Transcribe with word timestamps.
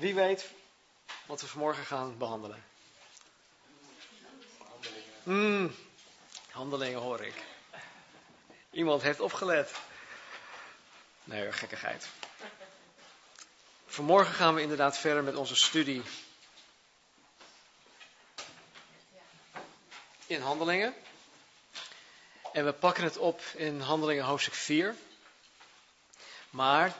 Wie 0.00 0.14
weet 0.14 0.50
wat 1.26 1.40
we 1.40 1.46
vanmorgen 1.46 1.84
gaan 1.84 2.18
behandelen? 2.18 2.64
Mm, 5.22 5.74
handelingen 6.50 7.00
hoor 7.00 7.20
ik. 7.20 7.34
Iemand 8.70 9.02
heeft 9.02 9.20
opgelet. 9.20 9.72
Nee, 11.24 11.52
gekkigheid. 11.52 12.08
Vanmorgen 13.86 14.34
gaan 14.34 14.54
we 14.54 14.62
inderdaad 14.62 14.98
verder 14.98 15.22
met 15.22 15.36
onze 15.36 15.56
studie 15.56 16.02
in 20.26 20.40
handelingen. 20.40 20.94
En 22.52 22.64
we 22.64 22.72
pakken 22.72 23.04
het 23.04 23.16
op 23.16 23.40
in 23.54 23.80
handelingen 23.80 24.24
hoofdstuk 24.24 24.54
4. 24.54 24.94
Maar 26.50 26.94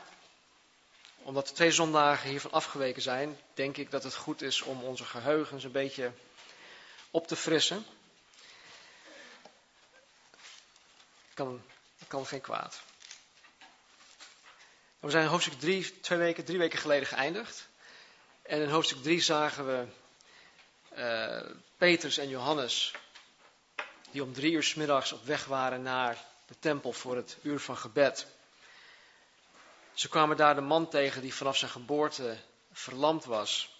omdat 1.23 1.49
we 1.49 1.55
twee 1.55 1.71
zondagen 1.71 2.29
hiervan 2.29 2.51
afgeweken 2.51 3.01
zijn, 3.01 3.39
denk 3.53 3.77
ik 3.77 3.91
dat 3.91 4.03
het 4.03 4.15
goed 4.15 4.41
is 4.41 4.61
om 4.61 4.83
onze 4.83 5.05
geheugens 5.05 5.63
een 5.63 5.71
beetje 5.71 6.11
op 7.11 7.27
te 7.27 7.35
frissen. 7.35 7.85
Kan, 11.33 11.61
kan 12.07 12.25
geen 12.25 12.41
kwaad. 12.41 12.81
We 14.99 15.09
zijn 15.09 15.23
in 15.23 15.29
hoofdstuk 15.29 15.59
3 15.59 15.99
twee 15.99 16.19
weken, 16.19 16.45
drie 16.45 16.57
weken 16.57 16.79
geleden 16.79 17.07
geëindigd. 17.07 17.69
En 18.41 18.61
in 18.61 18.69
hoofdstuk 18.69 19.03
3 19.03 19.21
zagen 19.21 19.65
we 19.65 19.85
uh, 20.97 21.55
Petrus 21.77 22.17
en 22.17 22.29
Johannes, 22.29 22.93
die 24.11 24.23
om 24.23 24.33
drie 24.33 24.51
uur 24.51 24.63
s 24.63 24.73
middags 24.73 25.11
op 25.11 25.25
weg 25.25 25.45
waren 25.45 25.81
naar 25.81 26.25
de 26.47 26.55
tempel 26.59 26.93
voor 26.93 27.15
het 27.15 27.37
uur 27.41 27.59
van 27.59 27.77
gebed. 27.77 28.27
Ze 29.93 30.09
kwamen 30.09 30.37
daar 30.37 30.55
de 30.55 30.61
man 30.61 30.89
tegen 30.89 31.21
die 31.21 31.33
vanaf 31.33 31.57
zijn 31.57 31.71
geboorte 31.71 32.37
verlamd 32.71 33.25
was. 33.25 33.79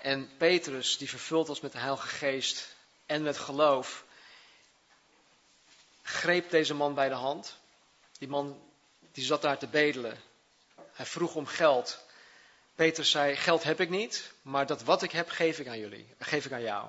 En 0.00 0.36
Petrus, 0.36 0.98
die 0.98 1.08
vervuld 1.08 1.48
was 1.48 1.60
met 1.60 1.72
de 1.72 1.78
Heilige 1.78 2.06
Geest 2.06 2.76
en 3.06 3.22
met 3.22 3.38
geloof, 3.38 4.04
greep 6.02 6.50
deze 6.50 6.74
man 6.74 6.94
bij 6.94 7.08
de 7.08 7.14
hand. 7.14 7.56
Die 8.18 8.28
man 8.28 8.62
die 9.12 9.24
zat 9.24 9.42
daar 9.42 9.58
te 9.58 9.66
bedelen. 9.66 10.22
Hij 10.92 11.06
vroeg 11.06 11.34
om 11.34 11.46
geld. 11.46 12.04
Petrus 12.74 13.10
zei: 13.10 13.36
Geld 13.36 13.62
heb 13.62 13.80
ik 13.80 13.90
niet, 13.90 14.32
maar 14.42 14.66
dat 14.66 14.82
wat 14.82 15.02
ik 15.02 15.10
heb, 15.10 15.28
geef 15.28 15.58
ik 15.58 15.68
aan 15.68 15.78
jullie. 15.78 16.14
Geef 16.18 16.44
ik 16.44 16.52
aan 16.52 16.62
jou. 16.62 16.88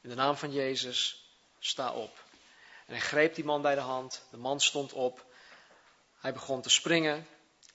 In 0.00 0.08
de 0.08 0.14
naam 0.14 0.36
van 0.36 0.52
Jezus, 0.52 1.24
sta 1.58 1.92
op. 1.92 2.24
En 2.86 2.94
hij 2.94 3.00
greep 3.00 3.34
die 3.34 3.44
man 3.44 3.62
bij 3.62 3.74
de 3.74 3.80
hand. 3.80 4.22
De 4.30 4.36
man 4.36 4.60
stond 4.60 4.92
op. 4.92 5.24
Hij 6.20 6.32
begon 6.32 6.62
te 6.62 6.70
springen. 6.70 7.26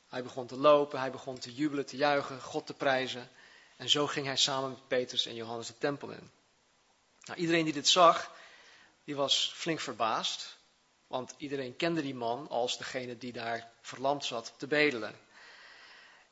Hij 0.09 0.23
begon 0.23 0.47
te 0.47 0.57
lopen. 0.57 0.99
Hij 0.99 1.11
begon 1.11 1.39
te 1.39 1.53
jubelen, 1.53 1.85
te 1.85 1.97
juichen, 1.97 2.41
God 2.41 2.65
te 2.65 2.73
prijzen. 2.73 3.29
En 3.77 3.89
zo 3.89 4.07
ging 4.07 4.25
hij 4.25 4.37
samen 4.37 4.69
met 4.69 4.87
Petrus 4.87 5.25
en 5.25 5.35
Johannes 5.35 5.67
de 5.67 5.77
tempel 5.77 6.09
in. 6.09 6.31
Nou, 7.23 7.39
iedereen 7.39 7.63
die 7.63 7.73
dit 7.73 7.87
zag, 7.87 8.31
die 9.03 9.15
was 9.15 9.51
flink 9.55 9.79
verbaasd. 9.79 10.57
Want 11.07 11.33
iedereen 11.37 11.75
kende 11.75 12.01
die 12.01 12.15
man 12.15 12.49
als 12.49 12.77
degene 12.77 13.17
die 13.17 13.31
daar 13.31 13.71
verlamd 13.81 14.25
zat 14.25 14.53
te 14.57 14.67
bedelen. 14.67 15.19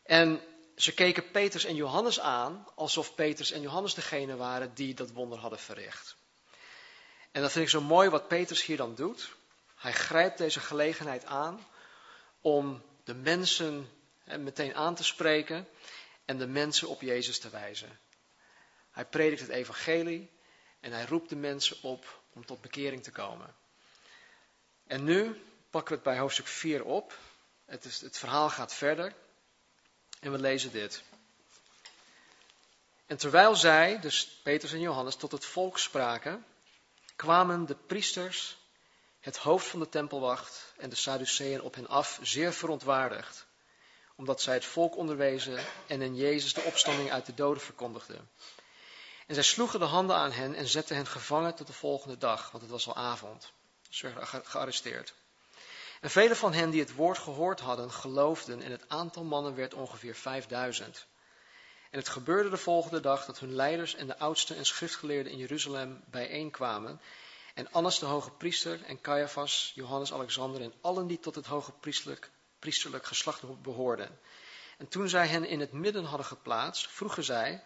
En 0.03 0.41
ze 0.75 0.93
keken 0.93 1.31
Petrus 1.31 1.65
en 1.65 1.75
Johannes 1.75 2.19
aan 2.19 2.67
alsof 2.75 3.15
Petrus 3.15 3.51
en 3.51 3.61
Johannes 3.61 3.93
degene 3.93 4.35
waren 4.35 4.73
die 4.73 4.93
dat 4.93 5.11
wonder 5.11 5.39
hadden 5.39 5.59
verricht. 5.59 6.15
En 7.31 7.41
dat 7.41 7.51
vind 7.51 7.65
ik 7.65 7.71
zo 7.71 7.81
mooi 7.81 8.09
wat 8.09 8.27
Petrus 8.27 8.65
hier 8.65 8.77
dan 8.77 8.95
doet. 8.95 9.29
Hij 9.75 9.93
grijpt 9.93 10.37
deze 10.37 10.59
gelegenheid 10.59 11.25
aan 11.25 11.67
om 12.41 12.81
de 13.05 13.13
mensen 13.13 13.89
meteen 14.25 14.75
aan 14.75 14.95
te 14.95 15.03
spreken 15.03 15.67
en 16.25 16.37
de 16.37 16.47
mensen 16.47 16.87
op 16.87 17.01
Jezus 17.01 17.39
te 17.39 17.49
wijzen. 17.49 17.99
Hij 18.91 19.05
predikt 19.05 19.41
het 19.41 19.49
evangelie 19.49 20.31
en 20.79 20.91
hij 20.91 21.05
roept 21.05 21.29
de 21.29 21.35
mensen 21.35 21.77
op 21.81 22.21
om 22.33 22.45
tot 22.45 22.61
bekering 22.61 23.03
te 23.03 23.11
komen. 23.11 23.55
En 24.87 25.03
nu 25.03 25.41
pakken 25.69 25.89
we 25.89 26.01
het 26.01 26.03
bij 26.03 26.17
hoofdstuk 26.17 26.47
4 26.47 26.83
op. 26.83 27.17
Het, 27.65 27.85
is, 27.85 28.01
het 28.01 28.17
verhaal 28.17 28.49
gaat 28.49 28.73
verder. 28.73 29.13
En 30.19 30.31
we 30.31 30.39
lezen 30.39 30.71
dit. 30.71 31.03
En 33.05 33.17
terwijl 33.17 33.55
zij, 33.55 33.99
dus 33.99 34.39
Petrus 34.43 34.73
en 34.73 34.79
Johannes, 34.79 35.15
tot 35.15 35.31
het 35.31 35.45
volk 35.45 35.79
spraken, 35.79 36.45
kwamen 37.15 37.65
de 37.65 37.75
priesters, 37.75 38.57
het 39.25 39.37
hoofd 39.37 39.67
van 39.67 39.79
de 39.79 39.89
tempelwacht 39.89 40.73
en 40.77 40.89
de 40.89 40.95
Sadduceeën 40.95 41.61
op 41.61 41.75
hen 41.75 41.87
af, 41.87 42.19
zeer 42.21 42.53
verontwaardigd, 42.53 43.45
omdat 44.15 44.41
zij 44.41 44.53
het 44.53 44.65
volk 44.65 44.95
onderwezen 44.95 45.59
en 45.87 46.01
in 46.01 46.15
Jezus 46.15 46.53
de 46.53 46.61
opstanding 46.61 47.11
uit 47.11 47.25
de 47.25 47.33
doden 47.33 47.63
verkondigden. 47.63 48.29
En 49.27 49.33
zij 49.33 49.43
sloegen 49.43 49.79
de 49.79 49.85
handen 49.85 50.15
aan 50.15 50.31
hen 50.31 50.55
en 50.55 50.67
zetten 50.67 50.95
hen 50.95 51.07
gevangen 51.07 51.55
tot 51.55 51.67
de 51.67 51.73
volgende 51.73 52.17
dag, 52.17 52.51
want 52.51 52.63
het 52.63 52.71
was 52.71 52.87
al 52.87 52.95
avond. 52.95 53.51
Ze 53.89 54.05
werden 54.07 54.45
gearresteerd. 54.45 55.13
En 56.01 56.09
vele 56.09 56.35
van 56.35 56.53
hen 56.53 56.69
die 56.69 56.81
het 56.81 56.95
woord 56.95 57.17
gehoord 57.17 57.59
hadden, 57.59 57.91
geloofden 57.91 58.61
en 58.61 58.71
het 58.71 58.89
aantal 58.89 59.23
mannen 59.23 59.55
werd 59.55 59.73
ongeveer 59.73 60.15
5000. 60.15 61.05
En 61.91 61.99
het 61.99 62.09
gebeurde 62.09 62.49
de 62.49 62.57
volgende 62.57 62.99
dag 62.99 63.25
dat 63.25 63.39
hun 63.39 63.55
leiders 63.55 63.95
en 63.95 64.07
de 64.07 64.17
oudsten 64.17 64.57
en 64.57 64.65
schriftgeleerden 64.65 65.31
in 65.31 65.37
Jeruzalem 65.37 66.03
bijeenkwamen. 66.05 67.01
En 67.55 67.71
Annas 67.71 67.99
de 67.99 68.05
hoge 68.05 68.31
priester 68.31 68.83
en 68.83 69.01
Caiaphas, 69.01 69.71
Johannes 69.75 70.13
Alexander 70.13 70.61
en 70.61 70.73
allen 70.81 71.07
die 71.07 71.19
tot 71.19 71.35
het 71.35 71.45
hoge 71.45 71.71
priesterlijk, 71.71 72.29
priesterlijk 72.59 73.05
geslacht 73.05 73.61
behoorden. 73.61 74.19
En 74.77 74.87
toen 74.87 75.09
zij 75.09 75.27
hen 75.27 75.45
in 75.45 75.59
het 75.59 75.71
midden 75.71 76.03
hadden 76.03 76.25
geplaatst, 76.25 76.87
vroegen 76.87 77.23
zij, 77.23 77.63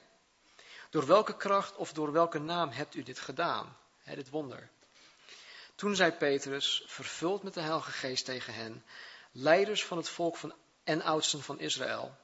door 0.89 1.05
welke 1.05 1.37
kracht 1.37 1.75
of 1.75 1.93
door 1.93 2.11
welke 2.11 2.39
naam 2.39 2.69
hebt 2.69 2.95
u 2.95 3.03
dit 3.03 3.19
gedaan, 3.19 3.77
dit 4.05 4.29
wonder? 4.29 4.69
Toen 5.75 5.95
zei 5.95 6.11
Petrus, 6.11 6.83
vervuld 6.87 7.43
met 7.43 7.53
de 7.53 7.61
Heilige 7.61 7.91
Geest 7.91 8.25
tegen 8.25 8.53
hen, 8.53 8.85
leiders 9.31 9.85
van 9.85 9.97
het 9.97 10.09
volk 10.09 10.37
van, 10.37 10.53
en 10.83 11.01
oudsten 11.01 11.41
van 11.41 11.59
Israël, 11.59 12.15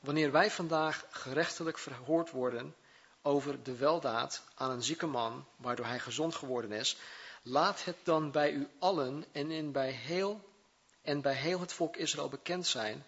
wanneer 0.00 0.32
wij 0.32 0.50
vandaag 0.50 1.04
gerechtelijk 1.10 1.78
verhoord 1.78 2.30
worden 2.30 2.74
over 3.22 3.62
de 3.62 3.76
weldaad 3.76 4.42
aan 4.54 4.70
een 4.70 4.82
zieke 4.82 5.06
man, 5.06 5.46
waardoor 5.56 5.86
hij 5.86 5.98
gezond 5.98 6.34
geworden 6.34 6.72
is, 6.72 6.96
laat 7.42 7.84
het 7.84 7.96
dan 8.02 8.30
bij 8.30 8.52
u 8.52 8.68
allen 8.78 9.24
en, 9.32 9.50
in 9.50 9.72
bij 9.72 9.90
heel, 9.90 10.50
en 11.02 11.20
bij 11.20 11.34
heel 11.34 11.60
het 11.60 11.72
volk 11.72 11.96
Israël 11.96 12.28
bekend 12.28 12.66
zijn, 12.66 13.04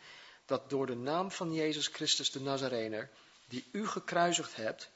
dat 0.47 0.71
door 0.71 0.87
de 0.87 0.97
naam 0.97 1.31
van 1.31 1.53
Jezus 1.53 1.87
Christus 1.87 2.31
de 2.31 2.41
Nazarener, 2.41 3.11
die 3.49 3.69
u 3.73 3.87
gekruisigd 3.87 4.57
hebt, 4.57 4.91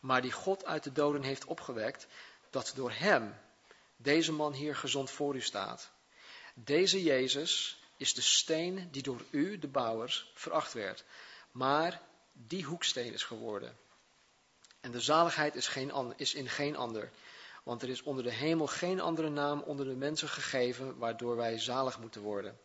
maar 0.00 0.22
die 0.22 0.32
God 0.32 0.64
uit 0.64 0.84
de 0.84 0.92
doden 0.92 1.22
heeft 1.22 1.44
opgewekt, 1.44 2.06
dat 2.50 2.72
door 2.74 2.92
hem 2.92 3.34
deze 3.96 4.32
man 4.32 4.52
hier 4.52 4.76
gezond 4.76 5.10
voor 5.10 5.34
u 5.34 5.40
staat. 5.40 5.90
Deze 6.54 7.02
Jezus 7.02 7.82
is 7.96 8.14
de 8.14 8.22
steen 8.22 8.88
die 8.90 9.02
door 9.02 9.24
u, 9.30 9.58
de 9.58 9.68
bouwers, 9.68 10.30
veracht 10.34 10.72
werd, 10.72 11.04
maar 11.50 12.00
die 12.32 12.64
hoeksteen 12.64 13.12
is 13.12 13.22
geworden. 13.22 13.76
En 14.84 14.90
de 14.90 15.00
zaligheid 15.00 15.54
is, 15.54 15.68
geen, 15.68 16.14
is 16.16 16.34
in 16.34 16.48
geen 16.48 16.76
ander, 16.76 17.10
want 17.62 17.82
er 17.82 17.88
is 17.88 18.02
onder 18.02 18.24
de 18.24 18.32
hemel 18.32 18.66
geen 18.66 19.00
andere 19.00 19.28
naam 19.28 19.60
onder 19.60 19.86
de 19.86 19.94
mensen 19.94 20.28
gegeven 20.28 20.98
waardoor 20.98 21.36
wij 21.36 21.58
zalig 21.58 21.98
moeten 21.98 22.20
worden. 22.20 22.58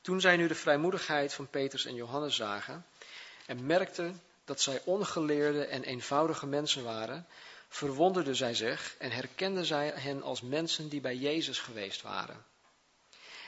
Toen 0.00 0.20
zij 0.20 0.36
nu 0.36 0.48
de 0.48 0.54
vrijmoedigheid 0.54 1.34
van 1.34 1.48
Petrus 1.48 1.84
en 1.84 1.94
Johannes 1.94 2.36
zagen 2.36 2.86
en 3.46 3.66
merkten 3.66 4.22
dat 4.44 4.60
zij 4.60 4.82
ongeleerde 4.84 5.64
en 5.64 5.82
eenvoudige 5.82 6.46
mensen 6.46 6.84
waren, 6.84 7.26
verwonderden 7.68 8.36
zij 8.36 8.54
zich 8.54 8.94
en 8.98 9.10
herkenden 9.10 9.64
zij 9.64 9.92
hen 9.94 10.22
als 10.22 10.40
mensen 10.40 10.88
die 10.88 11.00
bij 11.00 11.16
Jezus 11.16 11.58
geweest 11.58 12.02
waren. 12.02 12.44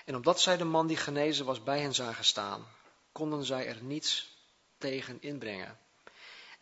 En 0.04 0.16
omdat 0.16 0.40
zij 0.40 0.56
de 0.56 0.64
man 0.64 0.86
die 0.86 0.96
genezen 0.96 1.44
was 1.44 1.62
bij 1.62 1.80
hen 1.80 1.94
zagen 1.94 2.24
staan, 2.24 2.66
konden 3.12 3.44
zij 3.44 3.66
er 3.66 3.82
niets 3.82 4.36
tegen 4.78 5.22
inbrengen. 5.22 5.78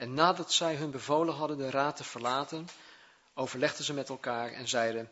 En 0.03 0.15
nadat 0.15 0.53
zij 0.53 0.75
hun 0.75 0.91
bevolen 0.91 1.35
hadden 1.35 1.57
de 1.57 1.71
raad 1.71 1.97
te 1.97 2.05
verlaten, 2.05 2.69
overlegden 3.35 3.85
ze 3.85 3.93
met 3.93 4.09
elkaar 4.09 4.53
en 4.53 4.69
zeiden: 4.69 5.11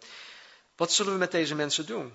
Wat 0.76 0.92
zullen 0.92 1.12
we 1.12 1.18
met 1.18 1.30
deze 1.30 1.54
mensen 1.54 1.86
doen? 1.86 2.14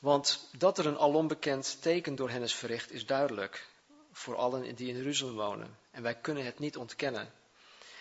Want 0.00 0.48
dat 0.58 0.78
er 0.78 0.86
een 0.86 0.98
alombekend 0.98 1.82
teken 1.82 2.14
door 2.14 2.30
hen 2.30 2.42
is 2.42 2.54
verricht, 2.54 2.92
is 2.92 3.06
duidelijk 3.06 3.66
voor 4.12 4.36
allen 4.36 4.74
die 4.74 4.88
in 4.88 4.96
Jeruzalem 4.96 5.34
wonen. 5.34 5.78
En 5.90 6.02
wij 6.02 6.14
kunnen 6.14 6.44
het 6.44 6.58
niet 6.58 6.76
ontkennen. 6.76 7.32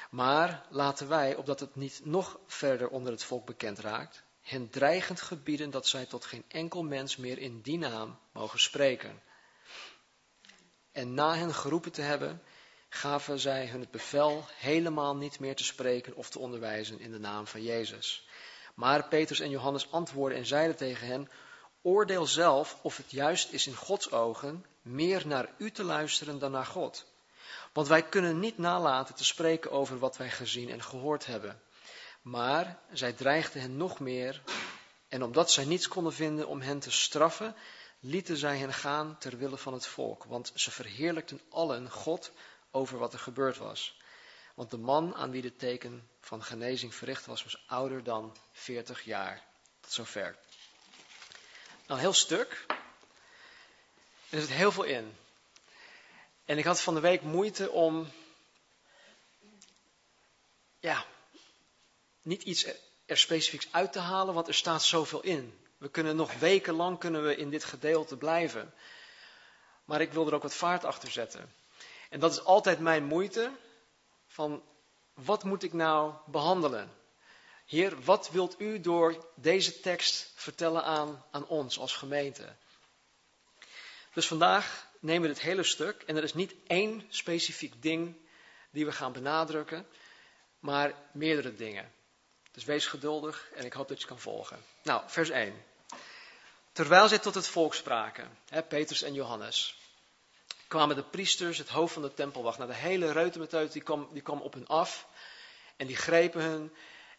Maar 0.09 0.65
laten 0.69 1.07
wij, 1.07 1.35
opdat 1.35 1.59
het 1.59 1.75
niet 1.75 2.01
nog 2.03 2.39
verder 2.45 2.89
onder 2.89 3.11
het 3.11 3.23
volk 3.23 3.45
bekend 3.45 3.79
raakt, 3.79 4.23
hen 4.41 4.69
dreigend 4.69 5.21
gebieden 5.21 5.69
dat 5.69 5.87
zij 5.87 6.05
tot 6.05 6.25
geen 6.25 6.43
enkel 6.47 6.83
mens 6.83 7.15
meer 7.15 7.37
in 7.37 7.61
die 7.61 7.77
naam 7.77 8.19
mogen 8.31 8.59
spreken. 8.59 9.21
En 10.91 11.13
na 11.13 11.35
hen 11.35 11.53
geroepen 11.53 11.91
te 11.91 12.01
hebben, 12.01 12.41
gaven 12.89 13.39
zij 13.39 13.67
hun 13.67 13.79
het 13.79 13.91
bevel 13.91 14.45
helemaal 14.55 15.15
niet 15.15 15.39
meer 15.39 15.55
te 15.55 15.63
spreken 15.63 16.15
of 16.15 16.29
te 16.29 16.39
onderwijzen 16.39 16.99
in 16.99 17.11
de 17.11 17.19
naam 17.19 17.47
van 17.47 17.63
Jezus. 17.63 18.27
Maar 18.73 19.07
Petrus 19.07 19.39
en 19.39 19.49
Johannes 19.49 19.91
antwoordden 19.91 20.39
en 20.39 20.45
zeiden 20.45 20.75
tegen 20.75 21.07
hen, 21.07 21.29
oordeel 21.81 22.25
zelf 22.25 22.79
of 22.81 22.97
het 22.97 23.11
juist 23.11 23.51
is 23.51 23.67
in 23.67 23.75
Gods 23.75 24.11
ogen 24.11 24.65
meer 24.81 25.27
naar 25.27 25.49
u 25.57 25.71
te 25.71 25.83
luisteren 25.83 26.39
dan 26.39 26.51
naar 26.51 26.65
God. 26.65 27.05
Want 27.73 27.87
wij 27.87 28.03
kunnen 28.03 28.39
niet 28.39 28.57
nalaten 28.57 29.15
te 29.15 29.25
spreken 29.25 29.71
over 29.71 29.99
wat 29.99 30.17
wij 30.17 30.29
gezien 30.29 30.69
en 30.69 30.83
gehoord 30.83 31.25
hebben. 31.25 31.61
Maar 32.21 32.79
zij 32.91 33.13
dreigden 33.13 33.61
hen 33.61 33.77
nog 33.77 33.99
meer, 33.99 34.41
en 35.07 35.23
omdat 35.23 35.51
zij 35.51 35.65
niets 35.65 35.87
konden 35.87 36.13
vinden 36.13 36.47
om 36.47 36.61
hen 36.61 36.79
te 36.79 36.91
straffen, 36.91 37.55
lieten 37.99 38.37
zij 38.37 38.57
hen 38.57 38.73
gaan 38.73 39.17
ter 39.19 39.37
wille 39.37 39.57
van 39.57 39.73
het 39.73 39.87
volk. 39.87 40.23
Want 40.23 40.51
ze 40.55 40.71
verheerlijkten 40.71 41.41
allen 41.49 41.91
God 41.91 42.31
over 42.77 42.97
wat 42.97 43.13
er 43.13 43.19
gebeurd 43.19 43.57
was. 43.57 43.97
Want 44.53 44.71
de 44.71 44.77
man 44.77 45.15
aan 45.15 45.31
wie 45.31 45.41
dit 45.41 45.59
teken 45.59 46.09
van 46.19 46.43
genezing 46.43 46.95
verricht 46.95 47.25
was, 47.25 47.43
was 47.43 47.63
ouder 47.67 48.03
dan 48.03 48.37
40 48.51 49.03
jaar. 49.03 49.43
Tot 49.79 49.91
zover. 49.91 50.35
Nou, 51.87 51.99
een 51.99 52.05
heel 52.05 52.13
stuk. 52.13 52.65
Er 54.29 54.39
zit 54.41 54.49
heel 54.49 54.71
veel 54.71 54.83
in. 54.83 55.15
En 56.45 56.57
ik 56.57 56.65
had 56.65 56.81
van 56.81 56.93
de 56.93 56.99
week 56.99 57.21
moeite 57.21 57.71
om, 57.71 58.11
ja, 60.79 61.05
niet 62.21 62.43
iets 62.43 62.65
er 63.05 63.17
specifieks 63.17 63.67
uit 63.71 63.91
te 63.91 63.99
halen, 63.99 64.33
want 64.33 64.47
er 64.47 64.53
staat 64.53 64.83
zoveel 64.83 65.21
in. 65.21 65.59
We 65.77 65.89
kunnen 65.89 66.15
nog 66.15 66.33
wekenlang 66.33 66.99
kunnen 66.99 67.23
we 67.23 67.35
in 67.35 67.49
dit 67.49 67.63
gedeelte 67.63 68.17
blijven. 68.17 68.73
Maar 69.85 70.01
ik 70.01 70.13
wil 70.13 70.27
er 70.27 70.33
ook 70.33 70.41
wat 70.41 70.53
vaart 70.53 70.83
achter 70.83 71.11
zetten. 71.11 71.53
En 72.09 72.19
dat 72.19 72.31
is 72.31 72.43
altijd 72.43 72.79
mijn 72.79 73.03
moeite 73.03 73.51
van 74.27 74.63
wat 75.13 75.43
moet 75.43 75.63
ik 75.63 75.73
nou 75.73 76.13
behandelen? 76.25 76.95
Heer, 77.65 78.01
wat 78.01 78.29
wilt 78.29 78.59
u 78.59 78.79
door 78.79 79.27
deze 79.35 79.79
tekst 79.79 80.31
vertellen 80.35 80.83
aan, 80.83 81.25
aan 81.31 81.47
ons 81.47 81.79
als 81.79 81.93
gemeente? 81.93 82.55
Dus 84.13 84.27
vandaag 84.27 84.87
nemen 84.99 85.21
we 85.21 85.33
het 85.33 85.43
hele 85.43 85.63
stuk 85.63 86.01
en 86.01 86.15
er 86.15 86.23
is 86.23 86.33
niet 86.33 86.55
één 86.67 87.05
specifiek 87.09 87.81
ding 87.81 88.15
die 88.69 88.85
we 88.85 88.91
gaan 88.91 89.11
benadrukken, 89.11 89.87
maar 90.59 90.93
meerdere 91.11 91.55
dingen. 91.55 91.91
Dus 92.51 92.65
wees 92.65 92.85
geduldig 92.85 93.49
en 93.55 93.65
ik 93.65 93.73
hoop 93.73 93.87
dat 93.87 94.01
je 94.01 94.07
kan 94.07 94.19
volgen. 94.19 94.63
Nou, 94.83 95.03
vers 95.07 95.29
1. 95.29 95.63
Terwijl 96.71 97.07
zij 97.07 97.19
tot 97.19 97.35
het 97.35 97.47
volk 97.47 97.75
spraken, 97.75 98.37
hè, 98.49 98.63
Petrus 98.63 99.01
en 99.01 99.13
Johannes, 99.13 99.76
kwamen 100.67 100.95
de 100.95 101.03
priesters, 101.03 101.57
het 101.57 101.69
hoofd 101.69 101.93
van 101.93 102.01
de 102.01 102.13
tempelwacht, 102.13 102.57
naar 102.57 102.67
de 102.67 102.73
hele 102.73 103.11
reutemeteut, 103.11 103.71
die 103.71 103.81
kwam, 103.81 104.09
die 104.11 104.21
kwam 104.21 104.41
op 104.41 104.53
hen 104.53 104.67
af. 104.67 105.07
En 105.75 105.87
die 105.87 105.95
grepen 105.95 106.41
hen 106.41 106.73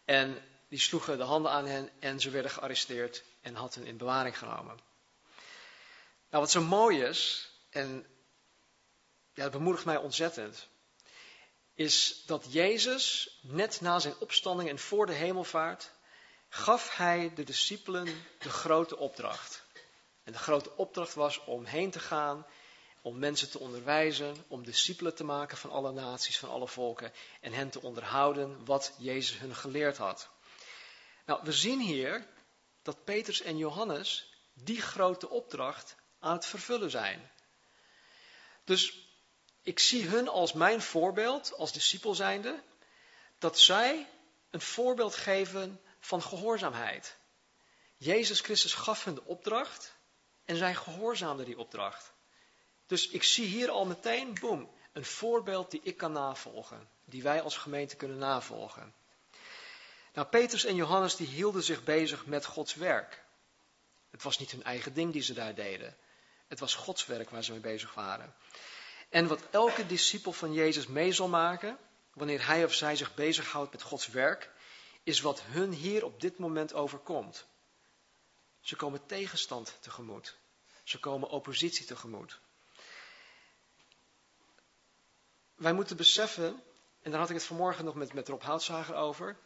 en 0.04 0.42
die 0.68 0.78
sloegen 0.78 1.18
de 1.18 1.24
handen 1.24 1.50
aan 1.52 1.66
hen 1.66 1.90
en 1.98 2.20
ze 2.20 2.30
werden 2.30 2.50
gearresteerd 2.50 3.24
en 3.40 3.54
hadden 3.54 3.80
hen 3.80 3.88
in 3.88 3.96
bewaring 3.96 4.38
genomen. 4.38 4.80
Nou, 6.30 6.42
wat 6.42 6.50
zo 6.50 6.60
mooi 6.60 7.02
is, 7.02 7.50
en 7.70 8.06
ja, 9.34 9.42
dat 9.42 9.52
bemoedigt 9.52 9.84
mij 9.84 9.96
ontzettend, 9.96 10.68
is 11.74 12.22
dat 12.26 12.46
Jezus 12.48 13.38
net 13.40 13.80
na 13.80 13.98
zijn 13.98 14.14
opstanding 14.18 14.68
en 14.68 14.78
voor 14.78 15.06
de 15.06 15.12
hemelvaart 15.12 15.90
gaf 16.48 16.96
hij 16.96 17.32
de 17.34 17.44
discipelen 17.44 18.24
de 18.38 18.50
grote 18.50 18.96
opdracht. 18.96 19.62
En 20.24 20.32
de 20.32 20.38
grote 20.38 20.76
opdracht 20.76 21.14
was 21.14 21.44
om 21.44 21.64
heen 21.64 21.90
te 21.90 22.00
gaan, 22.00 22.46
om 23.08 23.18
mensen 23.18 23.50
te 23.50 23.58
onderwijzen, 23.58 24.44
om 24.48 24.64
discipelen 24.64 25.14
te 25.14 25.24
maken 25.24 25.56
van 25.56 25.70
alle 25.70 25.92
naties, 25.92 26.38
van 26.38 26.48
alle 26.48 26.68
volken 26.68 27.12
en 27.40 27.52
hen 27.52 27.70
te 27.70 27.82
onderhouden 27.82 28.64
wat 28.64 28.92
Jezus 28.98 29.38
hun 29.38 29.54
geleerd 29.54 29.96
had. 29.96 30.28
Nou, 31.26 31.40
we 31.44 31.52
zien 31.52 31.80
hier 31.80 32.26
dat 32.82 33.04
Petrus 33.04 33.40
en 33.40 33.56
Johannes 33.56 34.32
die 34.54 34.80
grote 34.80 35.28
opdracht 35.28 35.96
aan 36.18 36.32
het 36.32 36.46
vervullen 36.46 36.90
zijn. 36.90 37.30
Dus 38.64 39.08
ik 39.62 39.78
zie 39.78 40.06
hun 40.06 40.28
als 40.28 40.52
mijn 40.52 40.82
voorbeeld, 40.82 41.54
als 41.54 41.72
discipel 41.72 42.14
zijnde, 42.14 42.62
dat 43.38 43.58
zij 43.58 44.06
een 44.50 44.60
voorbeeld 44.60 45.14
geven 45.14 45.80
van 46.00 46.22
gehoorzaamheid. 46.22 47.16
Jezus 47.96 48.40
Christus 48.40 48.74
gaf 48.74 49.04
hun 49.04 49.14
de 49.14 49.24
opdracht 49.24 49.94
en 50.44 50.56
zij 50.56 50.74
gehoorzaamden 50.74 51.46
die 51.46 51.58
opdracht. 51.58 52.16
Dus 52.88 53.08
ik 53.08 53.22
zie 53.22 53.46
hier 53.46 53.70
al 53.70 53.86
meteen, 53.86 54.36
boem, 54.40 54.70
een 54.92 55.04
voorbeeld 55.04 55.70
die 55.70 55.80
ik 55.82 55.96
kan 55.96 56.12
navolgen, 56.12 56.88
die 57.04 57.22
wij 57.22 57.42
als 57.42 57.56
gemeente 57.56 57.96
kunnen 57.96 58.18
navolgen. 58.18 58.94
Nou, 60.12 60.26
Petrus 60.26 60.64
en 60.64 60.74
Johannes 60.74 61.16
die 61.16 61.26
hielden 61.26 61.62
zich 61.62 61.84
bezig 61.84 62.26
met 62.26 62.44
Gods 62.44 62.74
werk. 62.74 63.24
Het 64.10 64.22
was 64.22 64.38
niet 64.38 64.50
hun 64.50 64.62
eigen 64.62 64.94
ding 64.94 65.12
die 65.12 65.22
ze 65.22 65.34
daar 65.34 65.54
deden. 65.54 65.96
Het 66.46 66.58
was 66.58 66.74
Gods 66.74 67.06
werk 67.06 67.30
waar 67.30 67.44
ze 67.44 67.50
mee 67.50 67.60
bezig 67.60 67.94
waren. 67.94 68.34
En 69.08 69.26
wat 69.26 69.42
elke 69.50 69.86
discipel 69.86 70.32
van 70.32 70.52
Jezus 70.52 70.86
mee 70.86 71.12
zal 71.12 71.28
maken, 71.28 71.78
wanneer 72.12 72.46
hij 72.46 72.64
of 72.64 72.74
zij 72.74 72.96
zich 72.96 73.14
bezighoudt 73.14 73.72
met 73.72 73.82
Gods 73.82 74.06
werk, 74.06 74.50
is 75.02 75.20
wat 75.20 75.42
hun 75.42 75.72
hier 75.72 76.04
op 76.04 76.20
dit 76.20 76.38
moment 76.38 76.72
overkomt. 76.72 77.46
Ze 78.60 78.76
komen 78.76 79.06
tegenstand 79.06 79.76
tegemoet. 79.80 80.36
Ze 80.84 80.98
komen 80.98 81.28
oppositie 81.28 81.86
tegemoet. 81.86 82.38
Wij 85.58 85.72
moeten 85.72 85.96
beseffen, 85.96 86.62
en 87.02 87.10
daar 87.10 87.20
had 87.20 87.28
ik 87.28 87.34
het 87.34 87.44
vanmorgen 87.44 87.84
nog 87.84 87.94
met, 87.94 88.12
met 88.12 88.28
Rob 88.28 88.42
Houtzager 88.42 88.94
over, 88.94 89.36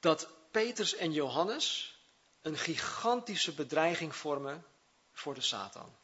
dat 0.00 0.28
Petrus 0.50 0.94
en 0.94 1.12
Johannes 1.12 1.98
een 2.42 2.58
gigantische 2.58 3.54
bedreiging 3.54 4.16
vormen 4.16 4.64
voor 5.12 5.34
de 5.34 5.40
Satan. 5.40 5.96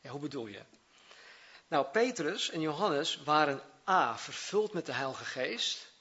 Ja, 0.00 0.10
hoe 0.10 0.20
bedoel 0.20 0.46
je? 0.46 0.62
Nou, 1.68 1.86
Petrus 1.86 2.50
en 2.50 2.60
Johannes 2.60 3.22
waren 3.22 3.62
A. 3.88 4.18
vervuld 4.18 4.72
met 4.72 4.86
de 4.86 4.92
Heilige 4.92 5.24
Geest. 5.24 5.92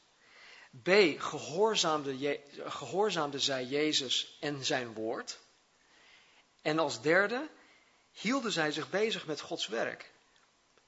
B. 0.83 0.89
Gehoorzaamde, 1.17 2.39
gehoorzaamde 2.65 3.39
zij 3.39 3.65
Jezus 3.65 4.37
en 4.39 4.65
zijn 4.65 4.93
woord. 4.93 5.39
En 6.61 6.79
als 6.79 7.01
derde 7.01 7.49
hielden 8.11 8.51
zij 8.51 8.71
zich 8.71 8.89
bezig 8.89 9.25
met 9.25 9.41
Gods 9.41 9.67
werk. 9.67 10.11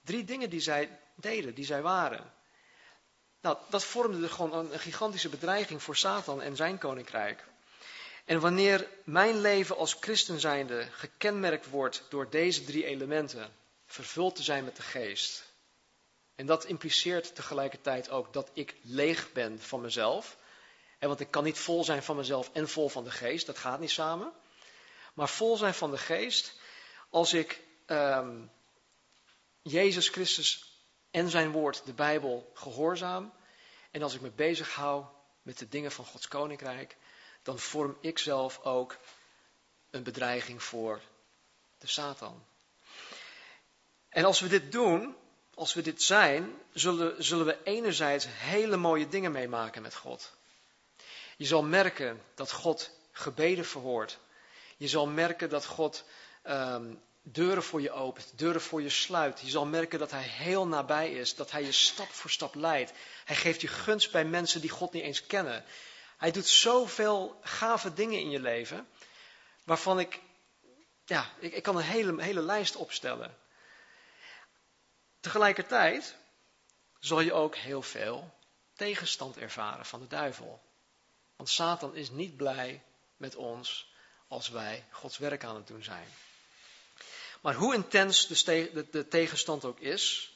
Drie 0.04 0.24
dingen 0.24 0.50
die 0.50 0.60
zij 0.60 1.00
deden, 1.16 1.54
die 1.54 1.66
zij 1.66 1.82
waren. 1.82 2.34
Nou, 3.42 3.58
dat 3.70 3.84
vormde 3.84 4.30
gewoon 4.30 4.54
een 4.54 4.80
gigantische 4.80 5.30
bedreiging 5.30 5.84
voor 5.84 5.96
Satan 5.96 6.42
en 6.42 6.56
zijn 6.56 6.78
koninkrijk. 6.78 7.44
En 8.26 8.40
wanneer 8.40 8.88
mijn 9.04 9.42
leven 9.42 9.78
als 9.78 9.98
christen 10.00 10.40
zijnde 10.40 10.88
gekenmerkt 10.92 11.70
wordt 11.70 12.06
door 12.10 12.30
deze 12.30 12.64
drie 12.64 12.86
elementen, 12.86 13.54
vervuld 13.86 14.36
te 14.36 14.44
zijn 14.44 14.64
met 14.64 14.76
de 14.76 14.82
geest, 14.82 15.52
en 16.36 16.46
dat 16.46 16.66
impliceert 16.66 17.36
tegelijkertijd 17.36 18.10
ook 18.10 18.34
dat 18.34 18.50
ik 18.54 18.76
leeg 18.82 19.32
ben 19.32 19.60
van 19.60 19.82
mezelf, 19.82 20.38
want 21.00 21.20
ik 21.20 21.32
kan 21.32 21.44
niet 21.44 21.58
vol 21.58 21.84
zijn 21.84 22.04
van 22.04 22.16
mezelf 22.16 22.50
en 22.54 22.70
vol 22.70 22.90
van 22.90 23.04
de 23.04 23.12
geest, 23.12 23.46
dat 23.46 23.58
gaat 23.58 23.80
niet 23.80 23.92
samen, 23.92 24.32
maar 25.14 25.30
vol 25.30 25.58
zijn 25.58 25.74
van 25.74 25.92
de 25.92 25.98
geest 25.98 26.60
als 27.10 27.34
ik 27.34 27.62
um, 27.88 28.52
Jezus 29.62 30.10
Christus 30.10 30.80
en 31.12 31.30
zijn 31.30 31.52
woord, 31.52 31.86
de 31.86 31.94
Bijbel, 31.94 32.52
gehoorzaam. 32.54 33.34
En 33.92 34.02
als 34.02 34.14
ik 34.14 34.22
me 34.22 34.32
bezig 34.32 34.74
hou 34.74 35.06
met 35.42 35.58
de 35.58 35.68
dingen 35.68 35.92
van 35.92 36.06
Gods 36.06 36.28
koninkrijk, 36.28 36.98
dan 37.44 37.60
vorm 37.60 37.98
ik 38.02 38.18
zelf 38.18 38.60
ook 38.64 38.98
een 39.90 40.04
bedreiging 40.04 40.64
voor 40.64 41.02
de 41.78 41.88
Satan. 41.88 42.46
En 44.10 44.26
als 44.26 44.40
we 44.40 44.48
dit 44.48 44.72
doen, 44.72 45.16
als 45.54 45.74
we 45.74 45.82
dit 45.82 46.04
zijn, 46.04 46.62
zullen, 46.74 47.24
zullen 47.24 47.46
we 47.46 47.64
enerzijds 47.64 48.26
hele 48.30 48.78
mooie 48.78 49.08
dingen 49.08 49.32
meemaken 49.32 49.82
met 49.82 49.96
God. 49.96 50.34
Je 51.38 51.46
zal 51.46 51.64
merken 51.64 52.22
dat 52.36 52.52
God 52.52 52.92
gebeden 53.12 53.66
verhoort. 53.66 54.20
Je 54.78 54.88
zal 54.88 55.08
merken 55.08 55.50
dat 55.50 55.66
God 55.66 56.04
um, 56.44 57.02
deuren 57.22 57.64
voor 57.64 57.82
je 57.82 57.92
opent, 57.92 58.38
deuren 58.38 58.62
voor 58.62 58.82
je 58.82 58.90
sluit. 58.90 59.40
Je 59.40 59.50
zal 59.50 59.66
merken 59.66 60.00
dat 60.00 60.12
Hij 60.12 60.24
heel 60.24 60.68
nabij 60.68 61.12
is, 61.12 61.36
dat 61.36 61.52
Hij 61.52 61.64
je 61.64 61.72
stap 61.72 62.10
voor 62.10 62.30
stap 62.30 62.56
leidt. 62.56 62.92
Hij 63.26 63.36
geeft 63.36 63.62
je 63.62 63.68
gunst 63.68 64.12
bij 64.12 64.26
mensen 64.26 64.62
die 64.62 64.70
God 64.70 64.94
niet 64.94 65.04
eens 65.04 65.26
kennen. 65.26 65.66
Hij 66.18 66.32
doet 66.32 66.48
zoveel 66.48 67.40
gave 67.42 67.94
dingen 67.94 68.20
in 68.20 68.30
je 68.30 68.40
leven, 68.40 68.88
waarvan 69.64 70.00
ik, 70.00 70.20
ja, 71.06 71.30
ik, 71.40 71.54
ik 71.54 71.64
kan 71.64 71.76
een 71.76 71.84
hele, 71.84 72.24
hele 72.24 72.42
lijst 72.42 72.76
opstellen. 72.76 73.38
Tegelijkertijd 75.20 76.16
zal 77.00 77.20
je 77.20 77.34
ook 77.34 77.56
heel 77.56 77.82
veel 77.82 78.34
tegenstand 78.74 79.38
ervaren 79.38 79.86
van 79.86 80.00
de 80.00 80.08
duivel. 80.08 80.62
Want 81.36 81.50
Satan 81.50 81.96
is 81.96 82.10
niet 82.10 82.36
blij 82.36 82.84
met 83.18 83.36
ons 83.36 83.94
als 84.28 84.50
wij 84.50 84.86
Gods 84.92 85.18
werk 85.18 85.44
aan 85.44 85.56
het 85.56 85.68
doen 85.68 85.84
zijn. 85.84 86.08
Maar 87.42 87.54
hoe 87.54 87.74
intens 87.74 88.28
de, 88.28 89.06
tegenstand 89.10 89.66
ook 89.66 89.80
is, 89.80 90.34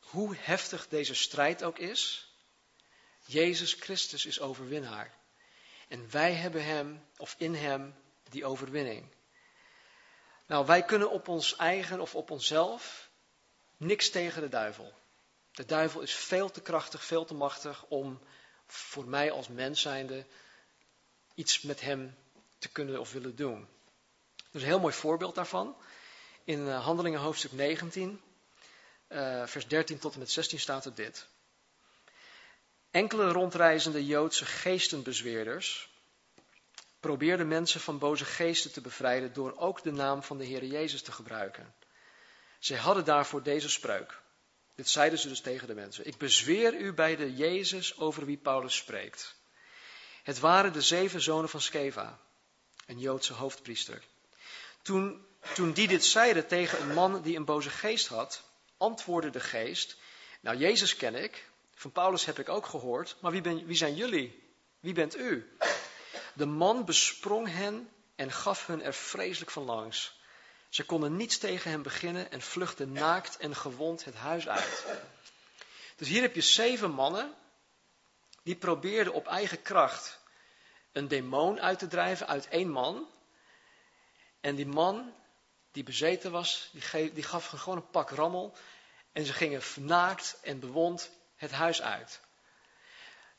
hoe 0.00 0.36
heftig 0.38 0.88
deze 0.88 1.14
strijd 1.14 1.62
ook 1.62 1.78
is, 1.78 2.30
Jezus 3.24 3.72
Christus 3.72 4.26
is 4.26 4.40
overwinnaar. 4.40 5.14
En 5.88 6.10
wij 6.10 6.32
hebben 6.32 6.64
Hem, 6.64 7.06
of 7.16 7.34
in 7.38 7.54
Hem, 7.54 7.94
die 8.30 8.44
overwinning. 8.44 9.14
Nou, 10.46 10.66
wij 10.66 10.84
kunnen 10.84 11.10
op 11.10 11.28
ons 11.28 11.56
eigen 11.56 12.00
of 12.00 12.14
op 12.14 12.30
onszelf 12.30 13.10
niks 13.76 14.10
tegen 14.10 14.42
de 14.42 14.48
duivel. 14.48 14.94
De 15.52 15.64
duivel 15.64 16.00
is 16.00 16.14
veel 16.14 16.50
te 16.50 16.60
krachtig, 16.60 17.04
veel 17.04 17.24
te 17.24 17.34
machtig 17.34 17.84
om 17.84 18.20
voor 18.66 19.04
mij 19.04 19.30
als 19.30 19.48
mens 19.48 19.80
zijnde 19.80 20.26
iets 21.34 21.60
met 21.60 21.80
hem 21.80 22.16
te 22.58 22.68
kunnen 22.68 23.00
of 23.00 23.12
willen 23.12 23.36
doen. 23.36 23.68
Dus 24.50 24.62
een 24.62 24.68
heel 24.68 24.80
mooi 24.80 24.94
voorbeeld 24.94 25.34
daarvan. 25.34 25.76
In 26.46 26.68
eh, 26.68 26.84
Handelingen 26.84 27.20
hoofdstuk 27.20 27.52
19, 27.52 28.20
uh, 29.08 29.46
vers 29.46 29.66
13 29.66 29.98
tot 29.98 30.12
en 30.12 30.18
met 30.18 30.30
16 30.30 30.60
staat 30.60 30.84
er 30.84 30.94
dit. 30.94 31.26
Enkele 32.90 33.28
rondreizende 33.28 34.06
Joodse 34.06 34.44
geestenbezweerders 34.44 35.90
probeerden 37.00 37.48
mensen 37.48 37.80
van 37.80 37.98
boze 37.98 38.24
geesten 38.24 38.72
te 38.72 38.80
bevrijden 38.80 39.32
door 39.32 39.56
ook 39.56 39.82
de 39.82 39.92
naam 39.92 40.22
van 40.22 40.38
de 40.38 40.44
Heer 40.44 40.64
Jezus 40.64 41.02
te 41.02 41.12
gebruiken. 41.12 41.74
Zij 42.58 42.76
hadden 42.76 43.04
daarvoor 43.04 43.42
deze 43.42 43.68
spreuk. 43.68 44.20
Dit 44.74 44.88
zeiden 44.88 45.18
ze 45.18 45.28
dus 45.28 45.40
tegen 45.40 45.66
de 45.66 45.74
mensen. 45.74 46.06
Ik 46.06 46.16
bezweer 46.16 46.74
u 46.74 46.92
bij 46.92 47.16
de 47.16 47.34
Jezus 47.34 47.98
over 47.98 48.24
wie 48.24 48.36
Paulus 48.36 48.76
spreekt. 48.76 49.34
Het 50.22 50.38
waren 50.38 50.72
de 50.72 50.82
zeven 50.82 51.20
zonen 51.20 51.48
van 51.48 51.60
Skeva, 51.60 52.18
een 52.86 52.98
Joodse 52.98 53.32
hoofdpriester. 53.32 54.02
Toen, 54.82 55.26
toen 55.54 55.72
die 55.72 55.88
dit 55.88 56.04
zeiden 56.04 56.46
tegen 56.46 56.80
een 56.80 56.94
man 56.94 57.22
die 57.22 57.36
een 57.36 57.44
boze 57.44 57.70
geest 57.70 58.06
had, 58.06 58.42
antwoordde 58.76 59.30
de 59.30 59.40
geest, 59.40 59.96
nou 60.40 60.56
Jezus 60.56 60.96
ken 60.96 61.14
ik, 61.14 61.48
van 61.74 61.92
Paulus 61.92 62.24
heb 62.24 62.38
ik 62.38 62.48
ook 62.48 62.66
gehoord, 62.66 63.16
maar 63.20 63.32
wie, 63.32 63.40
ben, 63.40 63.66
wie 63.66 63.76
zijn 63.76 63.94
jullie? 63.94 64.42
Wie 64.80 64.94
bent 64.94 65.16
u? 65.16 65.56
De 66.32 66.46
man 66.46 66.84
besprong 66.84 67.48
hen 67.48 67.90
en 68.14 68.32
gaf 68.32 68.66
hun 68.66 68.82
er 68.82 68.94
vreselijk 68.94 69.50
van 69.50 69.64
langs. 69.64 70.20
Ze 70.68 70.84
konden 70.84 71.16
niets 71.16 71.38
tegen 71.38 71.70
hem 71.70 71.82
beginnen 71.82 72.30
en 72.30 72.42
vluchtten 72.42 72.92
naakt 72.92 73.36
en 73.36 73.56
gewond 73.56 74.04
het 74.04 74.14
huis 74.14 74.48
uit. 74.48 74.84
Dus 75.96 76.08
hier 76.08 76.22
heb 76.22 76.34
je 76.34 76.40
zeven 76.40 76.90
mannen 76.90 77.34
die 78.42 78.56
probeerden 78.56 79.12
op 79.12 79.26
eigen 79.26 79.62
kracht 79.62 80.18
een 80.92 81.08
demon 81.08 81.60
uit 81.60 81.78
te 81.78 81.86
drijven 81.86 82.26
uit 82.26 82.48
één 82.48 82.70
man. 82.70 83.08
En 84.40 84.54
die 84.54 84.66
man 84.66 85.12
die 85.76 85.84
bezeten 85.84 86.30
was, 86.30 86.70
die, 86.72 87.12
die 87.12 87.22
gaf 87.22 87.46
gewoon 87.46 87.76
een 87.76 87.90
pak 87.90 88.10
rammel. 88.10 88.56
En 89.12 89.24
ze 89.24 89.32
gingen 89.32 89.62
naakt 89.76 90.38
en 90.42 90.60
bewond 90.60 91.10
het 91.36 91.50
huis 91.50 91.82
uit. 91.82 92.20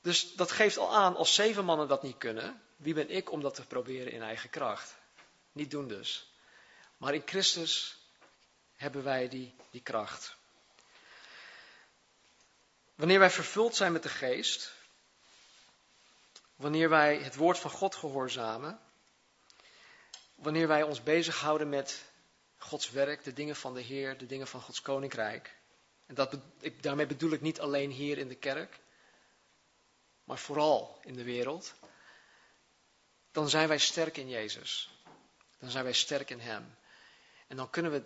Dus 0.02 0.36
dat 0.36 0.52
geeft 0.52 0.78
al 0.78 0.96
aan, 0.96 1.16
als 1.16 1.34
zeven 1.34 1.66
mannen 1.66 1.88
dat 1.88 2.04
niet 2.04 2.18
kunnen, 2.18 2.62
wie 2.76 2.94
ben 2.94 3.10
ik 3.10 3.32
om 3.32 3.42
dat 3.42 3.56
te 3.56 3.66
proberen 3.66 4.12
in 4.12 4.22
eigen 4.22 4.50
kracht? 4.50 4.96
Niet 5.52 5.72
doen 5.72 5.88
dus. 5.88 6.32
Maar 6.98 7.14
in 7.14 7.24
Christus 7.26 7.98
hebben 8.76 9.04
wij 9.04 9.28
die, 9.28 9.56
die 9.72 9.82
kracht. 9.82 10.36
Wanneer 12.96 13.20
wij 13.20 13.32
vervuld 13.32 13.76
zijn 13.76 13.92
met 13.92 14.04
de 14.04 14.10
geest, 14.10 14.74
wanneer 16.56 16.90
wij 16.90 17.18
het 17.18 17.36
woord 17.36 17.60
van 17.60 17.72
God 17.72 17.96
gehoorzamen, 17.96 18.80
wanneer 20.36 20.68
wij 20.68 20.84
ons 20.84 21.04
bezighouden 21.04 21.70
met 21.70 22.06
Gods 22.58 22.90
werk, 22.90 23.24
de 23.24 23.34
dingen 23.34 23.56
van 23.56 23.74
de 23.74 23.82
Heer, 23.82 24.18
de 24.18 24.26
dingen 24.26 24.48
van 24.48 24.62
Gods 24.62 24.82
koninkrijk. 24.82 25.56
En 26.06 26.16
dat, 26.16 26.38
ik, 26.60 26.84
daarmee 26.84 27.06
bedoel 27.06 27.32
ik 27.32 27.42
niet 27.42 27.60
alleen 27.60 27.92
hier 27.92 28.18
in 28.18 28.28
de 28.28 28.36
kerk, 28.36 28.80
maar 30.24 30.38
vooral 30.38 31.00
in 31.04 31.14
de 31.14 31.24
wereld. 31.24 31.74
Dan 33.32 33.50
zijn 33.50 33.68
wij 33.68 33.78
sterk 33.78 34.18
in 34.18 34.30
Jezus. 34.30 34.90
Dan 35.60 35.70
zijn 35.70 35.84
wij 35.84 35.94
sterk 35.94 36.30
in 36.30 36.40
Hem. 36.40 36.76
En 37.48 37.58
dan 37.58 37.70
kunnen 37.70 37.92
we, 37.92 38.04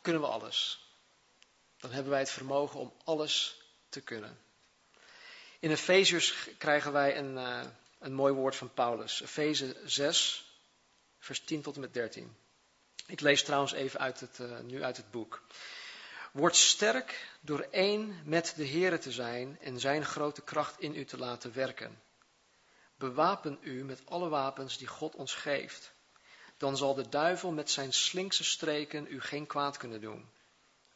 kunnen 0.00 0.22
we 0.22 0.28
alles. 0.28 0.80
Dan 1.76 1.90
hebben 1.90 2.10
wij 2.10 2.20
het 2.20 2.30
vermogen 2.30 2.80
om 2.80 2.92
alles 3.04 3.60
te 3.88 4.00
kunnen. 4.00 4.40
In 5.58 5.70
Efeziërs 5.70 6.48
krijgen 6.58 6.92
wij 6.92 7.16
een, 7.18 7.34
uh, 7.34 7.64
een 7.98 8.14
mooi 8.14 8.32
woord 8.32 8.56
van 8.56 8.74
Paulus. 8.74 9.22
Efeze 9.22 9.76
6, 9.84 10.45
vers 11.18 11.40
10 11.40 11.62
tot 11.62 11.74
en 11.74 11.80
met 11.80 11.94
13. 11.94 12.36
Ik 13.06 13.20
lees 13.20 13.44
trouwens 13.44 13.72
even 13.72 14.00
uit 14.00 14.20
het, 14.20 14.38
uh, 14.38 14.58
nu 14.60 14.82
uit 14.82 14.96
het 14.96 15.10
boek. 15.10 15.42
Word 16.32 16.56
sterk 16.56 17.28
door 17.40 17.60
één 17.70 18.22
met 18.24 18.52
de 18.56 18.68
Here 18.68 18.98
te 18.98 19.12
zijn 19.12 19.58
en 19.60 19.80
zijn 19.80 20.04
grote 20.04 20.42
kracht 20.42 20.80
in 20.80 20.94
u 20.94 21.04
te 21.04 21.18
laten 21.18 21.54
werken. 21.54 22.02
Bewapen 22.98 23.58
u 23.60 23.84
met 23.84 24.02
alle 24.04 24.28
wapens 24.28 24.78
die 24.78 24.86
God 24.86 25.14
ons 25.14 25.34
geeft 25.34 25.94
dan 26.56 26.76
zal 26.76 26.94
de 26.94 27.08
duivel 27.08 27.50
met 27.50 27.70
zijn 27.70 27.92
slinkse 27.92 28.44
streken 28.44 29.06
u 29.10 29.20
geen 29.20 29.46
kwaad 29.46 29.76
kunnen 29.76 30.00
doen. 30.00 30.28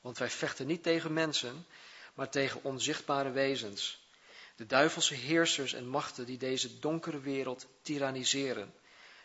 Want 0.01 0.19
wij 0.19 0.31
vechten 0.31 0.67
niet 0.67 0.83
tegen 0.83 1.13
mensen, 1.13 1.67
maar 2.15 2.31
tegen 2.31 2.63
onzichtbare 2.63 3.31
wezens. 3.31 4.09
De 4.57 4.67
duivelse 4.67 5.15
heersers 5.15 5.73
en 5.73 5.89
machten 5.89 6.27
die 6.27 6.39
deze 6.39 6.79
donkere 6.79 7.21
wereld 7.21 7.67
tyranniseren. 7.83 8.75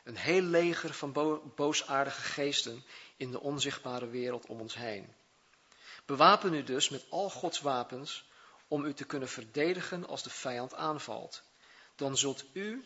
Een 0.06 0.18
heel 0.18 0.42
leger 0.42 0.94
van 0.94 1.42
boosaardige 1.56 2.22
geesten 2.22 2.84
in 3.18 3.32
de 3.32 3.40
onzichtbare 3.40 4.08
wereld 4.08 4.46
om 4.46 4.60
ons 4.60 4.76
heen. 4.76 5.14
Bewapen 6.06 6.54
u 6.54 6.64
dus 6.64 6.90
met 6.90 7.06
al 7.10 7.30
Gods 7.30 7.62
wapens 7.62 8.26
om 8.68 8.86
u 8.86 8.94
te 8.94 9.06
kunnen 9.06 9.30
verdedigen 9.30 10.08
als 10.08 10.24
de 10.24 10.30
vijand 10.30 10.74
aanvalt. 10.74 11.42
Dan 11.96 12.18
zult 12.18 12.44
u, 12.54 12.86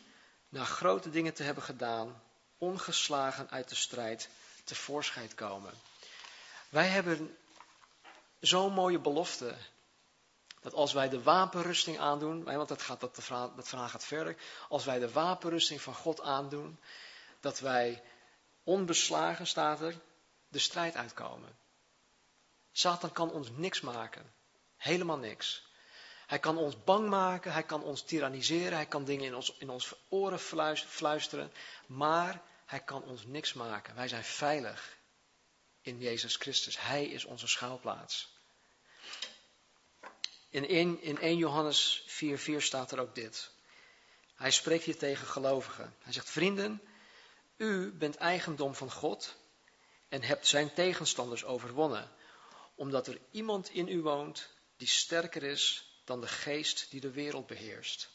na 0.49 0.63
grote 0.63 1.09
dingen 1.09 1.33
te 1.33 1.43
hebben 1.43 1.63
gedaan, 1.63 2.21
ongeslagen 2.57 3.49
uit 3.49 3.69
de 3.69 3.75
strijd 3.75 4.29
tevoorschijn 4.63 5.35
komen. 5.35 5.73
Wij 6.69 6.87
hebben 6.87 7.37
zo'n 8.39 8.73
mooie 8.73 8.99
belofte. 8.99 9.55
Dat 10.61 10.73
als 10.73 10.93
wij 10.93 11.09
de 11.09 11.23
wapenrusting 11.23 11.99
aandoen, 11.99 12.43
want 12.43 12.67
dat, 12.67 12.81
gaat, 12.81 12.99
dat, 12.99 13.15
dat 13.55 13.67
verhaal 13.67 13.89
gaat 13.89 14.05
verder. 14.05 14.35
Als 14.69 14.85
wij 14.85 14.99
de 14.99 15.11
wapenrusting 15.11 15.81
van 15.81 15.93
God 15.93 16.21
aandoen, 16.21 16.79
dat 17.39 17.59
wij 17.59 18.03
onbeslagen, 18.63 19.47
staat 19.47 19.81
er, 19.81 19.95
de 20.47 20.59
strijd 20.59 20.95
uitkomen. 20.95 21.57
Satan 22.71 23.11
kan 23.11 23.31
ons 23.31 23.49
niks 23.49 23.81
maken. 23.81 24.33
Helemaal 24.77 25.17
niks. 25.17 25.67
Hij 26.27 26.39
kan 26.39 26.57
ons 26.57 26.83
bang 26.83 27.09
maken, 27.09 27.53
hij 27.53 27.63
kan 27.63 27.83
ons 27.83 28.03
tyranniseren, 28.03 28.73
hij 28.73 28.85
kan 28.85 29.05
dingen 29.05 29.25
in 29.25 29.35
ons, 29.35 29.57
in 29.57 29.69
ons 29.69 29.93
oren 30.09 30.39
fluisteren. 30.87 31.51
Maar 31.85 32.41
hij 32.65 32.79
kan 32.79 33.03
ons 33.03 33.25
niks 33.25 33.53
maken. 33.53 33.95
Wij 33.95 34.07
zijn 34.07 34.23
veilig 34.23 34.97
in 35.81 35.99
Jezus 35.99 36.35
Christus. 36.35 36.79
Hij 36.79 37.05
is 37.05 37.25
onze 37.25 37.47
schuilplaats. 37.47 38.37
In 40.49 40.67
1, 40.67 41.01
in 41.01 41.19
1 41.19 41.37
Johannes 41.37 42.03
4,4 42.07 42.57
staat 42.57 42.91
er 42.91 42.99
ook 42.99 43.15
dit. 43.15 43.51
Hij 44.35 44.51
spreekt 44.51 44.83
hier 44.83 44.97
tegen 44.97 45.27
gelovigen. 45.27 45.95
Hij 46.01 46.13
zegt: 46.13 46.29
Vrienden, 46.29 46.81
u 47.59 47.91
bent 47.91 48.15
eigendom 48.15 48.75
van 48.75 48.91
God 48.91 49.35
en 50.09 50.21
hebt 50.21 50.47
zijn 50.47 50.73
tegenstanders 50.73 51.45
overwonnen, 51.45 52.11
omdat 52.75 53.07
er 53.07 53.19
iemand 53.31 53.69
in 53.69 53.87
u 53.87 54.01
woont 54.01 54.47
die 54.77 54.87
sterker 54.87 55.43
is 55.43 55.91
dan 56.03 56.21
de 56.21 56.27
geest 56.27 56.87
die 56.89 57.01
de 57.01 57.11
wereld 57.11 57.47
beheerst. 57.47 58.09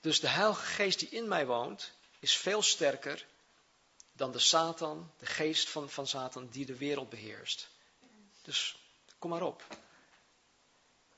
Dus 0.00 0.20
de 0.20 0.28
Heilige 0.28 0.64
Geest 0.64 0.98
die 0.98 1.08
in 1.08 1.28
mij 1.28 1.46
woont, 1.46 1.92
is 2.18 2.36
veel 2.36 2.62
sterker 2.62 3.26
dan 4.12 4.32
de 4.32 4.38
Satan, 4.38 5.12
de 5.18 5.26
geest 5.26 5.68
van, 5.68 5.90
van 5.90 6.06
Satan 6.06 6.48
die 6.48 6.66
de 6.66 6.76
wereld 6.76 7.08
beheerst. 7.08 7.68
Dus 8.42 8.78
kom 9.18 9.30
maar 9.30 9.42
op. 9.42 9.62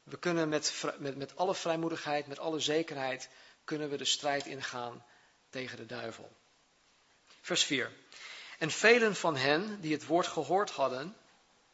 We 0.03 0.19
kunnen 0.19 0.49
met, 0.49 0.85
met, 0.99 1.17
met 1.17 1.37
alle 1.37 1.55
vrijmoedigheid, 1.55 2.27
met 2.27 2.39
alle 2.39 2.61
zekerheid, 2.61 3.29
kunnen 3.65 3.91
we 3.91 3.97
de 3.97 4.05
strijd 4.05 4.47
ingaan 4.47 5.05
tegen 5.51 5.77
de 5.77 5.87
duivel. 5.87 6.37
Vers 7.49 7.65
4. 7.65 7.93
En 8.59 8.71
velen 8.71 9.17
van 9.17 9.37
hen 9.37 9.81
die 9.81 9.93
het 9.93 10.07
woord 10.07 10.27
gehoord 10.27 10.71
hadden, 10.71 11.17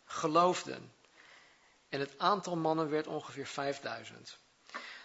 geloofden. 0.05 0.93
En 1.89 2.01
het 2.01 2.19
aantal 2.19 2.57
mannen 2.57 2.91
werd 2.91 3.07
ongeveer 3.07 3.47
5000. 3.47 4.39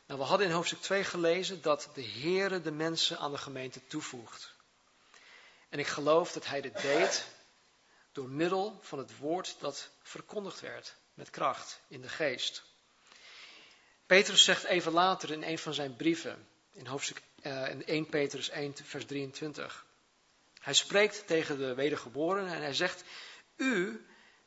Nou, 0.06 0.20
we 0.20 0.26
hadden 0.26 0.48
in 0.48 0.54
hoofdstuk 0.54 0.82
2 0.82 1.04
gelezen 1.04 1.62
dat 1.62 1.90
de 1.94 2.04
Heere 2.04 2.62
de 2.62 2.72
mensen 2.72 3.18
aan 3.18 3.32
de 3.32 3.38
gemeente 3.38 3.88
toevoegt. 3.88 4.54
En 5.70 5.80
ik 5.80 5.88
geloof 5.88 6.32
dat 6.32 6.46
hij 6.46 6.62
dit 6.62 6.82
deed 6.82 7.26
door 8.12 8.30
middel 8.30 8.80
van 8.82 8.98
het 9.00 9.18
woord 9.18 9.56
dat 9.60 9.90
verkondigd 10.02 10.60
werd 10.60 10.96
met 11.14 11.30
kracht 11.30 11.80
in 11.88 12.02
de 12.02 12.10
geest. 12.10 12.64
Petrus 14.06 14.44
zegt 14.44 14.64
even 14.64 14.92
later 14.92 15.32
in 15.32 15.44
een 15.44 15.60
van 15.60 15.74
zijn 15.74 15.96
brieven, 15.96 16.48
in 16.74 16.86
hoofdstuk 16.86 17.22
uh, 17.42 17.70
in 17.70 17.86
1 17.86 18.06
Petrus 18.06 18.50
1 18.50 18.76
vers 18.84 19.06
23. 19.06 19.88
Hij 20.70 20.78
spreekt 20.78 21.28
tegen 21.28 21.58
de 21.58 21.74
wedergeborenen 21.74 22.54
en 22.54 22.62
hij 22.62 22.74
zegt, 22.74 23.04
u 23.56 24.06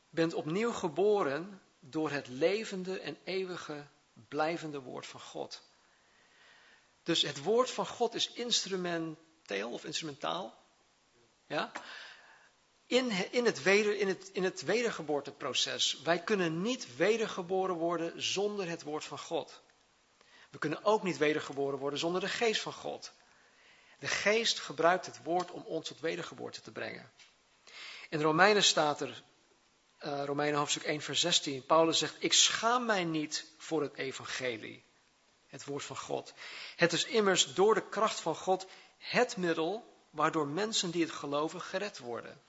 bent 0.09 0.33
opnieuw 0.33 0.71
geboren 0.71 1.61
door 1.79 2.11
het 2.11 2.27
levende 2.27 2.99
en 2.99 3.17
eeuwige 3.23 3.87
blijvende 4.27 4.79
woord 4.79 5.05
van 5.05 5.19
God. 5.19 5.61
Dus 7.03 7.21
het 7.21 7.43
woord 7.43 7.71
van 7.71 7.87
God 7.87 8.13
is 8.13 8.31
instrumenteel 8.31 9.71
of 9.71 9.85
instrumentaal 9.85 10.63
ja? 11.47 11.71
in, 12.85 13.11
in, 13.31 13.45
het 13.45 13.63
weder, 13.63 13.97
in, 13.97 14.07
het, 14.07 14.29
in 14.33 14.43
het 14.43 14.61
wedergeboorteproces. 14.61 16.01
Wij 16.01 16.19
kunnen 16.19 16.61
niet 16.61 16.95
wedergeboren 16.95 17.75
worden 17.75 18.21
zonder 18.21 18.69
het 18.69 18.83
woord 18.83 19.03
van 19.05 19.19
God. 19.19 19.61
We 20.49 20.57
kunnen 20.57 20.83
ook 20.83 21.03
niet 21.03 21.17
wedergeboren 21.17 21.79
worden 21.79 21.99
zonder 21.99 22.21
de 22.21 22.29
geest 22.29 22.61
van 22.61 22.73
God. 22.73 23.13
De 24.03 24.09
geest 24.09 24.59
gebruikt 24.59 25.05
het 25.05 25.23
woord 25.23 25.51
om 25.51 25.63
ons 25.65 25.87
tot 25.87 25.99
wedergeboorte 25.99 26.61
te 26.61 26.71
brengen. 26.71 27.11
In 28.09 28.21
Romeinen 28.21 28.63
staat 28.63 29.01
er, 29.01 29.23
uh, 30.05 30.23
Romeinen 30.25 30.59
hoofdstuk 30.59 30.83
1, 30.83 31.01
vers 31.01 31.19
16, 31.19 31.65
Paulus 31.65 31.97
zegt, 31.97 32.15
ik 32.19 32.33
schaam 32.33 32.85
mij 32.85 33.03
niet 33.03 33.45
voor 33.57 33.81
het 33.81 33.95
evangelie, 33.95 34.83
het 35.47 35.65
woord 35.65 35.83
van 35.83 35.97
God. 35.97 36.33
Het 36.75 36.93
is 36.93 37.05
immers 37.05 37.53
door 37.53 37.73
de 37.73 37.89
kracht 37.89 38.19
van 38.19 38.35
God 38.35 38.67
het 38.97 39.37
middel 39.37 40.05
waardoor 40.09 40.47
mensen 40.47 40.91
die 40.91 41.03
het 41.03 41.13
geloven 41.13 41.61
gered 41.61 41.97
worden. 41.97 42.41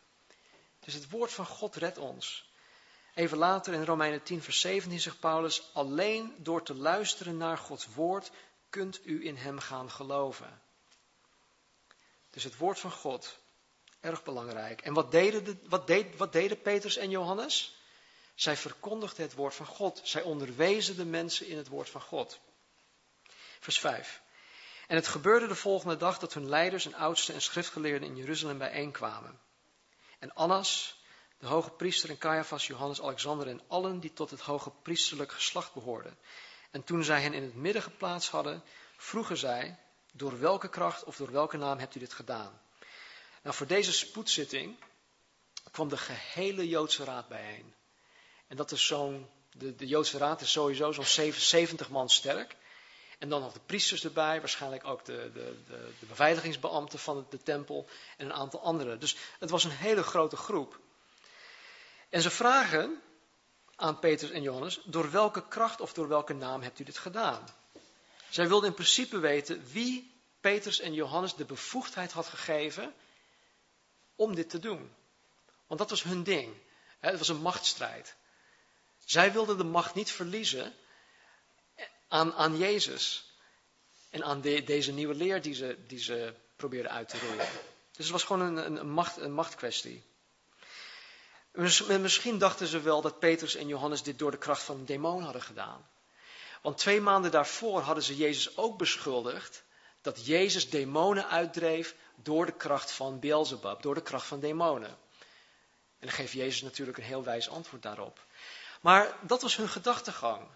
Dus 0.81 0.95
het 0.95 1.11
woord 1.11 1.33
van 1.33 1.47
God 1.47 1.77
redt 1.77 1.99
ons. 1.99 2.53
Even 3.15 3.39
later 3.39 3.75
in 3.75 3.85
Romeinen 3.85 4.23
10, 4.23 4.43
vers 4.43 4.61
17 4.61 5.01
zegt 5.01 5.21
Paulus: 5.21 5.71
Alleen 5.73 6.35
door 6.39 6.63
te 6.63 6.75
luisteren 6.75 7.37
naar 7.37 7.59
Gods 7.59 7.87
woord 7.95 8.31
kunt 8.69 9.07
u 9.07 9.27
in 9.27 9.37
Hem 9.37 9.59
gaan 9.59 9.91
geloven. 9.91 10.63
Dus 12.35 12.45
het 12.45 12.57
woord 12.57 12.79
van 12.79 12.93
God, 12.93 13.39
erg 14.01 14.23
belangrijk. 14.23 14.81
En 14.81 14.93
wat 14.93 15.11
deden, 15.11 15.45
de, 15.45 15.57
wat, 15.69 15.87
deed, 15.87 16.17
wat 16.17 16.33
deden 16.33 16.63
Petrus 16.63 16.97
en 16.97 17.11
Johannes? 17.11 17.77
Zij 18.35 18.57
verkondigden 18.57 19.25
het 19.25 19.35
woord 19.35 19.55
van 19.55 19.67
God. 19.67 20.01
Zij 20.05 20.23
onderwezen 20.23 20.97
de 20.97 21.05
mensen 21.05 21.47
in 21.47 21.57
het 21.57 21.69
woord 21.69 21.91
van 21.91 22.01
God. 22.01 22.41
Vers 23.61 23.79
5. 23.79 24.23
En 24.87 24.97
het 24.97 25.07
gebeurde 25.07 25.47
de 25.47 25.55
volgende 25.55 25.97
dag 25.97 26.19
dat 26.19 26.35
hun 26.35 26.49
leiders 26.49 26.87
en 26.87 26.95
oudsten 26.95 27.35
en 27.35 27.43
schriftgeleerden 27.43 28.09
in 28.09 28.17
Jeruzalem 28.17 28.59
bijeenkwamen. 28.59 29.41
En 30.19 30.35
Annas, 30.35 31.03
de 31.39 31.47
hoge 31.47 31.71
priester 31.71 32.11
en 32.11 32.19
Caiaphas, 32.19 32.67
Johannes, 32.67 33.03
Alexander 33.03 33.49
en 33.49 33.63
allen 33.69 34.01
die 34.01 34.13
tot 34.13 34.31
het 34.31 34.41
hoge 34.41 34.71
priesterlijk 34.71 35.33
geslacht 35.33 35.75
behoorden. 35.75 36.19
En 36.71 36.85
toen 36.85 37.05
zij 37.05 37.21
hen 37.21 37.33
in 37.33 37.43
het 37.43 37.55
midden 37.55 37.83
geplaatst 37.83 38.31
hadden, 38.31 38.63
vroegen 38.97 39.37
zij, 39.37 39.79
door 40.17 40.41
welke 40.41 40.69
kracht 40.69 41.05
of 41.05 41.17
door 41.17 41.33
welke 41.33 41.57
naam 41.57 41.79
hebt 41.79 41.95
u 41.95 41.99
dit 41.99 42.13
gedaan? 42.13 42.61
Nou, 43.43 43.57
voor 43.57 43.67
deze 43.67 43.93
spoedzitting 43.93 44.77
kwam 45.71 45.89
de 45.89 45.97
gehele 45.97 46.69
Joodse 46.69 47.05
raad 47.05 47.29
bijeen. 47.29 47.75
En 48.47 48.57
dat 48.57 48.71
is 48.71 48.87
zo'n, 48.87 49.29
de, 49.53 49.75
de 49.75 49.87
Joodse 49.87 50.19
raad 50.19 50.41
is 50.41 50.53
sowieso 50.53 50.93
zo'n 50.93 51.33
70 51.33 51.89
man 51.89 52.09
sterk. 52.09 52.57
En 53.19 53.29
dan 53.29 53.41
nog 53.41 53.53
de 53.53 53.61
priesters 53.67 54.05
erbij, 54.05 54.41
waarschijnlijk 54.41 54.85
ook 54.85 55.05
de, 55.05 55.31
de, 55.35 55.57
de, 55.67 55.93
de 56.01 56.07
beveiligingsbeambten 56.07 56.99
van 56.99 57.27
de 57.31 57.43
tempel 57.43 57.89
en 58.17 58.27
een 58.27 58.33
aantal 58.33 58.61
anderen. 58.61 59.01
Dus 59.01 59.17
het 59.39 59.51
was 59.51 59.65
een 59.65 59.71
hele 59.71 60.03
grote 60.03 60.37
groep. 60.37 60.81
En 62.09 62.23
ze 62.23 62.31
vragen 62.31 63.03
aan 63.77 63.99
Petrus 63.99 64.31
en 64.31 64.43
Johannes, 64.43 64.81
door 64.85 65.11
welke 65.11 65.49
kracht 65.49 65.81
of 65.81 65.93
door 65.93 66.09
welke 66.09 66.33
naam 66.33 66.63
hebt 66.63 66.79
u 66.79 66.85
dit 66.85 66.99
gedaan? 66.99 67.45
Zij 68.35 68.49
wilden 68.49 68.69
in 68.69 68.75
principe 68.75 69.19
weten 69.19 69.65
wie 69.73 70.21
Petrus 70.41 70.81
en 70.81 70.95
Johannes 70.95 71.35
de 71.35 71.45
bevoegdheid 71.45 72.13
had 72.13 72.27
gegeven 72.27 72.95
om 74.15 74.35
dit 74.35 74.51
te 74.51 74.59
doen. 74.59 74.95
Want 75.67 75.81
dat 75.81 75.91
was 75.91 76.03
hun 76.03 76.23
ding. 76.23 76.55
Het 76.99 77.19
was 77.19 77.29
een 77.29 77.43
machtsstrijd. 77.43 78.15
Zij 79.05 79.33
wilden 79.33 79.57
de 79.57 79.65
macht 79.65 79.95
niet 79.95 80.11
verliezen 80.11 80.75
aan, 82.09 82.33
aan 82.33 82.57
Jezus. 82.57 83.33
En 84.11 84.25
aan 84.25 84.41
deze 84.41 84.93
nieuwe 84.93 85.15
leer 85.15 85.43
die 85.43 85.55
ze, 85.55 85.79
die 85.87 85.99
ze 85.99 86.35
probeerden 86.57 86.93
uit 86.93 87.09
te 87.09 87.19
roeien. 87.19 87.49
Dus 87.91 88.05
het 88.05 88.11
was 88.11 88.25
gewoon 88.25 88.57
een, 88.57 88.77
een, 88.77 88.91
macht, 88.91 89.17
een 89.17 89.33
machtkwestie. 89.33 90.03
Misschien 92.01 92.39
dachten 92.39 92.67
ze 92.67 92.81
wel 92.81 93.01
dat 93.01 93.19
Petrus 93.19 93.55
en 93.55 93.69
Johannes 93.69 94.03
dit 94.03 94.19
door 94.19 94.31
de 94.31 94.39
kracht 94.39 94.63
van 94.63 94.77
een 94.77 94.87
demon 94.87 95.23
hadden 95.23 95.43
gedaan. 95.43 95.93
Want 96.65 96.79
twee 96.79 97.01
maanden 97.01 97.31
daarvoor 97.31 97.81
hadden 97.81 98.05
ze 98.05 98.17
Jezus 98.17 98.57
ook 98.57 98.79
beschuldigd 98.79 99.65
dat 100.01 100.27
Jezus 100.27 100.71
demonen 100.71 101.29
uitdreef 101.29 101.95
door 102.17 102.47
de 102.47 102.53
kracht 102.53 102.93
van 102.93 103.21
Beelzebub, 103.21 103.83
door 103.83 103.95
de 103.95 104.03
kracht 104.03 104.27
van 104.27 104.41
demonen. 104.41 104.89
En 105.99 106.07
dan 106.07 106.11
geeft 106.11 106.33
Jezus 106.33 106.63
natuurlijk 106.63 106.99
een 106.99 107.05
heel 107.05 107.23
wijs 107.25 107.49
antwoord 107.49 107.83
daarop. 107.83 108.25
Maar 108.81 109.17
dat 109.21 109.43
was 109.43 109.57
hun 109.57 109.69
gedachtegang. 109.69 110.49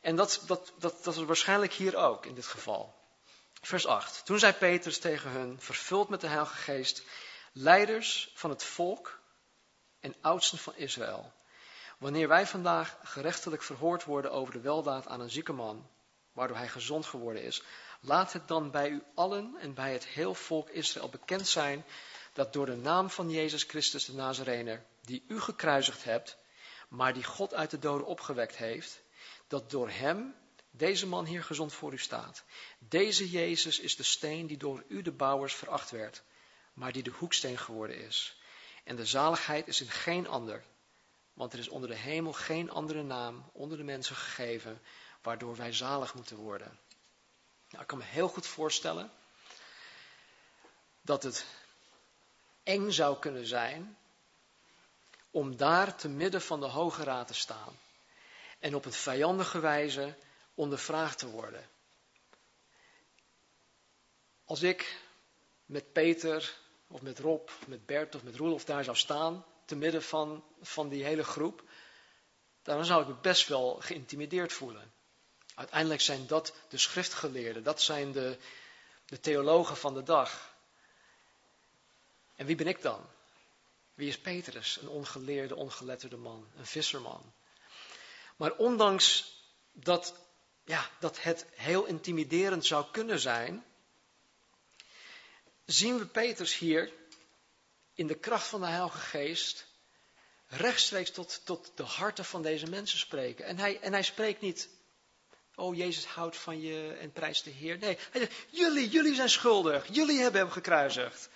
En 0.00 0.16
dat, 0.16 0.42
dat, 0.46 0.72
dat, 0.78 1.06
is 1.06 1.16
waarschijnlijk 1.16 1.72
hier 1.72 1.96
ook 1.96 2.26
in 2.26 2.34
dit 2.34 2.46
geval. 2.46 2.94
Vers 3.60 3.86
8. 3.86 4.24
Toen 4.24 4.38
zei 4.38 4.52
Petrus 4.52 4.98
tegen 4.98 5.30
hun, 5.30 5.60
vervuld 5.60 6.08
met 6.08 6.20
de 6.20 6.26
Heilige 6.26 6.56
Geest, 6.56 7.02
leiders 7.52 8.32
van 8.34 8.50
het 8.50 8.64
volk 8.64 9.20
en 10.00 10.14
oudsten 10.20 10.58
van 10.58 10.76
Israël. 10.76 11.32
Wanneer 12.02 12.28
wij 12.28 12.46
vandaag 12.46 12.98
gerechtelijk 13.02 13.62
verhoord 13.62 14.04
worden 14.04 14.32
over 14.32 14.52
de 14.52 14.60
weldaad 14.60 15.06
aan 15.06 15.20
een 15.20 15.30
zieke 15.30 15.52
man, 15.52 15.90
waardoor 16.32 16.56
hij 16.56 16.68
gezond 16.68 17.06
geworden 17.06 17.42
is, 17.42 17.62
laat 18.00 18.32
het 18.32 18.48
dan 18.48 18.70
bij 18.70 18.88
u 18.88 19.02
allen 19.14 19.56
en 19.60 19.74
bij 19.74 19.92
het 19.92 20.06
heel 20.06 20.34
volk 20.34 20.68
Israël 20.68 21.08
bekend 21.08 21.48
zijn 21.48 21.84
dat 22.32 22.52
door 22.52 22.66
de 22.66 22.76
naam 22.76 23.10
van 23.10 23.30
Jezus 23.30 23.62
Christus 23.62 24.04
de 24.04 24.14
Nazarener, 24.14 24.84
die 25.00 25.24
u 25.28 25.40
gekruisigd 25.40 26.04
hebt, 26.04 26.36
maar 26.88 27.14
die 27.14 27.24
God 27.24 27.54
uit 27.54 27.70
de 27.70 27.78
doden 27.78 28.06
opgewekt 28.06 28.56
heeft, 28.56 29.02
dat 29.48 29.70
door 29.70 29.90
hem 29.90 30.34
deze 30.70 31.06
man 31.06 31.24
hier 31.24 31.44
gezond 31.44 31.72
voor 31.72 31.92
u 31.92 31.98
staat. 31.98 32.44
Deze 32.78 33.30
Jezus 33.30 33.78
is 33.78 33.96
de 33.96 34.02
steen 34.02 34.46
die 34.46 34.58
door 34.58 34.84
u 34.88 35.02
de 35.02 35.12
bouwers 35.12 35.54
veracht 35.54 35.90
werd, 35.90 36.22
maar 36.74 36.92
die 36.92 37.02
de 37.02 37.12
hoeksteen 37.18 37.58
geworden 37.58 37.96
is. 38.04 38.40
En 38.84 38.96
de 38.96 39.06
zaligheid 39.06 39.68
is 39.68 39.80
in 39.80 39.90
geen 39.90 40.28
ander, 40.28 40.64
want 41.42 41.54
er 41.54 41.60
is 41.60 41.68
onder 41.68 41.88
de 41.88 41.96
hemel 41.96 42.32
geen 42.32 42.70
andere 42.70 43.02
naam 43.02 43.50
onder 43.52 43.78
de 43.78 43.84
mensen 43.84 44.16
gegeven, 44.16 44.82
waardoor 45.22 45.56
wij 45.56 45.72
zalig 45.72 46.14
moeten 46.14 46.36
worden. 46.36 46.78
Nou, 47.68 47.82
ik 47.82 47.86
kan 47.86 47.98
me 47.98 48.04
heel 48.04 48.28
goed 48.28 48.46
voorstellen 48.46 49.10
dat 51.00 51.22
het 51.22 51.46
eng 52.62 52.90
zou 52.90 53.18
kunnen 53.18 53.46
zijn 53.46 53.96
om 55.30 55.56
daar 55.56 55.96
te 55.96 56.08
midden 56.08 56.42
van 56.42 56.60
de 56.60 56.66
Hoge 56.66 57.04
Raad 57.04 57.26
te 57.26 57.34
staan 57.34 57.78
en 58.58 58.74
op 58.74 58.84
een 58.84 58.92
vijandige 58.92 59.60
wijze 59.60 60.14
ondervraagd 60.54 61.18
te 61.18 61.28
worden. 61.28 61.68
Als 64.44 64.62
ik 64.62 65.02
met 65.66 65.92
Peter 65.92 66.54
of 66.86 67.02
met 67.02 67.18
Rob 67.18 67.48
of 67.48 67.66
met 67.66 67.86
Bert 67.86 68.14
of 68.14 68.22
met 68.22 68.36
Roelof 68.36 68.64
daar 68.64 68.84
zou 68.84 68.96
staan, 68.96 69.44
te 69.64 69.76
midden 69.76 70.02
van, 70.02 70.44
van 70.60 70.88
die 70.88 71.04
hele 71.04 71.24
groep, 71.24 71.62
dan 72.62 72.84
zou 72.84 73.02
ik 73.02 73.08
me 73.08 73.14
best 73.14 73.48
wel 73.48 73.76
geïntimideerd 73.80 74.52
voelen. 74.52 74.92
Uiteindelijk 75.54 76.00
zijn 76.00 76.26
dat 76.26 76.54
de 76.68 76.78
schriftgeleerden, 76.78 77.62
dat 77.62 77.82
zijn 77.82 78.12
de, 78.12 78.38
de 79.06 79.20
theologen 79.20 79.76
van 79.76 79.94
de 79.94 80.02
dag. 80.02 80.54
En 82.36 82.46
wie 82.46 82.56
ben 82.56 82.66
ik 82.66 82.82
dan? 82.82 83.06
Wie 83.94 84.08
is 84.08 84.18
Petrus? 84.18 84.78
Een 84.80 84.88
ongeleerde, 84.88 85.56
ongeletterde 85.56 86.16
man, 86.16 86.50
een 86.56 86.66
visserman. 86.66 87.32
Maar 88.36 88.52
ondanks 88.52 89.36
dat, 89.72 90.14
ja, 90.64 90.90
dat 91.00 91.22
het 91.22 91.46
heel 91.54 91.84
intimiderend 91.84 92.66
zou 92.66 92.84
kunnen 92.90 93.18
zijn, 93.18 93.64
zien 95.64 95.98
we 95.98 96.06
Petrus 96.06 96.58
hier 96.58 96.92
in 97.94 98.06
de 98.06 98.18
kracht 98.18 98.46
van 98.46 98.60
de 98.60 98.66
Heilige 98.66 98.98
Geest 98.98 99.66
rechtstreeks 100.46 101.10
tot, 101.10 101.40
tot 101.44 101.72
de 101.74 101.82
harten 101.82 102.24
van 102.24 102.42
deze 102.42 102.66
mensen 102.66 102.98
spreken. 102.98 103.44
En 103.44 103.58
hij, 103.58 103.80
en 103.80 103.92
hij 103.92 104.02
spreekt 104.02 104.40
niet, 104.40 104.68
oh 105.54 105.76
Jezus 105.76 106.04
houdt 106.04 106.36
van 106.36 106.60
je 106.60 106.96
en 107.00 107.12
prijst 107.12 107.44
de 107.44 107.50
Heer. 107.50 107.78
Nee, 107.78 107.98
hij 108.10 108.20
zegt, 108.20 108.34
jullie, 108.50 108.88
jullie 108.88 109.14
zijn 109.14 109.30
schuldig, 109.30 109.86
jullie 109.90 110.20
hebben 110.20 110.40
hem 110.40 110.50
gekruisigd. 110.50 111.28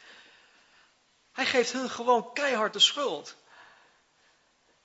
Hij 1.32 1.46
geeft 1.46 1.72
hun 1.72 1.90
gewoon 1.90 2.32
keihard 2.32 2.72
de 2.72 2.78
schuld. 2.78 3.36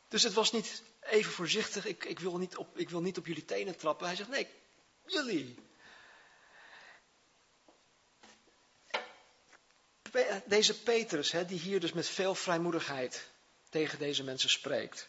Dus 0.07 0.23
het 0.23 0.33
was 0.33 0.51
niet 0.51 0.83
even 1.01 1.31
voorzichtig, 1.31 1.85
ik, 1.85 2.05
ik, 2.05 2.19
wil 2.19 2.37
niet 2.37 2.57
op, 2.57 2.77
ik 2.77 2.89
wil 2.89 3.01
niet 3.01 3.17
op 3.17 3.25
jullie 3.25 3.45
tenen 3.45 3.77
trappen. 3.77 4.07
Hij 4.07 4.15
zegt, 4.15 4.29
nee, 4.29 4.47
jullie. 5.05 5.55
Deze 10.45 10.81
Petrus, 10.81 11.31
hè, 11.31 11.45
die 11.45 11.59
hier 11.59 11.79
dus 11.79 11.93
met 11.93 12.09
veel 12.09 12.35
vrijmoedigheid 12.35 13.29
tegen 13.69 13.99
deze 13.99 14.23
mensen 14.23 14.49
spreekt, 14.49 15.07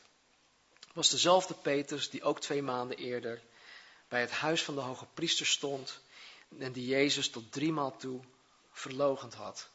was 0.93 1.11
dezelfde 1.11 1.55
Petrus 1.55 2.11
die 2.11 2.23
ook 2.23 2.41
twee 2.41 2.63
maanden 2.63 2.97
eerder 2.97 3.43
bij 4.09 4.21
het 4.21 4.31
huis 4.31 4.63
van 4.63 4.75
de 4.75 4.81
hoge 4.81 5.07
priester 5.15 5.47
stond 5.47 6.01
en 6.59 6.73
die 6.73 6.87
Jezus 6.87 7.31
tot 7.31 7.53
driemaal 7.53 7.97
toe 7.97 8.21
verlogend 8.73 9.35
had. 9.35 9.69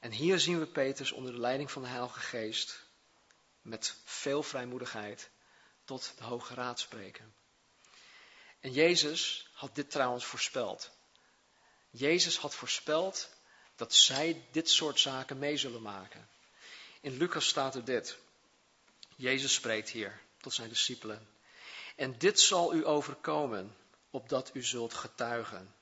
En 0.00 0.10
hier 0.10 0.40
zien 0.40 0.58
we 0.58 0.66
Petrus 0.66 1.12
onder 1.12 1.32
de 1.32 1.38
leiding 1.38 1.70
van 1.70 1.82
de 1.82 1.88
Heilige 1.88 2.20
Geest 2.20 2.84
met 3.62 3.94
veel 4.04 4.42
vrijmoedigheid 4.42 5.30
tot 5.84 6.12
de 6.18 6.24
Hoge 6.24 6.54
Raad 6.54 6.80
spreken. 6.80 7.34
En 8.60 8.72
Jezus 8.72 9.48
had 9.52 9.74
dit 9.74 9.90
trouwens 9.90 10.24
voorspeld. 10.24 10.90
Jezus 11.90 12.36
had 12.36 12.54
voorspeld 12.54 13.28
dat 13.76 13.94
zij 13.94 14.44
dit 14.50 14.70
soort 14.70 15.00
zaken 15.00 15.38
mee 15.38 15.56
zullen 15.56 15.82
maken. 15.82 16.28
In 17.00 17.16
Lucas 17.16 17.46
staat 17.46 17.74
er 17.74 17.84
dit. 17.84 18.18
Jezus 19.16 19.54
spreekt 19.54 19.90
hier 19.90 20.20
tot 20.40 20.52
zijn 20.52 20.68
discipelen. 20.68 21.28
En 21.96 22.18
dit 22.18 22.40
zal 22.40 22.74
u 22.74 22.86
overkomen, 22.86 23.76
opdat 24.10 24.50
u 24.52 24.62
zult 24.62 24.94
getuigen. 24.94 25.74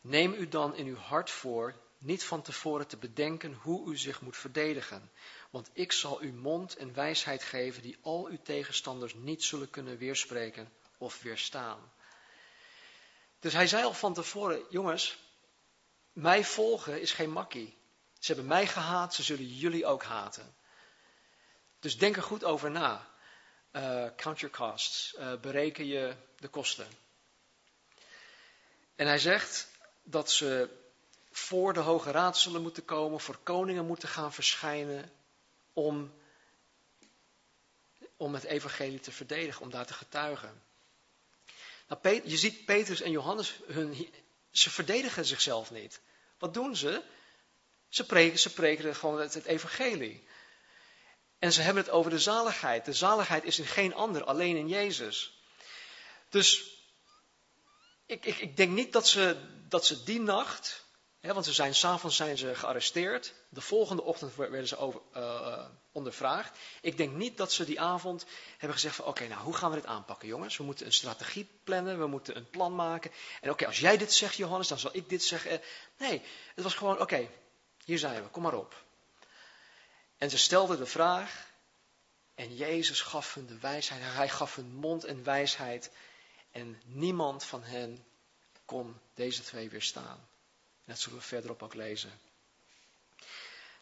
Neem 0.00 0.32
u 0.32 0.48
dan 0.48 0.76
in 0.76 0.86
uw 0.86 0.96
hart 0.96 1.30
voor 1.30 1.74
niet 1.98 2.24
van 2.24 2.42
tevoren 2.42 2.86
te 2.86 2.96
bedenken 2.96 3.54
hoe 3.54 3.90
u 3.90 3.96
zich 3.96 4.20
moet 4.20 4.36
verdedigen, 4.36 5.10
want 5.50 5.70
ik 5.72 5.92
zal 5.92 6.22
u 6.22 6.32
mond 6.32 6.76
en 6.76 6.94
wijsheid 6.94 7.42
geven 7.42 7.82
die 7.82 7.98
al 8.02 8.26
uw 8.26 8.38
tegenstanders 8.42 9.14
niet 9.14 9.42
zullen 9.42 9.70
kunnen 9.70 9.98
weerspreken 9.98 10.72
of 10.98 11.22
weerstaan. 11.22 11.92
Dus 13.40 13.52
hij 13.52 13.66
zei 13.66 13.84
al 13.84 13.94
van 13.94 14.14
tevoren, 14.14 14.62
jongens, 14.70 15.18
mij 16.20 16.44
volgen 16.44 17.00
is 17.00 17.12
geen 17.12 17.30
makkie. 17.30 17.78
Ze 18.18 18.32
hebben 18.32 18.46
mij 18.46 18.66
gehaat, 18.66 19.14
ze 19.14 19.22
zullen 19.22 19.46
jullie 19.46 19.86
ook 19.86 20.02
haten. 20.02 20.54
Dus 21.80 21.98
denk 21.98 22.16
er 22.16 22.22
goed 22.22 22.44
over 22.44 22.70
na. 22.70 23.08
Uh, 23.72 24.06
count 24.16 24.40
your 24.40 24.56
costs. 24.56 25.14
Uh, 25.18 25.34
bereken 25.40 25.86
je 25.86 26.14
de 26.36 26.48
kosten. 26.48 26.88
En 28.96 29.06
hij 29.06 29.18
zegt 29.18 29.68
dat 30.02 30.30
ze 30.30 30.68
voor 31.30 31.72
de 31.72 31.80
Hoge 31.80 32.10
Raad 32.10 32.38
zullen 32.38 32.62
moeten 32.62 32.84
komen, 32.84 33.20
voor 33.20 33.36
koningen 33.36 33.86
moeten 33.86 34.08
gaan 34.08 34.32
verschijnen, 34.32 35.12
om, 35.72 36.12
om 38.16 38.34
het 38.34 38.44
evangelie 38.44 39.00
te 39.00 39.12
verdedigen, 39.12 39.62
om 39.62 39.70
daar 39.70 39.86
te 39.86 39.92
getuigen. 39.92 40.62
Nou, 41.88 42.20
je 42.24 42.36
ziet 42.36 42.64
Petrus 42.64 43.00
en 43.00 43.10
Johannes, 43.10 43.60
hun, 43.66 44.08
ze 44.50 44.70
verdedigen 44.70 45.24
zichzelf 45.24 45.70
niet. 45.70 46.00
Wat 46.40 46.54
doen 46.54 46.76
ze? 46.76 47.02
Ze 47.88 48.06
preken, 48.06 48.38
ze 48.38 48.52
preken 48.52 48.94
gewoon 48.94 49.20
het, 49.20 49.44
evangelie. 49.44 50.28
En 51.38 51.52
ze 51.52 51.62
hebben 51.62 51.82
het 51.82 51.92
over 51.92 52.10
de 52.10 52.18
zaligheid. 52.18 52.84
De 52.84 52.92
zaligheid 52.92 53.44
is 53.44 53.58
in 53.58 53.66
geen 53.66 53.94
ander, 53.94 54.24
alleen 54.24 54.56
in 54.56 54.68
Jezus. 54.68 55.42
Dus 56.28 56.78
ik, 58.06 58.24
ik, 58.24 58.38
ik 58.38 58.56
denk 58.56 58.70
niet 58.70 58.92
dat 58.92 59.08
ze, 59.08 59.36
dat 59.68 59.86
ze 59.86 60.02
die 60.02 60.20
nacht, 60.20 60.84
hè, 61.20 61.32
want 61.32 61.44
ze 61.44 61.52
zijn, 61.52 61.74
s'avonds 61.74 62.16
zijn 62.16 62.38
ze 62.38 62.54
gearresteerd. 62.54 63.34
De 63.48 63.60
volgende 63.60 64.02
ochtend 64.02 64.34
werden 64.34 64.68
ze 64.68 64.76
over, 64.76 65.00
uh, 65.16 65.66
ondervraagd. 65.92 66.58
Ik 66.80 66.96
denk 66.96 67.12
niet 67.12 67.36
dat 67.36 67.52
ze 67.52 67.64
die 67.64 67.80
avond 67.80 68.26
hebben 68.50 68.72
gezegd 68.72 68.94
van 68.96 69.04
oké, 69.04 69.26
nou 69.26 69.42
hoe 69.42 69.54
gaan 69.54 69.70
we 69.70 69.76
dit 69.76 69.86
aanpakken 69.86 70.28
jongens? 70.28 70.56
We 70.56 70.62
moeten 70.62 70.86
een 70.86 70.92
strategie 70.92 71.48
plannen, 71.64 71.98
we 71.98 72.06
moeten 72.06 72.36
een 72.36 72.50
plan 72.50 72.74
maken. 72.74 73.10
En 73.40 73.50
oké, 73.50 73.66
als 73.66 73.78
jij 73.78 73.96
dit 73.96 74.12
zegt 74.12 74.36
Johannes, 74.36 74.68
dan 74.68 74.78
zal 74.78 74.90
ik 74.94 75.08
dit 75.08 75.24
zeggen. 75.24 75.60
Nee, 75.96 76.22
het 76.54 76.64
was 76.64 76.74
gewoon 76.74 77.00
oké, 77.00 77.28
hier 77.84 77.98
zijn 77.98 78.22
we, 78.22 78.28
kom 78.28 78.42
maar 78.42 78.54
op. 78.54 78.84
En 80.18 80.30
ze 80.30 80.38
stelden 80.38 80.78
de 80.78 80.86
vraag 80.86 81.48
en 82.34 82.56
Jezus 82.56 83.00
gaf 83.00 83.34
hun 83.34 83.46
de 83.46 83.58
wijsheid. 83.58 84.02
Hij 84.04 84.28
gaf 84.28 84.54
hun 84.54 84.74
mond 84.74 85.04
en 85.04 85.24
wijsheid. 85.24 85.90
En 86.50 86.80
niemand 86.84 87.44
van 87.44 87.62
hen 87.62 88.04
kon 88.64 89.00
deze 89.14 89.42
twee 89.42 89.70
weerstaan. 89.70 90.28
Dat 90.84 90.98
zullen 90.98 91.18
we 91.18 91.24
verderop 91.24 91.62
ook 91.62 91.74
lezen. 91.74 92.20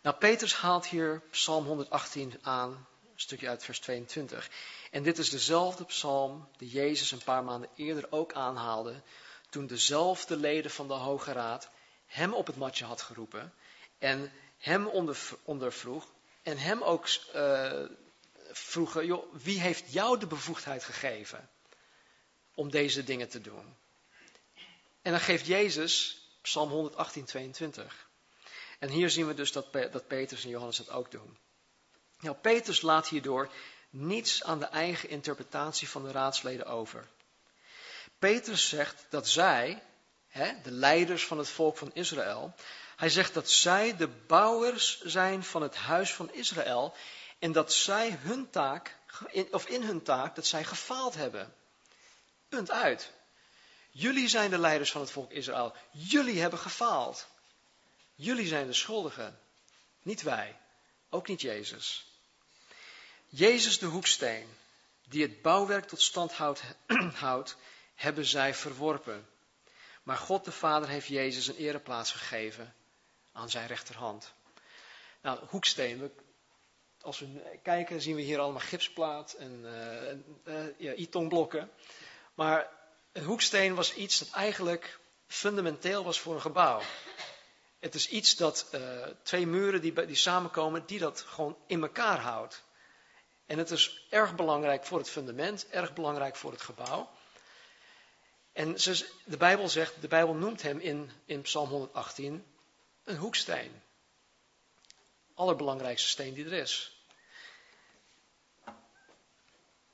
Nou, 0.03 0.17
Petrus 0.17 0.55
haalt 0.55 0.87
hier 0.87 1.23
Psalm 1.31 1.65
118 1.65 2.39
aan, 2.43 2.71
een 2.71 3.21
stukje 3.21 3.49
uit 3.49 3.65
vers 3.65 3.81
22. 3.81 4.51
En 4.91 5.03
dit 5.03 5.19
is 5.19 5.31
dezelfde 5.31 5.85
psalm 5.85 6.49
die 6.57 6.69
Jezus 6.69 7.11
een 7.11 7.25
paar 7.25 7.45
maanden 7.45 7.71
eerder 7.75 8.07
ook 8.11 8.33
aanhaalde, 8.33 9.03
toen 9.51 9.67
dezelfde 9.67 10.37
leden 10.37 10.71
van 10.71 10.89
de 10.89 10.95
Hoge 10.95 11.33
Raad 11.33 11.71
hem 12.07 12.35
op 12.35 12.47
het 12.47 12.57
matje 12.57 12.85
had 12.85 13.03
geroepen 13.03 13.53
en 13.99 14.33
hem 14.59 14.87
ondervroeg 15.43 16.13
en 16.43 16.59
hem 16.59 16.83
ook 16.83 17.09
uh, 17.35 17.85
vroegen, 18.51 19.07
joh, 19.07 19.35
wie 19.35 19.61
heeft 19.61 19.93
jou 19.93 20.19
de 20.19 20.27
bevoegdheid 20.27 20.85
gegeven 20.85 21.51
om 22.55 22.71
deze 22.71 23.05
dingen 23.05 23.29
te 23.29 23.41
doen? 23.41 23.77
En 25.03 25.11
dan 25.11 25.21
geeft 25.21 25.47
Jezus 25.47 26.23
Psalm 26.43 26.71
118, 26.71 27.25
22. 27.25 28.08
En 28.79 28.89
hier 28.89 29.11
zien 29.11 29.27
we 29.27 29.35
dus 29.35 29.53
dat, 29.53 29.73
dat 29.73 30.07
Petrus 30.07 30.45
en 30.45 30.51
Johannes 30.51 30.77
dat 30.77 30.91
ook 30.91 31.11
doen. 31.11 31.39
Nou, 32.21 32.37
Petrus 32.37 32.81
laat 32.81 33.09
hierdoor 33.09 33.51
niets 33.91 34.45
aan 34.45 34.59
de 34.59 34.67
eigen 34.67 35.09
interpretatie 35.09 35.89
van 35.89 36.03
de 36.05 36.11
raadsleden 36.11 36.67
over. 36.67 37.09
Petrus 38.19 38.69
zegt 38.69 39.07
dat 39.11 39.29
zij, 39.29 39.83
hè, 40.29 40.53
de 40.63 40.71
leiders 40.71 41.27
van 41.27 41.39
het 41.39 41.49
volk 41.49 41.77
van 41.77 41.91
Israël, 41.95 42.55
hij 42.97 43.09
zegt 43.09 43.35
dat 43.35 43.51
zij 43.51 43.97
de 43.97 44.09
bouwers 44.09 45.01
zijn 45.01 45.45
van 45.45 45.63
het 45.63 45.77
huis 45.77 46.15
van 46.15 46.33
Israël 46.33 46.95
en 47.39 47.53
dat 47.53 47.73
zij 47.73 48.11
hun 48.11 48.51
taak, 48.51 48.97
of 49.51 49.67
in 49.69 49.83
hun 49.83 50.03
taak, 50.03 50.35
dat 50.35 50.47
zij 50.47 50.65
gefaald 50.65 51.15
hebben. 51.15 51.55
Punt 52.49 52.71
uit. 52.71 53.13
Jullie 53.91 54.29
zijn 54.29 54.51
de 54.51 54.59
leiders 54.59 54.91
van 54.91 55.01
het 55.01 55.11
volk 55.11 55.31
Israël. 55.31 55.75
Jullie 55.91 56.41
hebben 56.41 56.59
gefaald. 56.59 57.27
Jullie 58.21 58.47
zijn 58.47 58.67
de 58.67 58.73
schuldigen. 58.73 59.39
Niet 60.03 60.23
wij. 60.23 60.57
Ook 61.11 61.29
niet 61.29 61.41
Jezus. 61.41 62.07
Jezus 63.27 63.79
de 63.79 63.87
hoeksteen, 63.87 64.49
die 65.09 65.23
het 65.23 65.43
bouwwerk 65.43 65.85
tot 65.85 66.01
stand 66.01 66.33
houdt, 67.25 67.57
hebben 67.95 68.25
zij 68.25 68.55
verworpen. 68.55 69.29
Maar 70.03 70.17
God 70.17 70.45
de 70.45 70.53
Vader 70.53 70.89
heeft 70.89 71.07
Jezus 71.07 71.47
een 71.47 71.57
ereplaats 71.57 72.13
gegeven 72.13 72.75
aan 73.33 73.51
zijn 73.51 73.67
rechterhand. 73.67 74.33
Nou, 75.21 75.39
hoeksteen, 75.49 76.13
als 77.01 77.19
we 77.19 77.59
kijken 77.63 78.01
zien 78.01 78.15
we 78.15 78.23
hier 78.23 78.39
allemaal 78.39 78.61
gipsplaat 78.61 79.33
en 79.33 79.65
uh, 80.47 80.79
ja. 80.79 81.69
Maar 82.35 82.71
een 83.13 83.25
hoeksteen 83.25 83.75
was 83.75 83.95
iets 83.95 84.19
dat 84.19 84.31
eigenlijk 84.31 84.99
fundamenteel 85.27 86.05
was 86.05 86.21
voor 86.21 86.35
een 86.35 86.41
gebouw. 86.41 86.83
Het 87.79 87.95
is 87.95 88.09
iets 88.09 88.37
dat 88.37 88.69
uh, 88.75 89.07
twee 89.23 89.47
muren 89.47 89.81
die, 89.81 90.07
die 90.07 90.17
samenkomen, 90.17 90.87
die 90.87 90.99
dat 90.99 91.21
gewoon 91.21 91.57
in 91.67 91.83
elkaar 91.83 92.19
houdt. 92.19 92.65
En 93.47 93.59
het 93.59 93.71
is 93.71 94.07
erg 94.11 94.35
belangrijk 94.35 94.85
voor 94.85 94.99
het 94.99 95.11
fundament, 95.11 95.69
erg 95.69 95.93
belangrijk 95.95 96.37
voor 96.37 96.51
het 96.51 96.63
gebouw. 96.63 97.11
En 98.53 98.73
de 99.25 99.37
Bijbel 99.39 99.69
zegt, 99.69 100.01
de 100.01 100.09
Bijbel 100.09 100.35
noemt 100.35 100.63
hem 100.63 100.79
in, 100.79 101.11
in 101.25 101.41
Psalm 101.41 101.69
118 101.69 102.47
een 103.05 103.17
hoeksteen. 103.17 103.83
Allerbelangrijkste 105.35 106.09
steen 106.09 106.35
die 106.35 106.45
er 106.45 106.53
is. 106.53 107.03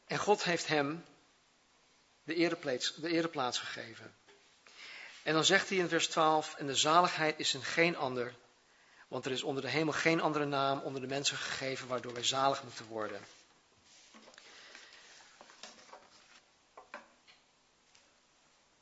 En 0.07 0.19
God 0.19 0.45
heeft 0.45 0.67
hem 0.67 1.05
de 2.23 2.35
ereplaats, 2.35 2.95
de 2.95 3.09
ereplaats 3.09 3.59
gegeven. 3.59 4.15
En 5.25 5.35
dan 5.35 5.45
zegt 5.45 5.69
hij 5.69 5.79
in 5.79 5.89
vers 5.89 6.09
12, 6.09 6.55
en 6.55 6.67
de 6.67 6.75
zaligheid 6.75 7.39
is 7.39 7.55
in 7.55 7.63
geen 7.63 7.97
ander, 7.97 8.35
want 9.09 9.25
er 9.25 9.33
is 9.33 9.43
onder 9.43 9.63
de 9.63 9.69
hemel 9.69 9.93
geen 9.93 10.21
andere 10.21 10.45
naam 10.45 10.81
onder 10.81 11.01
de 11.01 11.07
mensen 11.07 11.37
gegeven 11.37 11.89
waardoor 11.89 12.13
wij 12.13 12.25
zalig 12.25 12.63
moeten 12.63 12.87
worden. 12.87 13.21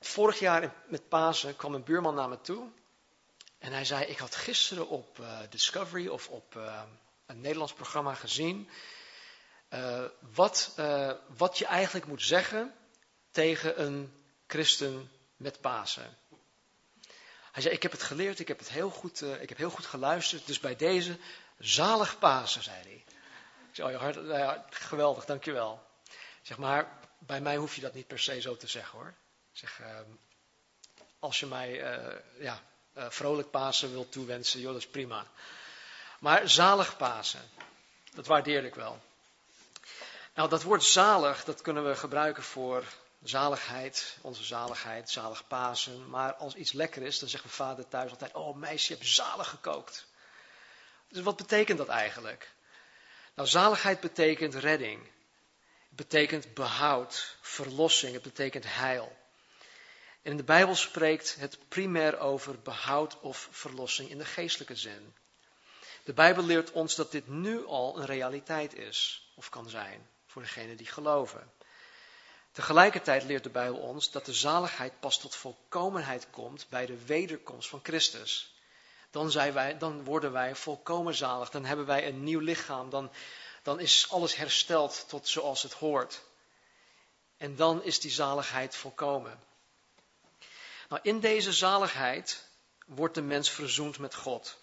Vorig 0.00 0.38
jaar 0.38 0.74
met 0.86 1.08
Pasen 1.08 1.56
kwam 1.56 1.74
een 1.74 1.84
buurman 1.84 2.14
naar 2.14 2.28
me 2.28 2.40
toe 2.40 2.68
en 3.58 3.72
hij 3.72 3.84
zei, 3.84 4.04
ik 4.04 4.18
had 4.18 4.34
gisteren 4.34 4.88
op 4.88 5.18
uh, 5.18 5.38
Discovery 5.50 6.08
of 6.08 6.28
op 6.28 6.54
uh, 6.54 6.82
een 7.26 7.40
Nederlands 7.40 7.72
programma 7.72 8.14
gezien 8.14 8.70
uh, 9.70 10.04
wat, 10.34 10.74
wat 11.36 11.58
je 11.58 11.66
eigenlijk 11.66 12.06
moet 12.06 12.22
zeggen 12.22 12.74
tegen 13.30 13.82
een 13.82 14.24
christen 14.46 15.10
met 15.36 15.60
Pasen. 15.60 16.20
Hij 17.52 17.62
zei, 17.62 17.74
ik 17.74 17.82
heb 17.82 17.92
het 17.92 18.02
geleerd, 18.02 18.38
ik 18.38 18.48
heb 18.48 18.58
het 18.58 18.68
heel 18.68 18.90
goed, 18.90 19.22
ik 19.22 19.48
heb 19.48 19.58
heel 19.58 19.70
goed 19.70 19.86
geluisterd, 19.86 20.46
dus 20.46 20.60
bij 20.60 20.76
deze 20.76 21.18
zalig 21.58 22.18
Pasen, 22.18 22.62
zei 22.62 22.76
hij. 22.82 23.04
Ik 23.68 23.78
zei, 23.78 23.96
oh, 23.96 24.14
ja, 24.14 24.38
ja, 24.38 24.66
geweldig, 24.70 25.24
dankjewel. 25.24 25.82
Zeg 26.42 26.58
maar, 26.58 26.98
bij 27.18 27.40
mij 27.40 27.56
hoef 27.56 27.74
je 27.74 27.80
dat 27.80 27.94
niet 27.94 28.06
per 28.06 28.18
se 28.18 28.40
zo 28.40 28.56
te 28.56 28.66
zeggen 28.66 28.98
hoor. 28.98 29.14
Zeg, 29.52 29.80
ehm, 29.80 30.10
als 31.18 31.40
je 31.40 31.46
mij 31.46 31.70
ja, 32.38 32.62
uh, 32.98 33.06
vrolijk 33.08 33.50
Pasen 33.50 33.90
wil 33.90 34.08
toewensen, 34.08 34.60
joh, 34.60 34.72
dat 34.72 34.80
is 34.80 34.88
prima. 34.88 35.26
Maar 36.18 36.48
zalig 36.48 36.96
Pasen, 36.96 37.50
dat 38.14 38.26
waardeer 38.26 38.64
ik 38.64 38.74
wel. 38.74 39.02
Nou, 40.34 40.48
dat 40.48 40.62
woord 40.62 40.84
zalig, 40.84 41.44
dat 41.44 41.62
kunnen 41.62 41.88
we 41.88 41.96
gebruiken 41.96 42.42
voor 42.42 42.84
zaligheid, 43.22 44.16
onze 44.20 44.44
zaligheid, 44.44 45.10
zalig 45.10 45.46
Pasen. 45.46 46.10
Maar 46.10 46.34
als 46.34 46.54
iets 46.54 46.72
lekker 46.72 47.02
is, 47.02 47.18
dan 47.18 47.28
zegt 47.28 47.44
mijn 47.44 47.56
vader 47.56 47.88
thuis 47.88 48.10
altijd, 48.10 48.32
oh 48.34 48.56
meisje, 48.56 48.92
je 48.92 48.98
hebt 48.98 49.10
zalig 49.10 49.48
gekookt. 49.48 50.06
Dus 51.08 51.22
wat 51.22 51.36
betekent 51.36 51.78
dat 51.78 51.88
eigenlijk? 51.88 52.52
Nou, 53.34 53.48
zaligheid 53.48 54.00
betekent 54.00 54.54
redding. 54.54 55.02
Het 55.88 55.96
betekent 55.96 56.54
behoud, 56.54 57.36
verlossing, 57.40 58.12
het 58.12 58.22
betekent 58.22 58.64
heil. 58.66 59.16
En 60.22 60.30
in 60.30 60.36
de 60.36 60.42
Bijbel 60.42 60.74
spreekt 60.74 61.36
het 61.38 61.58
primair 61.68 62.18
over 62.18 62.60
behoud 62.60 63.20
of 63.20 63.48
verlossing 63.50 64.10
in 64.10 64.18
de 64.18 64.24
geestelijke 64.24 64.76
zin. 64.76 65.14
De 66.04 66.12
Bijbel 66.12 66.44
leert 66.44 66.72
ons 66.72 66.94
dat 66.94 67.10
dit 67.10 67.28
nu 67.28 67.66
al 67.66 67.98
een 67.98 68.06
realiteit 68.06 68.74
is, 68.74 69.28
of 69.34 69.48
kan 69.48 69.68
zijn, 69.68 70.08
voor 70.26 70.42
degenen 70.42 70.76
die 70.76 70.86
geloven. 70.86 71.52
Tegelijkertijd 72.52 73.22
leert 73.22 73.42
de 73.42 73.50
Bijbel 73.50 73.78
ons 73.78 74.10
dat 74.10 74.26
de 74.26 74.32
zaligheid 74.32 75.00
pas 75.00 75.18
tot 75.18 75.34
volkomenheid 75.34 76.26
komt 76.30 76.66
bij 76.68 76.86
de 76.86 77.04
wederkomst 77.04 77.68
van 77.68 77.80
Christus. 77.82 78.54
Dan, 79.10 79.30
zijn 79.30 79.52
wij, 79.52 79.78
dan 79.78 80.04
worden 80.04 80.32
wij 80.32 80.54
volkomen 80.54 81.14
zalig, 81.14 81.50
dan 81.50 81.64
hebben 81.64 81.86
wij 81.86 82.06
een 82.06 82.24
nieuw 82.24 82.40
lichaam, 82.40 82.90
dan, 82.90 83.10
dan 83.62 83.80
is 83.80 84.10
alles 84.10 84.34
hersteld 84.34 85.04
tot 85.08 85.28
zoals 85.28 85.62
het 85.62 85.72
hoort. 85.72 86.22
En 87.36 87.56
dan 87.56 87.82
is 87.82 88.00
die 88.00 88.10
zaligheid 88.10 88.76
volkomen. 88.76 89.40
Nou, 90.88 91.00
in 91.02 91.20
deze 91.20 91.52
zaligheid 91.52 92.48
wordt 92.86 93.14
de 93.14 93.22
mens 93.22 93.50
verzoend 93.50 93.98
met 93.98 94.14
God. 94.14 94.58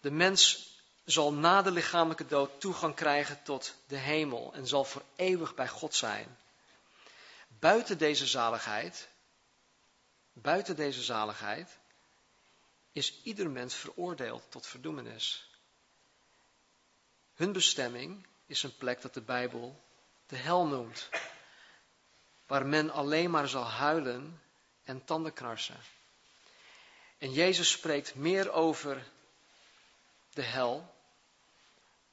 De 0.00 0.10
mens 0.10 0.68
zal 1.04 1.32
na 1.32 1.62
de 1.62 1.70
lichamelijke 1.70 2.26
dood 2.26 2.60
toegang 2.60 2.94
krijgen 2.94 3.42
tot 3.42 3.74
de 3.86 3.96
hemel 3.96 4.52
en 4.54 4.66
zal 4.66 4.84
voor 4.84 5.02
eeuwig 5.16 5.54
bij 5.54 5.68
God 5.68 5.94
zijn. 5.94 6.38
Buiten 7.60 7.98
deze 7.98 8.26
zaligheid, 8.26 9.08
buiten 10.32 10.76
deze 10.76 11.02
zaligheid, 11.02 11.78
is 12.92 13.22
ieder 13.22 13.50
mens 13.50 13.74
veroordeeld 13.74 14.50
tot 14.50 14.66
verdoemenis. 14.66 15.50
Hun 17.34 17.52
bestemming 17.52 18.26
is 18.46 18.62
een 18.62 18.76
plek 18.76 19.00
dat 19.02 19.14
de 19.14 19.20
Bijbel 19.20 19.82
de 20.26 20.36
hel 20.36 20.66
noemt, 20.66 21.08
waar 22.46 22.66
men 22.66 22.90
alleen 22.90 23.30
maar 23.30 23.48
zal 23.48 23.64
huilen 23.64 24.42
en 24.82 25.04
tandenknarsen. 25.04 25.80
En 27.18 27.32
Jezus 27.32 27.70
spreekt 27.70 28.14
meer 28.14 28.52
over 28.52 29.10
de 30.32 30.42
hel 30.42 30.94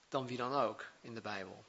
dan 0.09 0.27
wie 0.27 0.37
dan 0.37 0.53
ook 0.53 0.85
in 1.01 1.13
de 1.13 1.21
Bijbel. 1.21 1.65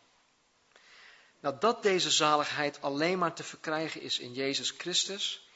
Nou, 1.40 1.59
dat 1.59 1.83
deze 1.83 2.11
zaligheid 2.11 2.83
alleen 2.83 3.18
maar 3.18 3.35
te 3.35 3.44
verkrijgen 3.44 4.01
is 4.01 4.18
in 4.18 4.33
Jezus 4.33 4.70
Christus, 4.70 5.48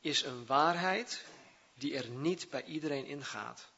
is 0.00 0.22
een 0.22 0.46
waarheid 0.46 1.24
die 1.74 1.96
er 1.96 2.08
niet 2.08 2.50
bij 2.50 2.64
iedereen 2.64 3.06
ingaat. 3.06 3.70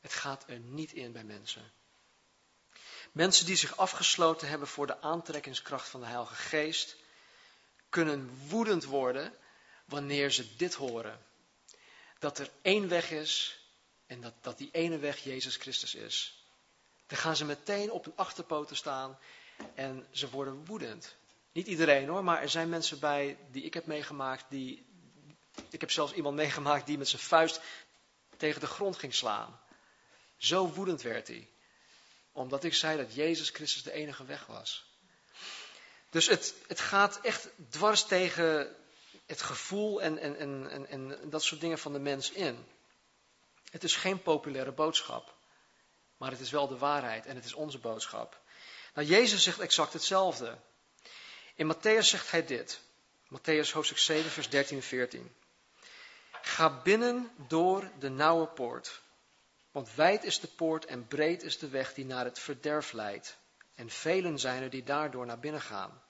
Het 0.00 0.12
gaat 0.12 0.44
er 0.46 0.58
niet 0.58 0.92
in 0.92 1.12
bij 1.12 1.24
mensen. 1.24 1.72
Mensen 3.12 3.46
die 3.46 3.56
zich 3.56 3.76
afgesloten 3.76 4.48
hebben 4.48 4.68
voor 4.68 4.86
de 4.86 5.00
aantrekkingskracht 5.00 5.88
van 5.88 6.00
de 6.00 6.06
Heilige 6.06 6.34
Geest, 6.34 6.96
kunnen 7.88 8.46
woedend 8.48 8.84
worden 8.84 9.34
wanneer 9.84 10.30
ze 10.30 10.56
dit 10.56 10.74
horen. 10.74 11.26
Dat 12.18 12.38
er 12.38 12.50
één 12.62 12.88
weg 12.88 13.10
is 13.10 13.60
en 14.06 14.20
dat, 14.20 14.34
dat 14.40 14.58
die 14.58 14.70
ene 14.72 14.98
weg 14.98 15.18
Jezus 15.18 15.56
Christus 15.56 15.94
is. 15.94 16.44
Dan 17.06 17.18
gaan 17.18 17.36
ze 17.36 17.44
meteen 17.44 17.90
op 17.90 18.04
hun 18.04 18.16
achterpoten 18.16 18.76
staan 18.76 19.18
en 19.74 20.06
ze 20.10 20.30
worden 20.30 20.64
woedend. 20.64 21.16
Niet 21.52 21.66
iedereen 21.66 22.08
hoor, 22.08 22.24
maar 22.24 22.42
er 22.42 22.48
zijn 22.48 22.68
mensen 22.68 22.98
bij 22.98 23.38
die 23.50 23.62
ik 23.62 23.74
heb 23.74 23.86
meegemaakt. 23.86 24.44
Die, 24.48 24.86
ik 25.70 25.80
heb 25.80 25.90
zelfs 25.90 26.12
iemand 26.12 26.36
meegemaakt 26.36 26.86
die 26.86 26.98
met 26.98 27.08
zijn 27.08 27.22
vuist 27.22 27.60
tegen 28.36 28.60
de 28.60 28.66
grond 28.66 28.96
ging 28.96 29.14
slaan. 29.14 29.60
Zo 30.36 30.68
woedend 30.68 31.02
werd 31.02 31.28
hij. 31.28 31.48
Omdat 32.32 32.64
ik 32.64 32.74
zei 32.74 32.96
dat 32.96 33.14
Jezus 33.14 33.50
Christus 33.50 33.82
de 33.82 33.92
enige 33.92 34.24
weg 34.24 34.46
was. 34.46 34.88
Dus 36.10 36.26
het, 36.26 36.54
het 36.66 36.80
gaat 36.80 37.20
echt 37.20 37.48
dwars 37.68 38.04
tegen 38.04 38.76
het 39.26 39.42
gevoel 39.42 40.02
en, 40.02 40.18
en, 40.18 40.36
en, 40.36 40.70
en, 40.70 40.88
en 40.88 41.30
dat 41.30 41.42
soort 41.42 41.60
dingen 41.60 41.78
van 41.78 41.92
de 41.92 41.98
mens 41.98 42.30
in. 42.30 42.66
Het 43.70 43.84
is 43.84 43.96
geen 43.96 44.22
populaire 44.22 44.72
boodschap, 44.72 45.34
maar 46.16 46.30
het 46.30 46.40
is 46.40 46.50
wel 46.50 46.68
de 46.68 46.78
waarheid 46.78 47.26
en 47.26 47.34
het 47.36 47.44
is 47.44 47.54
onze 47.54 47.78
boodschap. 47.78 48.40
Nou, 49.00 49.12
Jezus 49.12 49.42
zegt 49.42 49.60
exact 49.60 49.92
hetzelfde. 49.92 50.58
In 51.54 51.74
Matthäus 51.74 52.08
zegt 52.08 52.30
hij 52.30 52.46
dit. 52.46 52.80
Matthäus 53.28 53.72
hoofdstuk 53.72 53.98
7, 53.98 54.30
vers 54.30 54.48
13 54.48 54.76
en 54.76 54.82
14. 54.82 55.34
Ga 56.42 56.80
binnen 56.82 57.30
door 57.48 57.90
de 57.98 58.08
nauwe 58.08 58.46
poort. 58.46 59.00
Want 59.70 59.94
wijd 59.94 60.24
is 60.24 60.40
de 60.40 60.46
poort 60.46 60.84
en 60.84 61.06
breed 61.06 61.42
is 61.42 61.58
de 61.58 61.68
weg 61.68 61.94
die 61.94 62.04
naar 62.04 62.24
het 62.24 62.38
verderf 62.38 62.92
leidt. 62.92 63.36
En 63.74 63.90
velen 63.90 64.38
zijn 64.38 64.62
er 64.62 64.70
die 64.70 64.82
daardoor 64.82 65.26
naar 65.26 65.40
binnen 65.40 65.62
gaan. 65.62 66.02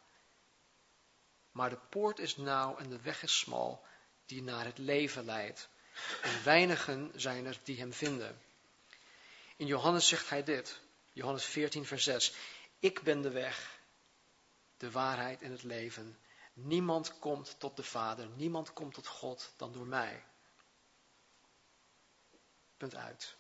Maar 1.52 1.70
de 1.70 1.80
poort 1.90 2.18
is 2.18 2.36
nauw 2.36 2.76
en 2.76 2.88
de 2.88 3.00
weg 3.00 3.22
is 3.22 3.38
smal 3.38 3.86
die 4.26 4.42
naar 4.42 4.64
het 4.64 4.78
leven 4.78 5.24
leidt. 5.24 5.68
En 6.22 6.44
weinigen 6.44 7.12
zijn 7.14 7.46
er 7.46 7.58
die 7.62 7.78
hem 7.78 7.92
vinden. 7.92 8.40
In 9.56 9.66
Johannes 9.66 10.08
zegt 10.08 10.30
hij 10.30 10.42
dit. 10.42 10.80
Johannes 11.12 11.44
14, 11.44 11.86
vers 11.86 12.04
6. 12.04 12.32
Ik 12.80 13.02
ben 13.02 13.22
de 13.22 13.30
weg, 13.30 13.80
de 14.76 14.90
waarheid 14.90 15.42
en 15.42 15.50
het 15.50 15.62
leven. 15.62 16.18
Niemand 16.52 17.18
komt 17.18 17.54
tot 17.58 17.76
de 17.76 17.82
Vader, 17.82 18.28
niemand 18.28 18.72
komt 18.72 18.94
tot 18.94 19.06
God 19.06 19.52
dan 19.56 19.72
door 19.72 19.86
mij. 19.86 20.24
Punt 22.76 22.94
uit. 22.94 23.36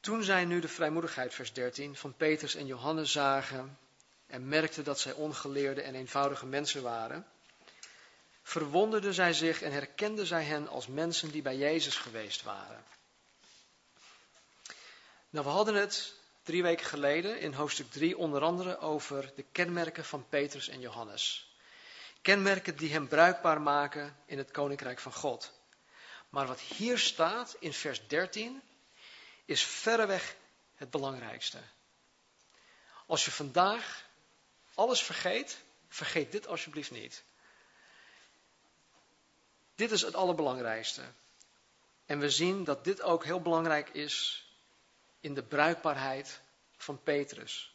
Toen 0.00 0.22
zij 0.22 0.44
nu 0.44 0.60
de 0.60 0.68
vrijmoedigheid, 0.68 1.34
vers 1.34 1.52
13, 1.52 1.96
van 1.96 2.16
Petrus 2.16 2.54
en 2.54 2.66
Johannes 2.66 3.12
zagen 3.12 3.78
en 4.26 4.48
merkten 4.48 4.84
dat 4.84 5.00
zij 5.00 5.12
ongeleerde 5.12 5.82
en 5.82 5.94
eenvoudige 5.94 6.46
mensen 6.46 6.82
waren, 6.82 7.26
verwonderden 8.42 9.14
zij 9.14 9.32
zich 9.32 9.62
en 9.62 9.72
herkenden 9.72 10.26
zij 10.26 10.44
hen 10.44 10.68
als 10.68 10.86
mensen 10.86 11.30
die 11.30 11.42
bij 11.42 11.56
Jezus 11.56 11.96
geweest 11.96 12.42
waren. 12.42 12.84
Nou, 15.30 15.44
we 15.44 15.50
hadden 15.50 15.74
het 15.74 16.17
drie 16.48 16.62
weken 16.62 16.86
geleden 16.86 17.40
in 17.40 17.52
hoofdstuk 17.52 17.90
3 17.90 18.18
onder 18.18 18.42
andere 18.42 18.78
over 18.78 19.32
de 19.34 19.44
kenmerken 19.52 20.04
van 20.04 20.28
Petrus 20.28 20.68
en 20.68 20.80
Johannes. 20.80 21.52
Kenmerken 22.22 22.76
die 22.76 22.92
hem 22.92 23.08
bruikbaar 23.08 23.60
maken 23.60 24.16
in 24.26 24.38
het 24.38 24.50
koninkrijk 24.50 24.98
van 24.98 25.12
God. 25.12 25.52
Maar 26.28 26.46
wat 26.46 26.60
hier 26.60 26.98
staat 26.98 27.56
in 27.58 27.72
vers 27.72 28.06
13 28.06 28.62
is 29.44 29.62
verreweg 29.62 30.36
het 30.74 30.90
belangrijkste. 30.90 31.58
Als 33.06 33.24
je 33.24 33.30
vandaag 33.30 34.04
alles 34.74 35.02
vergeet, 35.02 35.58
vergeet 35.88 36.32
dit 36.32 36.46
alsjeblieft 36.46 36.90
niet. 36.90 37.22
Dit 39.74 39.90
is 39.90 40.02
het 40.02 40.14
allerbelangrijkste. 40.14 41.02
En 42.06 42.18
we 42.18 42.30
zien 42.30 42.64
dat 42.64 42.84
dit 42.84 43.02
ook 43.02 43.24
heel 43.24 43.40
belangrijk 43.40 43.88
is 43.88 44.46
in 45.20 45.34
de 45.34 45.42
bruikbaarheid 45.42 46.40
van 46.76 47.02
Petrus. 47.02 47.72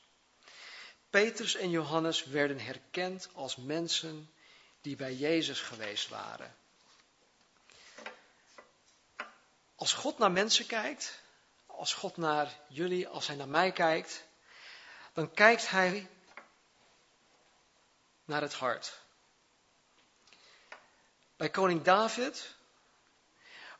Petrus 1.10 1.56
en 1.56 1.70
Johannes 1.70 2.24
werden 2.24 2.60
herkend 2.60 3.30
als 3.34 3.56
mensen 3.56 4.34
die 4.82 4.96
bij 4.96 5.14
Jezus 5.14 5.62
geweest 5.62 6.10
waren. 6.10 6.56
Als 9.76 9.94
God 9.94 10.18
naar 10.18 10.32
mensen 10.32 10.66
kijkt, 10.66 11.22
als 11.66 11.94
God 11.94 12.18
naar 12.18 12.60
jullie, 12.68 13.08
als 13.08 13.28
Hij 13.28 13.36
naar 13.36 13.48
mij 13.48 13.72
kijkt, 13.72 14.24
dan 15.14 15.34
kijkt 15.34 15.70
Hij 15.70 16.10
naar 18.26 18.42
het 18.42 18.54
hart. 18.54 19.02
Bij 21.36 21.50
koning 21.50 21.84
David 21.84 22.56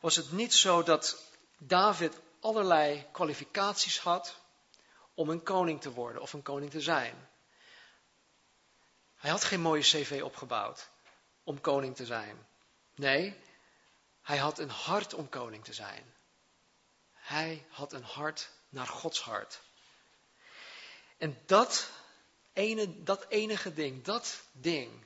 was 0.00 0.16
het 0.16 0.32
niet 0.32 0.54
zo 0.54 0.82
dat 0.82 1.22
David 1.58 2.20
allerlei 2.44 3.06
kwalificaties 3.12 3.98
had 3.98 4.36
om 5.14 5.28
een 5.28 5.42
koning 5.42 5.80
te 5.80 5.92
worden 5.92 6.22
of 6.22 6.32
een 6.32 6.42
koning 6.42 6.70
te 6.70 6.80
zijn. 6.80 7.28
Hij 9.16 9.30
had 9.30 9.44
geen 9.44 9.60
mooie 9.60 9.82
cv 9.82 10.20
opgebouwd 10.24 10.88
om 11.44 11.60
koning 11.60 11.96
te 11.96 12.06
zijn. 12.06 12.46
Nee, 12.94 13.36
hij 14.22 14.36
had 14.36 14.58
een 14.58 14.70
hart 14.70 15.14
om 15.14 15.28
koning 15.28 15.64
te 15.64 15.72
zijn. 15.72 16.14
Hij 17.12 17.66
had 17.68 17.92
een 17.92 18.04
hart 18.04 18.50
naar 18.68 18.86
Gods 18.86 19.20
hart. 19.20 19.60
En 21.16 21.42
dat, 21.46 21.90
ene, 22.52 23.02
dat 23.02 23.26
enige 23.28 23.72
ding, 23.72 24.04
dat 24.04 24.40
ding, 24.52 25.04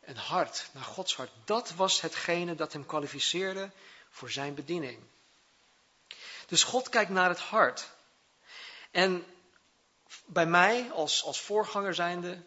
een 0.00 0.16
hart 0.16 0.68
naar 0.72 0.84
Gods 0.84 1.16
hart, 1.16 1.30
dat 1.44 1.70
was 1.70 2.00
hetgene 2.00 2.54
dat 2.54 2.72
hem 2.72 2.86
kwalificeerde 2.86 3.70
voor 4.10 4.30
zijn 4.30 4.54
bediening. 4.54 5.02
Dus 6.46 6.64
God 6.64 6.88
kijkt 6.88 7.10
naar 7.10 7.28
het 7.28 7.38
hart. 7.38 7.88
En 8.90 9.24
bij 10.26 10.46
mij 10.46 10.90
als, 10.92 11.24
als 11.24 11.40
voorganger 11.40 11.94
zijnde, 11.94 12.42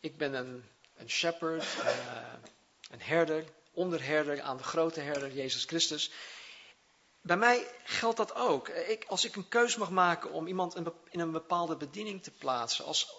ik 0.00 0.16
ben 0.16 0.34
een, 0.34 0.64
een 0.96 1.10
shepherd, 1.10 1.64
een, 1.80 1.86
uh, 1.86 2.32
een 2.90 3.02
herder, 3.02 3.44
onderherder 3.72 4.42
aan 4.42 4.56
de 4.56 4.62
grote 4.62 5.00
herder 5.00 5.32
Jezus 5.32 5.64
Christus. 5.64 6.10
Bij 7.20 7.36
mij 7.36 7.66
geldt 7.84 8.16
dat 8.16 8.34
ook. 8.34 8.68
Ik, 8.68 9.04
als 9.04 9.24
ik 9.24 9.36
een 9.36 9.48
keus 9.48 9.76
mag 9.76 9.90
maken 9.90 10.32
om 10.32 10.46
iemand 10.46 10.76
in 11.10 11.20
een 11.20 11.32
bepaalde 11.32 11.76
bediening 11.76 12.22
te 12.22 12.30
plaatsen, 12.30 12.84
als, 12.84 13.14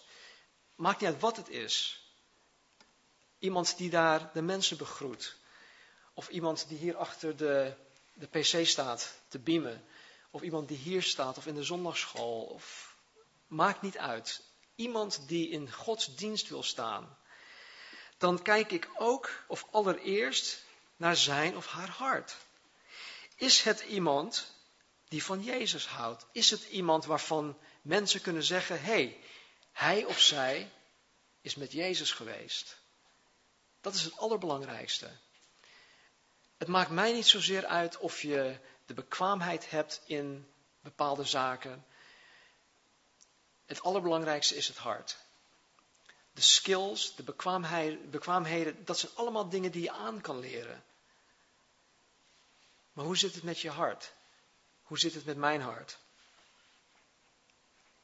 maakt 0.75 1.01
niet 1.01 1.09
uit 1.09 1.21
wat 1.21 1.37
het 1.37 1.49
is. 1.49 2.03
Iemand 3.39 3.77
die 3.77 3.89
daar 3.89 4.29
de 4.33 4.41
mensen 4.41 4.77
begroet. 4.77 5.35
Of 6.13 6.29
iemand 6.29 6.67
die 6.67 6.77
hier 6.77 6.95
achter 6.95 7.37
de, 7.37 7.73
de 8.13 8.27
pc 8.27 8.67
staat 8.67 9.13
te 9.27 9.39
beamen. 9.39 9.85
Of 10.33 10.41
iemand 10.41 10.67
die 10.67 10.77
hier 10.77 11.03
staat 11.03 11.37
of 11.37 11.45
in 11.45 11.55
de 11.55 11.63
zondagschool. 11.63 12.43
Of, 12.43 12.95
maakt 13.47 13.81
niet 13.81 13.97
uit. 13.97 14.41
Iemand 14.75 15.27
die 15.27 15.49
in 15.49 15.71
Gods 15.71 16.15
dienst 16.15 16.49
wil 16.49 16.63
staan. 16.63 17.17
Dan 18.17 18.41
kijk 18.41 18.71
ik 18.71 18.89
ook, 18.97 19.43
of 19.47 19.65
allereerst, 19.71 20.63
naar 20.95 21.15
zijn 21.15 21.57
of 21.57 21.67
haar 21.67 21.89
hart. 21.89 22.35
Is 23.35 23.61
het 23.61 23.81
iemand 23.81 24.51
die 25.07 25.23
van 25.23 25.43
Jezus 25.43 25.87
houdt? 25.87 26.25
Is 26.31 26.49
het 26.49 26.63
iemand 26.63 27.05
waarvan 27.05 27.57
mensen 27.81 28.21
kunnen 28.21 28.43
zeggen: 28.43 28.81
hé, 28.81 28.91
hey, 28.93 29.19
hij 29.71 30.05
of 30.05 30.19
zij 30.19 30.71
is 31.41 31.55
met 31.55 31.71
Jezus 31.71 32.11
geweest? 32.11 32.77
Dat 33.81 33.93
is 33.93 34.03
het 34.03 34.17
allerbelangrijkste. 34.17 35.09
Het 36.57 36.67
maakt 36.67 36.89
mij 36.89 37.13
niet 37.13 37.27
zozeer 37.27 37.65
uit 37.65 37.97
of 37.97 38.21
je 38.21 38.59
de 38.85 38.93
bekwaamheid 38.93 39.69
hebt 39.69 40.01
in 40.05 40.53
bepaalde 40.81 41.23
zaken. 41.23 41.85
Het 43.65 43.81
allerbelangrijkste 43.81 44.55
is 44.55 44.67
het 44.67 44.77
hart. 44.77 45.17
De 46.31 46.41
skills, 46.41 47.15
de 47.15 47.23
bekwaamheden, 48.09 48.85
dat 48.85 48.99
zijn 48.99 49.15
allemaal 49.15 49.49
dingen 49.49 49.71
die 49.71 49.81
je 49.81 49.91
aan 49.91 50.21
kan 50.21 50.39
leren. 50.39 50.83
Maar 52.93 53.05
hoe 53.05 53.17
zit 53.17 53.35
het 53.35 53.43
met 53.43 53.59
je 53.59 53.69
hart? 53.69 54.13
Hoe 54.83 54.99
zit 54.99 55.13
het 55.13 55.25
met 55.25 55.37
mijn 55.37 55.61
hart? 55.61 55.97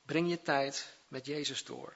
Breng 0.02 0.30
je 0.30 0.42
tijd 0.42 0.94
met 1.08 1.26
Jezus 1.26 1.63
door. 1.63 1.96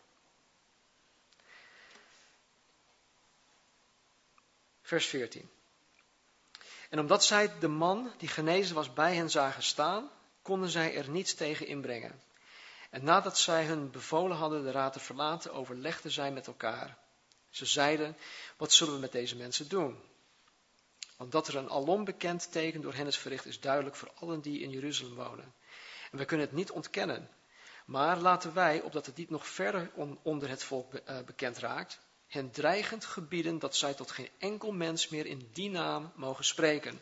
Vers 4.81 5.05
14. 5.05 5.52
En 6.93 6.99
omdat 6.99 7.23
zij 7.23 7.59
de 7.59 7.67
man 7.67 8.11
die 8.17 8.27
genezen 8.27 8.75
was 8.75 8.93
bij 8.93 9.15
hen 9.15 9.29
zagen 9.29 9.63
staan, 9.63 10.09
konden 10.41 10.69
zij 10.69 10.95
er 10.95 11.09
niets 11.09 11.33
tegen 11.33 11.67
inbrengen. 11.67 12.21
En 12.89 13.03
nadat 13.03 13.37
zij 13.37 13.65
hun 13.65 13.91
bevolen 13.91 14.37
hadden 14.37 14.63
de 14.63 14.71
raad 14.71 14.93
te 14.93 14.99
verlaten, 14.99 15.53
overlegden 15.53 16.11
zij 16.11 16.31
met 16.31 16.47
elkaar. 16.47 16.97
Ze 17.49 17.65
zeiden, 17.65 18.17
wat 18.57 18.71
zullen 18.71 18.93
we 18.93 18.99
met 18.99 19.11
deze 19.11 19.35
mensen 19.35 19.69
doen? 19.69 19.97
Want 21.17 21.31
dat 21.31 21.47
er 21.47 21.55
een 21.55 21.69
alom 21.69 22.03
bekend 22.03 22.51
teken 22.51 22.81
door 22.81 22.93
hen 22.93 23.07
is 23.07 23.17
verricht, 23.17 23.45
is 23.45 23.59
duidelijk 23.59 23.95
voor 23.95 24.11
allen 24.15 24.41
die 24.41 24.59
in 24.59 24.69
Jeruzalem 24.69 25.15
wonen. 25.15 25.53
En 26.11 26.17
we 26.17 26.25
kunnen 26.25 26.45
het 26.45 26.55
niet 26.55 26.71
ontkennen. 26.71 27.29
Maar 27.85 28.17
laten 28.17 28.53
wij, 28.53 28.81
opdat 28.81 29.05
het 29.05 29.17
niet 29.17 29.29
nog 29.29 29.47
verder 29.47 29.91
onder 30.23 30.49
het 30.49 30.63
volk 30.63 30.93
eh, 30.93 31.19
bekend 31.25 31.57
raakt, 31.57 31.99
hen 32.33 32.51
dreigend 32.51 33.05
gebieden 33.05 33.59
dat 33.59 33.75
zij 33.75 33.93
tot 33.93 34.11
geen 34.11 34.29
enkel 34.37 34.71
mens 34.71 35.09
meer 35.09 35.25
in 35.25 35.49
die 35.53 35.69
naam 35.69 36.11
mogen 36.15 36.45
spreken. 36.45 37.01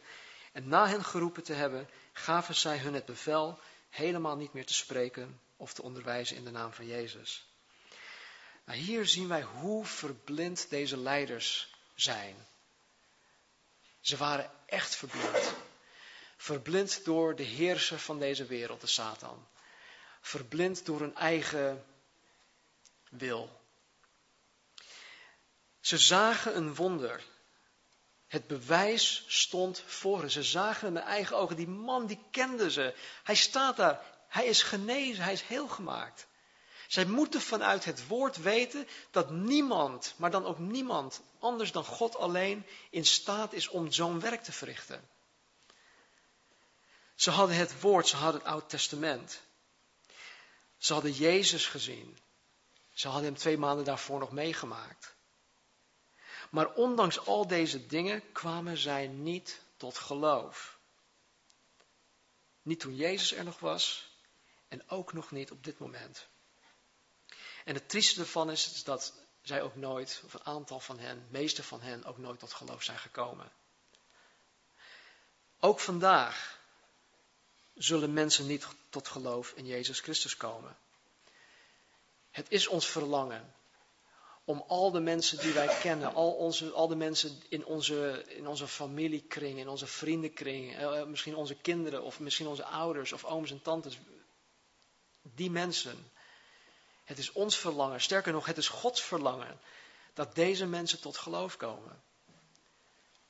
En 0.52 0.67
na 0.67 0.88
hen 0.88 1.04
geroepen 1.04 1.44
te 1.44 1.54
hebben, 1.54 1.89
gaven 2.13 2.56
zij 2.56 2.78
hun 2.78 2.94
het 2.94 3.06
bevel 3.06 3.60
helemaal 3.89 4.36
niet 4.36 4.54
meer 4.54 4.65
te 4.65 4.74
spreken 4.74 5.39
of 5.58 5.74
te 5.74 5.82
onderwijzen 5.82 6.38
in 6.38 6.44
de 6.44 6.52
naam 6.52 6.74
van 6.74 6.86
Jezus. 6.86 7.46
Nou, 8.65 8.80
hier 8.80 9.06
zien 9.06 9.28
wij 9.28 9.41
hoe 9.41 9.86
verblind 9.86 10.70
deze 10.70 10.98
leiders 10.98 11.76
zijn. 11.96 12.36
Ze 14.00 14.17
waren 14.17 14.52
echt 14.65 14.96
verblind. 14.96 15.54
Verblind 16.38 17.06
door 17.06 17.36
de 17.36 17.44
heerser 17.44 18.00
van 18.00 18.20
deze 18.20 18.46
wereld, 18.46 18.82
de 18.82 18.88
Satan. 18.88 19.48
Verblind 20.22 20.86
door 20.86 21.00
hun 21.00 21.15
eigen 21.15 21.86
wil. 23.10 23.61
Ze 25.82 25.98
zagen 25.98 26.58
een 26.58 26.76
wonder. 26.76 27.24
Het 28.28 28.48
bewijs 28.48 29.24
stond 29.28 29.84
voor 29.86 30.20
hen. 30.20 30.32
Ze 30.32 30.44
zagen 30.44 30.88
in 30.88 30.96
hun 30.96 31.04
eigen 31.04 31.38
ogen. 31.38 31.56
Die 31.56 31.67
man, 31.67 32.06
die 32.06 32.20
kenden 32.32 32.72
ze. 32.72 32.96
Hij 33.24 33.36
staat 33.36 33.78
daar. 33.78 34.02
Hij 34.28 34.46
is 34.46 34.63
genezen. 34.63 35.24
Hij 35.24 35.34
is 35.34 35.41
heel 35.41 35.67
gemaakt. 35.67 36.28
Zij 36.88 37.06
moeten 37.06 37.41
vanuit 37.41 37.86
het 37.86 38.08
woord 38.08 38.38
weten 38.38 38.88
dat 39.12 39.30
niemand, 39.30 40.13
maar 40.17 40.32
dan 40.32 40.46
ook 40.46 40.60
niemand 40.60 41.22
anders 41.39 41.72
dan 41.72 41.86
God 41.86 42.15
alleen 42.15 42.65
in 42.89 43.06
staat 43.06 43.54
is 43.54 43.67
om 43.67 43.91
zo'n 43.91 44.20
werk 44.20 44.44
te 44.44 44.52
verrichten. 44.52 45.10
Ze 47.15 47.32
hadden 47.32 47.56
het 47.56 47.82
woord, 47.82 48.08
ze 48.08 48.15
hadden 48.15 48.41
het 48.41 48.50
Oud 48.50 48.70
Testament. 48.70 49.41
Ze 50.78 50.94
hadden 50.94 51.12
Jezus 51.12 51.65
gezien. 51.65 52.20
Ze 52.94 53.08
hadden 53.08 53.26
hem 53.26 53.38
twee 53.38 53.58
maanden 53.58 53.86
daarvoor 53.86 54.20
nog 54.20 54.32
meegemaakt. 54.32 55.15
Maar 56.52 56.74
ondanks 56.74 57.26
al 57.26 57.48
deze 57.48 57.86
dingen 57.86 58.32
kwamen 58.32 58.78
zij 58.78 59.08
niet 59.08 59.62
tot 59.78 59.98
geloof. 59.98 60.78
Niet 62.62 62.80
toen 62.80 62.96
Jezus 62.96 63.34
er 63.34 63.44
nog 63.44 63.60
was 63.60 64.10
en 64.68 64.90
ook 64.90 65.14
nog 65.14 65.32
niet 65.32 65.52
op 65.52 65.64
dit 65.64 65.80
moment. 65.80 66.28
En 67.66 67.74
het 67.74 67.90
trieste 67.90 68.20
ervan 68.20 68.52
is, 68.52 68.84
dat 68.84 69.14
zij 69.42 69.62
ook 69.62 69.76
nooit, 69.76 70.22
of 70.26 70.34
een 70.34 70.44
aantal 70.44 70.80
van 70.80 71.00
hen, 71.00 71.28
meeste 71.30 71.64
van 71.64 71.82
hen, 71.82 72.04
ook 72.04 72.18
nooit 72.18 72.40
tot 72.40 72.54
geloof 72.54 72.84
zijn 72.84 73.00
gekomen. 73.00 73.52
Ook 75.60 75.80
vandaag 75.80 76.60
zullen 77.74 78.14
mensen 78.14 78.48
niet 78.48 78.68
tot 78.90 79.08
geloof 79.08 79.52
in 79.52 79.66
Jezus 79.66 80.00
Christus 80.00 80.38
komen. 80.38 80.78
Het 82.32 82.52
is 82.52 82.68
ons 82.68 82.88
verlangen 82.88 83.54
om 84.45 84.63
al 84.67 84.91
de 84.91 84.99
mensen 84.99 85.38
die 85.38 85.54
wij 85.54 85.77
kennen, 85.82 86.13
al, 86.13 86.32
onze, 86.32 86.71
al 86.71 86.88
de 86.88 86.95
mensen 86.95 87.41
in 87.49 87.65
onze, 87.65 88.25
in 88.27 88.47
onze 88.47 88.67
familiekring, 88.67 89.60
in 89.60 89.67
onze 89.67 89.88
vriendenkring, 89.88 90.75
eh, 90.75 91.04
misschien 91.04 91.36
onze 91.36 91.56
kinderen 91.56 92.04
of 92.04 92.19
misschien 92.19 92.47
onze 92.47 92.65
ouders 92.65 93.13
of 93.13 93.25
ooms 93.25 93.51
en 93.51 93.62
tantes, 93.62 93.99
die 95.21 95.51
mensen. 95.51 96.12
Het 97.04 97.17
is 97.17 97.32
ons 97.32 97.58
verlangen, 97.58 98.01
sterker 98.01 98.34
nog, 98.34 98.45
het 98.45 98.58
is 98.58 98.67
Gods 98.67 99.01
verlangen 99.01 99.60
dat 100.13 100.36
deze 100.36 100.65
mensen 100.65 100.99
tot 101.01 101.17
geloof 101.17 101.58
komen. 101.58 102.04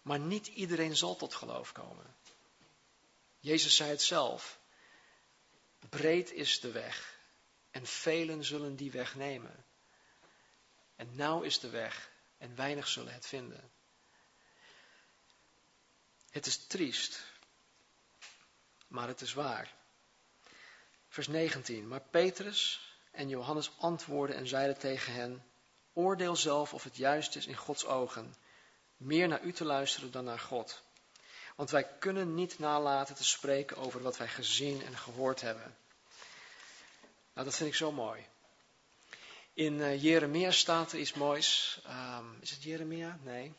Maar 0.01 0.19
niet 0.19 0.47
iedereen 0.47 0.97
zal 0.97 1.15
tot 1.15 1.33
geloof 1.33 1.71
komen. 1.71 2.15
Jezus 3.39 3.75
zei 3.75 3.89
het 3.89 4.01
zelf. 4.01 4.59
Breed 5.89 6.31
is 6.31 6.59
de 6.59 6.71
weg 6.71 7.17
en 7.71 7.85
velen 7.85 8.43
zullen 8.43 8.75
die 8.75 8.91
weg 8.91 9.15
nemen. 9.15 9.65
En 11.01 11.15
nauw 11.15 11.41
is 11.41 11.59
de 11.59 11.69
weg 11.69 12.09
en 12.37 12.55
weinig 12.55 12.87
zullen 12.87 13.13
het 13.13 13.25
vinden. 13.25 13.71
Het 16.29 16.45
is 16.45 16.67
triest, 16.67 17.23
maar 18.87 19.07
het 19.07 19.21
is 19.21 19.33
waar. 19.33 19.73
Vers 21.07 21.27
19. 21.27 21.87
Maar 21.87 22.01
Petrus 22.01 22.81
en 23.11 23.29
Johannes 23.29 23.71
antwoordden 23.77 24.37
en 24.37 24.47
zeiden 24.47 24.77
tegen 24.77 25.13
hen: 25.13 25.45
Oordeel 25.93 26.35
zelf 26.35 26.73
of 26.73 26.83
het 26.83 26.97
juist 26.97 27.35
is 27.35 27.47
in 27.47 27.57
Gods 27.57 27.85
ogen, 27.85 28.35
meer 28.97 29.27
naar 29.27 29.43
u 29.43 29.53
te 29.53 29.65
luisteren 29.65 30.11
dan 30.11 30.23
naar 30.23 30.39
God. 30.39 30.83
Want 31.55 31.69
wij 31.69 31.97
kunnen 31.99 32.35
niet 32.35 32.59
nalaten 32.59 33.15
te 33.15 33.23
spreken 33.23 33.77
over 33.77 34.01
wat 34.01 34.17
wij 34.17 34.27
gezien 34.27 34.81
en 34.81 34.97
gehoord 34.97 35.41
hebben. 35.41 35.77
Nou, 37.33 37.45
dat 37.45 37.55
vind 37.55 37.69
ik 37.69 37.75
zo 37.75 37.91
mooi. 37.91 38.29
In 39.53 39.73
uh, 39.73 40.01
Jeremia 40.01 40.51
staat 40.51 40.91
er 40.91 40.99
iets 40.99 41.13
moois. 41.13 41.79
Um, 41.87 42.37
is 42.41 42.51
het 42.51 42.63
Jeremia? 42.63 43.19
Nee. 43.23 43.53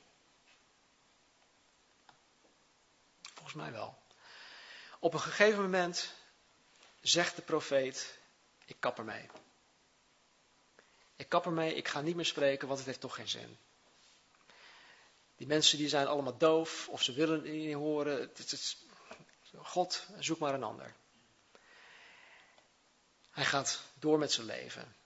Volgens 3.35 3.55
mij 3.55 3.73
wel. 3.73 3.99
Op 4.99 5.15
een 5.15 5.21
gegeven 5.21 5.63
moment 5.63 6.15
zegt 7.01 7.37
de 7.37 7.43
profeet: 7.43 8.19
Ik 8.65 8.77
kap 8.79 8.99
ermee. 8.99 9.31
Ik 11.17 11.29
kap 11.29 11.47
ermee, 11.47 11.75
ik 11.75 11.89
ga 11.89 12.01
niet 12.01 12.17
meer 12.17 12.25
spreken, 12.25 12.67
want 12.67 12.79
het 12.79 12.89
heeft 12.89 13.01
toch 13.01 13.15
geen 13.15 13.29
zin. 13.29 13.59
Die 15.37 15.47
mensen 15.47 15.79
die 15.79 15.89
zijn 15.89 16.07
allemaal 16.07 16.39
doof, 16.39 16.89
of 16.89 17.03
ze 17.03 17.13
willen 17.13 17.43
niet 17.43 17.75
horen. 17.75 18.21
Het 18.21 18.77
God, 19.57 20.07
zoek 20.19 20.39
maar 20.39 20.55
een 20.55 20.63
ander. 20.63 20.95
Hij 23.31 23.45
gaat 23.45 23.81
door 23.95 24.19
met 24.19 24.33
zijn 24.33 24.47
leven. 24.47 24.97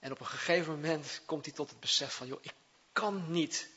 En 0.00 0.12
op 0.12 0.20
een 0.20 0.26
gegeven 0.26 0.74
moment 0.74 1.20
komt 1.26 1.44
hij 1.44 1.54
tot 1.54 1.70
het 1.70 1.80
besef 1.80 2.14
van, 2.14 2.26
joh, 2.26 2.38
ik 2.42 2.52
kan 2.92 3.24
niet 3.28 3.68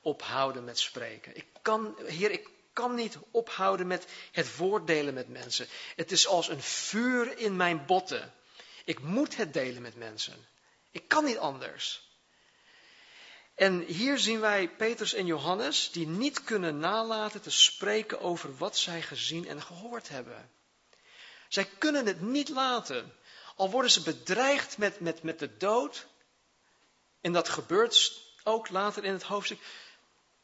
ophouden 0.00 0.64
met 0.64 0.78
spreken. 0.78 1.36
Ik 1.36 1.46
kan, 1.62 1.94
Heer, 2.06 2.30
ik 2.30 2.48
kan 2.72 2.94
niet 2.94 3.18
ophouden 3.30 3.86
met 3.86 4.06
het 4.32 4.56
woord 4.56 4.86
delen 4.86 5.14
met 5.14 5.28
mensen. 5.28 5.66
Het 5.96 6.12
is 6.12 6.26
als 6.26 6.48
een 6.48 6.62
vuur 6.62 7.38
in 7.38 7.56
mijn 7.56 7.86
botten. 7.86 8.32
Ik 8.84 9.00
moet 9.00 9.36
het 9.36 9.52
delen 9.52 9.82
met 9.82 9.96
mensen. 9.96 10.48
Ik 10.90 11.08
kan 11.08 11.24
niet 11.24 11.38
anders. 11.38 12.08
En 13.54 13.80
hier 13.80 14.18
zien 14.18 14.40
wij 14.40 14.68
Petrus 14.68 15.14
en 15.14 15.26
Johannes 15.26 15.90
die 15.92 16.06
niet 16.06 16.44
kunnen 16.44 16.78
nalaten 16.78 17.40
te 17.40 17.50
spreken 17.50 18.20
over 18.20 18.56
wat 18.56 18.76
zij 18.76 19.02
gezien 19.02 19.46
en 19.46 19.62
gehoord 19.62 20.08
hebben. 20.08 20.50
Zij 21.48 21.68
kunnen 21.78 22.06
het 22.06 22.20
niet 22.20 22.48
laten. 22.48 23.12
Al 23.60 23.70
worden 23.70 23.90
ze 23.90 24.02
bedreigd 24.02 24.78
met, 24.78 25.00
met, 25.00 25.22
met 25.22 25.38
de 25.38 25.56
dood. 25.56 26.06
En 27.20 27.32
dat 27.32 27.48
gebeurt 27.48 28.22
ook 28.44 28.68
later 28.68 29.04
in 29.04 29.12
het 29.12 29.22
hoofdstuk. 29.22 29.60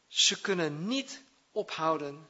Ze 0.07 0.41
kunnen 0.41 0.87
niet 0.87 1.21
ophouden 1.51 2.29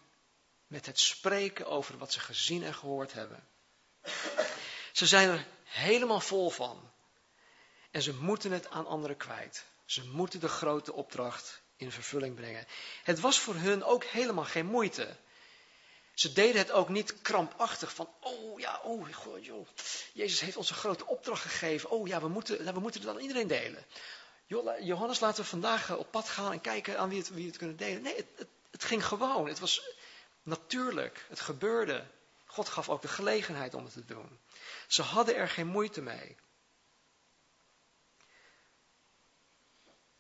met 0.68 0.86
het 0.86 1.00
spreken 1.00 1.68
over 1.68 1.98
wat 1.98 2.12
ze 2.12 2.20
gezien 2.20 2.64
en 2.64 2.74
gehoord 2.74 3.14
hebben. 3.14 3.48
Ze 4.92 5.06
zijn 5.06 5.30
er 5.30 5.46
helemaal 5.64 6.20
vol 6.20 6.50
van. 6.50 6.92
En 7.92 8.02
ze 8.02 8.14
moeten 8.14 8.52
het 8.52 8.70
aan 8.70 8.86
anderen 8.86 9.18
kwijt. 9.18 9.66
Ze 9.86 10.06
moeten 10.06 10.40
de 10.40 10.50
grote 10.50 10.94
opdracht 10.94 11.62
in 11.76 11.92
vervulling 11.92 12.36
brengen. 12.36 12.68
Het 13.04 13.20
was 13.20 13.40
voor 13.40 13.56
hun 13.56 13.84
ook 13.84 14.04
helemaal 14.04 14.46
geen 14.46 14.66
moeite. 14.66 15.18
Ze 16.18 16.34
deden 16.34 16.62
het 16.62 16.72
ook 16.72 16.90
niet 16.90 17.22
krampachtig 17.22 17.94
van, 17.94 18.10
oh 18.20 18.60
ja, 18.60 18.82
oh 18.84 19.10
joh, 19.42 19.68
Jezus 20.14 20.40
heeft 20.40 20.58
ons 20.58 20.70
een 20.70 20.76
grote 20.76 21.06
opdracht 21.06 21.42
gegeven. 21.42 21.90
Oh 21.90 22.08
ja, 22.08 22.22
we 22.22 22.28
moeten, 22.28 22.74
we 22.74 22.80
moeten 22.80 23.02
het 23.02 23.10
aan 23.10 23.20
iedereen 23.20 23.48
delen. 23.48 23.86
Johannes, 24.82 25.20
laten 25.20 25.44
we 25.44 25.50
vandaag 25.50 25.90
eh, 25.90 25.98
op 25.98 26.12
pad 26.12 26.30
gaan 26.30 26.52
en 26.52 26.62
kijken 26.62 27.00
aan 27.00 27.10
wie 27.10 27.18
het, 27.18 27.30
het 27.30 27.58
kunnen 27.58 27.78
delen. 27.78 28.02
Nee, 28.02 28.26
het 28.72 28.84
ging 28.84 29.06
gewoon. 29.06 29.48
Het 29.48 29.60
was 29.60 29.82
natuurlijk. 30.44 31.26
Het 31.30 31.40
gebeurde. 31.40 32.08
God 32.46 32.70
gaf 32.70 32.90
ook 32.90 33.02
de 33.02 33.08
gelegenheid 33.08 33.74
om 33.74 33.84
het 33.84 33.94
te 33.94 34.06
doen. 34.06 34.40
Ze 34.88 35.02
hadden 35.02 35.36
er 35.36 35.50
geen 35.50 35.68
moeite 35.68 36.02
mee. 36.02 36.36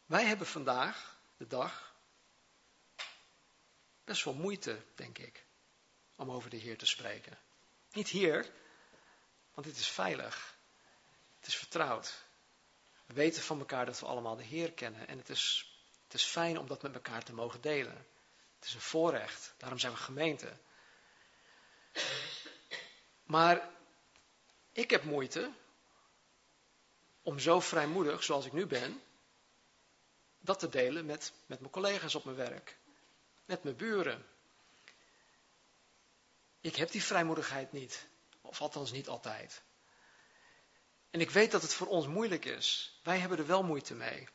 Wij 0.05 0.25
hebben 0.25 0.47
vandaag, 0.47 1.17
de 1.37 1.47
dag, 1.47 1.95
best 4.03 4.23
wel 4.23 4.33
moeite, 4.33 4.81
denk 4.95 5.17
ik, 5.17 5.46
om 6.17 6.31
over 6.31 6.49
de 6.49 6.57
Heer 6.57 6.77
te 6.77 6.85
spreken. 6.85 7.37
Niet 7.91 8.07
hier, 8.07 8.51
want 9.53 9.67
dit 9.67 9.77
is 9.77 9.87
veilig. 9.87 10.57
Het 11.37 11.47
is 11.47 11.55
vertrouwd. 11.55 12.25
We 13.05 13.13
weten 13.13 13.43
van 13.43 13.59
elkaar 13.59 13.85
dat 13.85 13.99
we 13.99 14.05
allemaal 14.05 14.35
de 14.35 14.43
Heer 14.43 14.73
kennen. 14.73 15.07
En 15.07 15.17
het 15.17 15.29
is, 15.29 15.73
het 16.03 16.13
is 16.13 16.23
fijn 16.23 16.57
om 16.57 16.67
dat 16.67 16.81
met 16.81 16.93
elkaar 16.93 17.23
te 17.23 17.33
mogen 17.33 17.61
delen. 17.61 18.05
Het 18.55 18.65
is 18.65 18.73
een 18.73 18.81
voorrecht. 18.81 19.53
Daarom 19.57 19.79
zijn 19.79 19.93
we 19.93 19.99
gemeente. 19.99 20.57
Maar 23.23 23.69
ik 24.71 24.89
heb 24.89 25.03
moeite 25.03 25.51
om 27.21 27.39
zo 27.39 27.59
vrijmoedig, 27.59 28.23
zoals 28.23 28.45
ik 28.45 28.53
nu 28.53 28.65
ben, 28.65 29.01
dat 30.39 30.59
te 30.59 30.69
delen 30.69 31.05
met, 31.05 31.33
met 31.45 31.59
mijn 31.59 31.71
collega's 31.71 32.15
op 32.15 32.23
mijn 32.23 32.37
werk. 32.37 32.77
Met 33.45 33.63
mijn 33.63 33.75
buren. 33.75 34.25
Ik 36.61 36.75
heb 36.75 36.91
die 36.91 37.03
vrijmoedigheid 37.03 37.71
niet. 37.71 38.07
Of 38.41 38.61
althans 38.61 38.91
niet 38.91 39.07
altijd. 39.07 39.61
En 41.09 41.21
ik 41.21 41.29
weet 41.29 41.51
dat 41.51 41.61
het 41.61 41.73
voor 41.73 41.87
ons 41.87 42.07
moeilijk 42.07 42.45
is. 42.45 42.99
Wij 43.03 43.19
hebben 43.19 43.37
er 43.37 43.47
wel 43.47 43.63
moeite 43.63 43.93
mee. 43.93 44.27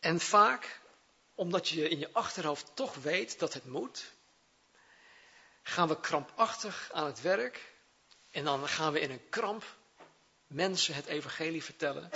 En 0.00 0.20
vaak, 0.20 0.80
omdat 1.34 1.68
je 1.68 1.88
in 1.88 1.98
je 1.98 2.12
achterhoofd 2.12 2.76
toch 2.76 2.94
weet 2.94 3.38
dat 3.38 3.54
het 3.54 3.64
moet, 3.64 4.12
gaan 5.62 5.88
we 5.88 6.00
krampachtig 6.00 6.90
aan 6.92 7.06
het 7.06 7.20
werk. 7.20 7.74
En 8.30 8.44
dan 8.44 8.68
gaan 8.68 8.92
we 8.92 9.00
in 9.00 9.10
een 9.10 9.28
kramp 9.28 9.64
mensen 10.46 10.94
het 10.94 11.06
evangelie 11.06 11.64
vertellen. 11.64 12.10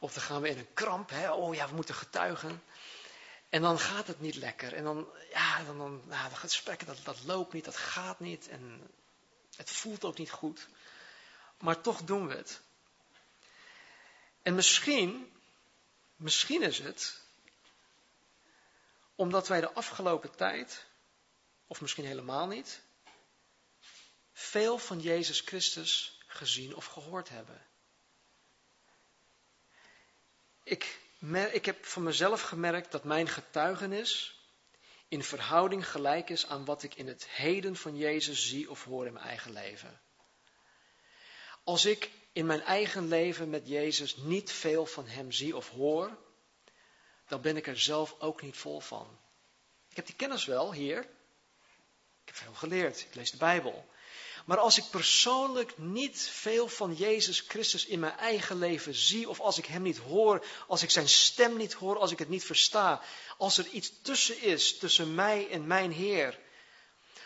Of 0.00 0.12
dan 0.12 0.22
gaan 0.22 0.40
we 0.40 0.48
in 0.48 0.58
een 0.58 0.74
kramp, 0.74 1.10
hè, 1.10 1.32
oh 1.32 1.54
ja, 1.54 1.68
we 1.68 1.74
moeten 1.74 1.94
getuigen. 1.94 2.62
En 3.48 3.62
dan 3.62 3.78
gaat 3.78 4.06
het 4.06 4.20
niet 4.20 4.34
lekker. 4.34 4.74
En 4.74 4.84
dan, 4.84 5.08
ja, 5.30 5.64
dan, 5.64 5.78
dan 5.78 6.02
nou, 6.06 6.28
het 6.28 6.38
gesprek, 6.38 6.86
dat, 6.86 6.98
dat 7.04 7.24
loopt 7.24 7.52
niet, 7.52 7.64
dat 7.64 7.76
gaat 7.76 8.20
niet. 8.20 8.48
En 8.48 8.90
het 9.56 9.70
voelt 9.70 10.04
ook 10.04 10.18
niet 10.18 10.30
goed. 10.30 10.68
Maar 11.58 11.80
toch 11.80 12.02
doen 12.02 12.28
we 12.28 12.34
het. 12.34 12.60
En 14.42 14.54
misschien, 14.54 15.32
misschien 16.16 16.62
is 16.62 16.78
het 16.78 17.20
omdat 19.14 19.48
wij 19.48 19.60
de 19.60 19.72
afgelopen 19.72 20.36
tijd, 20.36 20.86
of 21.66 21.80
misschien 21.80 22.04
helemaal 22.04 22.46
niet, 22.46 22.82
veel 24.32 24.78
van 24.78 25.00
Jezus 25.00 25.40
Christus 25.40 26.18
gezien 26.26 26.74
of 26.74 26.86
gehoord 26.86 27.28
hebben. 27.28 27.66
Ik 30.62 31.00
ik 31.52 31.64
heb 31.64 31.84
van 31.84 32.02
mezelf 32.02 32.42
gemerkt 32.42 32.92
dat 32.92 33.04
mijn 33.04 33.28
getuigenis 33.28 34.40
in 35.08 35.22
verhouding 35.22 35.90
gelijk 35.90 36.30
is 36.30 36.46
aan 36.46 36.64
wat 36.64 36.82
ik 36.82 36.94
in 36.94 37.06
het 37.06 37.28
heden 37.28 37.76
van 37.76 37.96
Jezus 37.96 38.48
zie 38.48 38.70
of 38.70 38.84
hoor 38.84 39.06
in 39.06 39.12
mijn 39.12 39.26
eigen 39.26 39.52
leven. 39.52 40.00
Als 41.64 41.84
ik 41.84 42.10
in 42.32 42.46
mijn 42.46 42.60
eigen 42.60 43.08
leven 43.08 43.50
met 43.50 43.68
Jezus 43.68 44.16
niet 44.16 44.52
veel 44.52 44.86
van 44.86 45.06
Hem 45.06 45.32
zie 45.32 45.56
of 45.56 45.68
hoor, 45.68 46.18
dan 47.26 47.40
ben 47.40 47.56
ik 47.56 47.66
er 47.66 47.78
zelf 47.78 48.14
ook 48.18 48.42
niet 48.42 48.56
vol 48.56 48.80
van. 48.80 49.18
Ik 49.88 49.96
heb 49.96 50.06
die 50.06 50.14
kennis 50.14 50.44
wel 50.44 50.72
hier. 50.72 50.98
Ik 52.22 52.34
heb 52.34 52.34
veel 52.34 52.54
geleerd. 52.54 53.00
Ik 53.00 53.14
lees 53.14 53.30
de 53.30 53.36
Bijbel. 53.36 53.88
Maar 54.48 54.58
als 54.58 54.78
ik 54.78 54.90
persoonlijk 54.90 55.78
niet 55.78 56.28
veel 56.32 56.68
van 56.68 56.94
Jezus 56.94 57.40
Christus 57.40 57.86
in 57.86 58.00
mijn 58.00 58.16
eigen 58.16 58.58
leven 58.58 58.94
zie, 58.94 59.28
of 59.28 59.40
als 59.40 59.58
ik 59.58 59.66
Hem 59.66 59.82
niet 59.82 59.98
hoor, 59.98 60.44
als 60.66 60.82
ik 60.82 60.90
Zijn 60.90 61.08
stem 61.08 61.56
niet 61.56 61.72
hoor, 61.72 61.98
als 61.98 62.10
ik 62.10 62.18
het 62.18 62.28
niet 62.28 62.44
versta, 62.44 63.02
als 63.36 63.58
er 63.58 63.66
iets 63.66 63.92
tussen 64.02 64.40
is, 64.40 64.78
tussen 64.78 65.14
mij 65.14 65.50
en 65.50 65.66
mijn 65.66 65.92
Heer, 65.92 66.38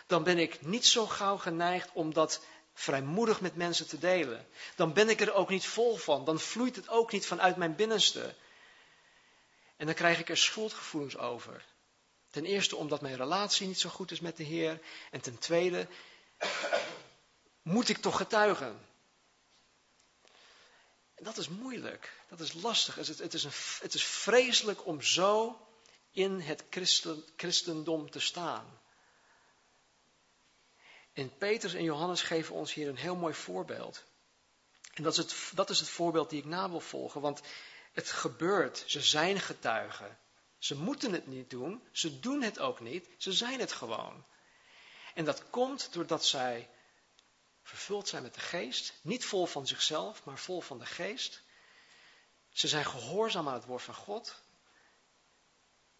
dan 0.07 0.23
ben 0.23 0.37
ik 0.37 0.65
niet 0.65 0.85
zo 0.85 1.05
gauw 1.05 1.37
geneigd 1.37 1.89
om 1.93 2.13
dat 2.13 2.41
vrijmoedig 2.73 3.41
met 3.41 3.55
mensen 3.55 3.87
te 3.87 3.99
delen. 3.99 4.47
Dan 4.75 4.93
ben 4.93 5.09
ik 5.09 5.21
er 5.21 5.33
ook 5.33 5.49
niet 5.49 5.65
vol 5.65 5.95
van, 5.95 6.25
dan 6.25 6.39
vloeit 6.39 6.75
het 6.75 6.89
ook 6.89 7.11
niet 7.11 7.25
vanuit 7.25 7.55
mijn 7.55 7.75
binnenste. 7.75 8.35
En 9.77 9.85
dan 9.85 9.95
krijg 9.95 10.19
ik 10.19 10.29
er 10.29 10.37
schuldgevoelens 10.37 11.17
over. 11.17 11.65
Ten 12.31 12.45
eerste 12.45 12.75
omdat 12.75 13.01
mijn 13.01 13.17
relatie 13.17 13.67
niet 13.67 13.79
zo 13.79 13.89
goed 13.89 14.11
is 14.11 14.19
met 14.19 14.37
de 14.37 14.43
Heer. 14.43 14.79
En 15.11 15.21
ten 15.21 15.37
tweede 15.37 15.87
moet 17.63 17.89
ik 17.89 17.97
toch 17.97 18.17
getuigen? 18.17 18.85
En 21.13 21.23
dat 21.23 21.37
is 21.37 21.47
moeilijk, 21.47 22.13
dat 22.29 22.39
is 22.39 22.53
lastig. 22.53 22.95
Het, 22.95 23.07
het, 23.07 23.33
is, 23.33 23.43
een, 23.43 23.51
het 23.79 23.93
is 23.93 24.03
vreselijk 24.03 24.85
om 24.85 25.01
zo 25.01 25.59
in 26.11 26.39
het 26.39 26.63
christen, 26.69 27.23
christendom 27.35 28.09
te 28.11 28.19
staan. 28.19 28.81
En 31.13 31.37
Petrus 31.37 31.73
en 31.73 31.83
Johannes 31.83 32.21
geven 32.21 32.55
ons 32.55 32.73
hier 32.73 32.87
een 32.87 32.95
heel 32.95 33.15
mooi 33.15 33.33
voorbeeld. 33.33 34.03
En 34.93 35.03
dat 35.03 35.11
is, 35.11 35.17
het, 35.17 35.51
dat 35.53 35.69
is 35.69 35.79
het 35.79 35.89
voorbeeld 35.89 36.29
die 36.29 36.39
ik 36.39 36.45
na 36.45 36.69
wil 36.69 36.79
volgen, 36.79 37.21
want 37.21 37.41
het 37.91 38.09
gebeurt. 38.09 38.83
Ze 38.85 39.01
zijn 39.01 39.39
getuigen. 39.39 40.17
Ze 40.57 40.75
moeten 40.75 41.13
het 41.13 41.27
niet 41.27 41.49
doen, 41.49 41.87
ze 41.91 42.19
doen 42.19 42.41
het 42.41 42.59
ook 42.59 42.79
niet, 42.79 43.09
ze 43.17 43.33
zijn 43.33 43.59
het 43.59 43.71
gewoon. 43.71 44.25
En 45.13 45.25
dat 45.25 45.49
komt 45.49 45.93
doordat 45.93 46.25
zij 46.25 46.69
vervuld 47.63 48.07
zijn 48.07 48.23
met 48.23 48.33
de 48.33 48.39
geest, 48.39 48.93
niet 49.01 49.25
vol 49.25 49.45
van 49.45 49.67
zichzelf, 49.67 50.23
maar 50.25 50.37
vol 50.37 50.61
van 50.61 50.79
de 50.79 50.85
geest. 50.85 51.41
Ze 52.49 52.67
zijn 52.67 52.85
gehoorzaam 52.85 53.47
aan 53.47 53.53
het 53.53 53.65
woord 53.65 53.83
van 53.83 53.93
God. 53.93 54.41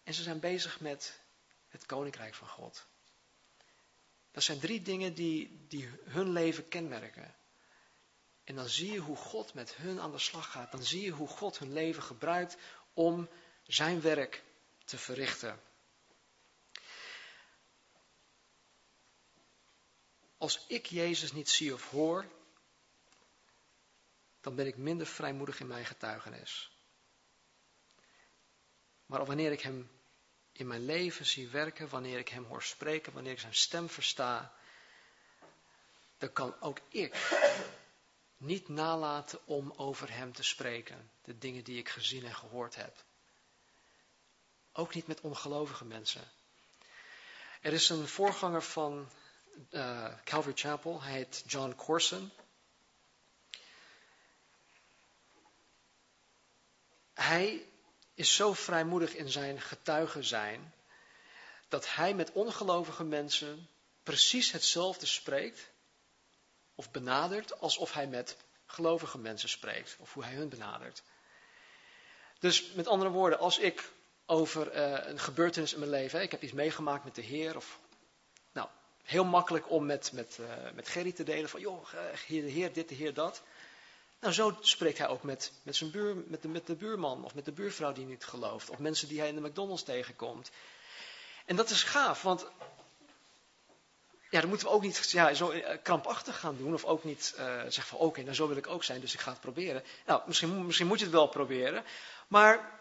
En 0.02 0.14
ze 0.14 0.22
zijn 0.22 0.40
bezig 0.40 0.80
met 0.80 1.20
het 1.68 1.86
koninkrijk 1.86 2.34
van 2.34 2.48
God. 2.48 2.86
Dat 4.30 4.42
zijn 4.42 4.60
drie 4.60 4.82
dingen 4.82 5.14
die, 5.14 5.66
die 5.68 5.90
hun 6.04 6.30
leven 6.32 6.68
kenmerken. 6.68 7.34
En 8.44 8.54
dan 8.54 8.68
zie 8.68 8.92
je 8.92 8.98
hoe 8.98 9.16
God 9.16 9.54
met 9.54 9.74
hun 9.74 10.00
aan 10.00 10.12
de 10.12 10.18
slag 10.18 10.50
gaat. 10.50 10.72
Dan 10.72 10.82
zie 10.82 11.02
je 11.02 11.10
hoe 11.10 11.28
God 11.28 11.58
hun 11.58 11.72
leven 11.72 12.02
gebruikt 12.02 12.56
om 12.92 13.28
zijn 13.62 14.00
werk 14.00 14.42
te 14.84 14.98
verrichten. 14.98 15.60
Als 20.44 20.64
ik 20.66 20.86
Jezus 20.86 21.32
niet 21.32 21.48
zie 21.50 21.74
of 21.74 21.90
hoor, 21.90 22.26
dan 24.40 24.54
ben 24.54 24.66
ik 24.66 24.76
minder 24.76 25.06
vrijmoedig 25.06 25.60
in 25.60 25.66
mijn 25.66 25.86
getuigenis. 25.86 26.70
Maar 29.06 29.24
wanneer 29.24 29.52
ik 29.52 29.60
Hem 29.60 29.90
in 30.52 30.66
mijn 30.66 30.84
leven 30.84 31.26
zie 31.26 31.48
werken, 31.48 31.88
wanneer 31.88 32.18
ik 32.18 32.28
Hem 32.28 32.44
hoor 32.44 32.62
spreken, 32.62 33.12
wanneer 33.12 33.32
ik 33.32 33.40
Zijn 33.40 33.54
stem 33.54 33.88
versta, 33.88 34.54
dan 36.18 36.32
kan 36.32 36.60
ook 36.60 36.78
ik 36.88 37.30
niet 38.36 38.68
nalaten 38.68 39.46
om 39.46 39.72
over 39.76 40.12
Hem 40.12 40.32
te 40.32 40.42
spreken, 40.42 41.10
de 41.22 41.38
dingen 41.38 41.64
die 41.64 41.78
ik 41.78 41.88
gezien 41.88 42.24
en 42.24 42.34
gehoord 42.34 42.74
heb. 42.74 43.04
Ook 44.72 44.94
niet 44.94 45.06
met 45.06 45.20
ongelovige 45.20 45.84
mensen. 45.84 46.30
Er 47.60 47.72
is 47.72 47.88
een 47.88 48.08
voorganger 48.08 48.62
van 48.62 49.10
uh, 49.70 50.12
Calvary 50.24 50.56
Chapel. 50.56 51.02
Hij 51.02 51.12
heet 51.12 51.44
John 51.46 51.74
Corson. 51.76 52.30
Hij 57.14 57.66
is 58.14 58.34
zo 58.34 58.52
vrijmoedig 58.52 59.14
in 59.14 59.28
zijn 59.28 59.60
getuigen 59.60 60.24
zijn, 60.24 60.74
dat 61.68 61.94
hij 61.94 62.14
met 62.14 62.32
ongelovige 62.32 63.04
mensen 63.04 63.68
precies 64.02 64.52
hetzelfde 64.52 65.06
spreekt 65.06 65.70
of 66.74 66.90
benadert 66.90 67.60
alsof 67.60 67.92
hij 67.92 68.06
met 68.06 68.36
gelovige 68.66 69.18
mensen 69.18 69.48
spreekt 69.48 69.96
of 69.98 70.12
hoe 70.12 70.24
hij 70.24 70.34
hun 70.34 70.48
benadert. 70.48 71.02
Dus 72.38 72.72
met 72.72 72.86
andere 72.86 73.10
woorden, 73.10 73.38
als 73.38 73.58
ik 73.58 73.92
over 74.26 74.70
eh, 74.70 75.08
een 75.08 75.18
gebeurtenis 75.18 75.72
in 75.72 75.78
mijn 75.78 75.90
leven. 75.90 76.22
Ik 76.22 76.30
heb 76.30 76.42
iets 76.42 76.52
meegemaakt 76.52 77.04
met 77.04 77.14
de 77.14 77.22
Heer. 77.22 77.56
Of, 77.56 77.80
heel 79.04 79.24
makkelijk 79.24 79.70
om 79.70 79.86
met, 79.86 80.12
met, 80.12 80.38
uh, 80.40 80.46
met 80.74 80.88
Gerry 80.88 81.12
te 81.12 81.22
delen 81.22 81.48
van, 81.48 81.60
joh, 81.60 81.86
de 82.28 82.34
Heer 82.34 82.72
dit, 82.72 82.88
de 82.88 82.94
Heer 82.94 83.14
dat. 83.14 83.42
Nou, 84.20 84.32
zo 84.32 84.56
spreekt 84.60 84.98
hij 84.98 85.08
ook 85.08 85.22
met, 85.22 85.52
met, 85.62 85.76
zijn 85.76 85.90
buur, 85.90 86.16
met, 86.26 86.42
de, 86.42 86.48
met 86.48 86.66
de 86.66 86.74
buurman 86.74 87.24
of 87.24 87.34
met 87.34 87.44
de 87.44 87.52
buurvrouw 87.52 87.92
die 87.92 88.06
niet 88.06 88.24
gelooft. 88.24 88.70
Of 88.70 88.78
mensen 88.78 89.08
die 89.08 89.18
hij 89.18 89.28
in 89.28 89.34
de 89.34 89.48
McDonald's 89.48 89.82
tegenkomt. 89.82 90.50
En 91.44 91.56
dat 91.56 91.70
is 91.70 91.82
gaaf, 91.82 92.22
want 92.22 92.46
ja, 94.30 94.40
dan 94.40 94.48
moeten 94.48 94.66
we 94.66 94.72
ook 94.72 94.82
niet 94.82 95.10
ja, 95.10 95.34
zo 95.34 95.50
eh, 95.50 95.78
krampachtig 95.82 96.38
gaan 96.38 96.56
doen. 96.56 96.74
Of 96.74 96.84
ook 96.84 97.04
niet 97.04 97.34
zeggen 97.68 97.82
van 97.82 97.98
oké, 97.98 98.22
nou 98.22 98.34
zo 98.34 98.48
wil 98.48 98.56
ik 98.56 98.66
ook 98.66 98.84
zijn, 98.84 99.00
dus 99.00 99.14
ik 99.14 99.20
ga 99.20 99.30
het 99.30 99.40
proberen. 99.40 99.82
Nou, 100.06 100.22
misschien, 100.26 100.66
misschien 100.66 100.86
moet 100.86 100.98
je 100.98 101.04
het 101.04 101.14
wel 101.14 101.28
proberen. 101.28 101.84
Maar 102.28 102.80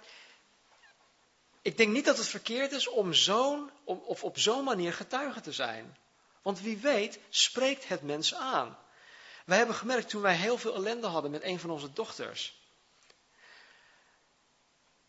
ik 1.61 1.78
denk 1.78 1.91
niet 1.93 2.05
dat 2.05 2.17
het 2.17 2.28
verkeerd 2.28 2.71
is 2.71 2.88
om, 2.88 3.13
zo'n, 3.13 3.69
of 3.84 4.24
op 4.24 4.38
zo'n 4.38 4.63
manier 4.63 4.93
getuige 4.93 5.41
te 5.41 5.51
zijn. 5.51 5.97
Want 6.44 6.62
wie 6.62 6.78
weet 6.78 7.20
spreekt 7.30 7.88
het 7.88 8.02
mensen 8.02 8.38
aan. 8.38 8.78
Wij 9.46 9.58
hebben 9.58 9.76
gemerkt 9.76 10.10
toen 10.10 10.22
wij 10.22 10.36
heel 10.36 10.58
veel 10.58 10.76
ellende 10.76 11.08
hadden 11.08 11.32
met 11.32 11.44
een 11.44 11.60
van 11.60 11.70
onze 11.70 11.94
dochters. 11.94 12.62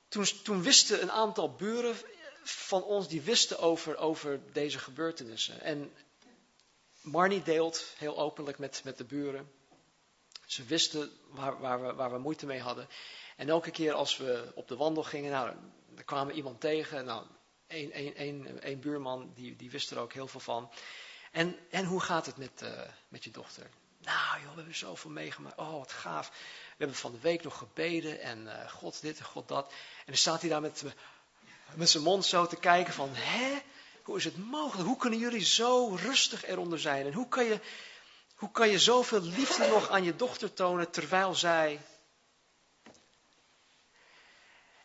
Toen, 0.09 0.27
toen 0.43 0.63
wisten 0.63 1.03
een 1.03 1.13
aantal 1.13 1.55
buren 1.55 1.97
van 2.43 2.83
ons, 2.83 3.09
die 3.09 3.23
wisten 3.23 3.59
over, 3.59 3.97
over 3.97 4.53
deze 4.53 4.79
gebeurtenissen. 4.79 5.61
En 5.61 5.93
Marnie 7.01 7.43
deelt 7.43 7.85
heel 7.97 8.19
openlijk 8.19 8.59
met, 8.59 8.81
met 8.85 8.99
de 8.99 9.05
buren. 9.05 9.53
Ze 10.47 10.65
wisten 10.65 11.13
waar, 11.29 11.61
waar, 11.61 11.83
we, 11.83 11.95
waar 11.95 12.13
we 12.13 12.19
moeite 12.19 12.47
mee 12.47 12.61
hadden. 12.61 12.89
En 13.37 13.49
elke 13.49 13.71
keer 13.71 13.93
als 13.93 14.17
we 14.17 14.53
op 14.55 14.69
de 14.69 14.77
wandel 14.77 15.03
gingen, 15.03 15.31
nou, 15.31 15.57
er 15.97 16.05
kwam 16.05 16.31
iemand 16.31 16.61
tegen. 16.61 17.05
Nou, 17.05 17.27
een 17.67 18.81
buurman, 18.81 19.33
die, 19.35 19.57
die 19.57 19.71
wist 19.71 19.91
er 19.91 19.99
ook 19.99 20.13
heel 20.13 20.29
veel 20.29 20.41
van. 20.41 20.71
En, 21.35 21.57
en 21.71 21.85
hoe 21.85 22.01
gaat 22.01 22.27
het 22.27 22.37
met, 22.37 22.63
uh, 22.63 22.71
met 23.09 23.25
je 23.25 23.31
dochter? 23.31 23.71
Nou 23.99 24.41
joh, 24.41 24.51
we 24.51 24.57
hebben 24.57 24.75
zoveel 24.75 25.11
meegemaakt. 25.11 25.59
Oh, 25.59 25.79
wat 25.79 25.93
gaaf. 25.93 26.29
We 26.29 26.75
hebben 26.77 26.97
van 26.97 27.13
de 27.13 27.19
week 27.19 27.43
nog 27.43 27.59
gebeden 27.59 28.21
en 28.21 28.43
uh, 28.43 28.71
God 28.71 29.01
dit 29.01 29.19
en 29.19 29.25
God 29.25 29.49
dat. 29.49 29.67
En 29.69 30.05
dan 30.07 30.17
staat 30.17 30.41
hij 30.41 30.51
daar 30.51 30.61
met, 30.61 30.85
met 31.75 31.91
zijn 31.91 32.03
mond 32.03 32.25
zo 32.25 32.47
te 32.47 32.57
kijken 32.57 32.95
van, 32.95 33.11
hè? 33.13 33.59
Hoe 34.03 34.17
is 34.17 34.25
het 34.25 34.37
mogelijk? 34.37 34.89
Hoe 34.89 34.97
kunnen 34.97 35.19
jullie 35.19 35.45
zo 35.45 35.95
rustig 35.95 36.45
eronder 36.45 36.81
zijn? 36.81 37.07
En 37.07 37.13
hoe 37.13 37.29
kan 37.29 37.45
je, 37.45 37.61
hoe 38.35 38.51
kan 38.51 38.69
je 38.69 38.79
zoveel 38.79 39.21
liefde 39.21 39.67
nog 39.67 39.89
aan 39.89 40.05
je 40.05 40.17
dochter 40.17 40.53
tonen 40.53 40.91
terwijl 40.91 41.35
zij. 41.35 41.81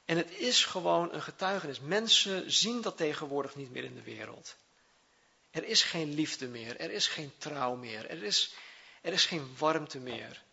En 0.05 0.17
het 0.17 0.31
is 0.31 0.65
gewoon 0.65 1.13
een 1.13 1.21
getuigenis. 1.21 1.79
Mensen 1.79 2.51
zien 2.51 2.81
dat 2.81 2.97
tegenwoordig 2.97 3.55
niet 3.55 3.71
meer 3.71 3.83
in 3.83 3.95
de 3.95 4.03
wereld. 4.03 4.55
Er 5.51 5.63
is 5.63 5.83
geen 5.83 6.13
liefde 6.13 6.47
meer. 6.47 6.79
Er 6.79 6.91
is 6.91 7.07
geen 7.07 7.33
trouw 7.37 7.75
meer. 7.75 8.09
Er 8.09 8.23
is, 8.23 8.53
er 9.01 9.13
is 9.13 9.25
geen 9.25 9.57
warmte 9.57 9.99
meer. 9.99 10.43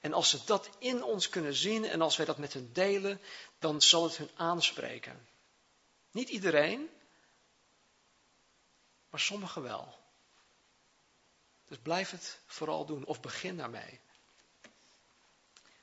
En 0.00 0.12
als 0.12 0.30
ze 0.30 0.44
dat 0.44 0.68
in 0.78 1.02
ons 1.02 1.28
kunnen 1.28 1.54
zien 1.54 1.84
en 1.84 2.00
als 2.00 2.16
wij 2.16 2.26
dat 2.26 2.38
met 2.38 2.52
hen 2.52 2.72
delen, 2.72 3.20
dan 3.58 3.80
zal 3.80 4.04
het 4.04 4.16
hun 4.16 4.30
aanspreken. 4.34 5.28
Niet 6.10 6.28
iedereen, 6.28 6.90
maar 9.10 9.20
sommigen 9.20 9.62
wel. 9.62 9.98
Dus 11.68 11.78
blijf 11.78 12.10
het 12.10 12.40
vooral 12.46 12.86
doen 12.86 13.04
of 13.04 13.20
begin 13.20 13.56
daarmee. 13.56 14.00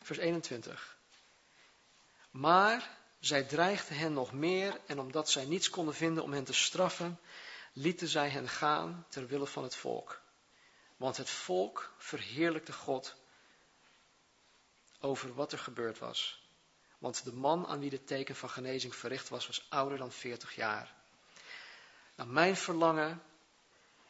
Vers 0.01 0.19
21. 0.19 0.97
Maar 2.31 2.97
zij 3.19 3.43
dreigden 3.43 3.97
hen 3.97 4.13
nog 4.13 4.31
meer 4.31 4.79
en 4.85 4.99
omdat 4.99 5.29
zij 5.29 5.45
niets 5.45 5.69
konden 5.69 5.95
vinden 5.95 6.23
om 6.23 6.33
hen 6.33 6.43
te 6.43 6.53
straffen, 6.53 7.19
lieten 7.73 8.07
zij 8.07 8.29
hen 8.29 8.49
gaan 8.49 9.05
ter 9.09 9.27
wille 9.27 9.47
van 9.47 9.63
het 9.63 9.75
volk. 9.75 10.21
Want 10.97 11.17
het 11.17 11.29
volk 11.29 11.93
verheerlijkte 11.97 12.73
God 12.73 13.15
over 14.99 15.33
wat 15.33 15.51
er 15.51 15.59
gebeurd 15.59 15.99
was. 15.99 16.49
Want 16.97 17.23
de 17.23 17.33
man 17.33 17.67
aan 17.67 17.79
wie 17.79 17.89
de 17.89 18.03
teken 18.03 18.35
van 18.35 18.49
genezing 18.49 18.95
verricht 18.95 19.29
was, 19.29 19.47
was 19.47 19.65
ouder 19.69 19.97
dan 19.97 20.11
40 20.11 20.55
jaar. 20.55 20.93
Nou, 22.15 22.29
mijn 22.29 22.55
verlangen 22.55 23.23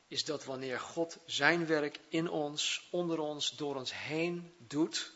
is 0.07 0.25
dat 0.25 0.43
wanneer 0.43 0.79
God 0.79 1.17
zijn 1.25 1.65
werk 1.65 1.99
in 2.09 2.29
ons, 2.29 2.87
onder 2.89 3.19
ons, 3.19 3.49
door 3.49 3.75
ons 3.75 3.93
heen 3.93 4.55
doet, 4.57 5.11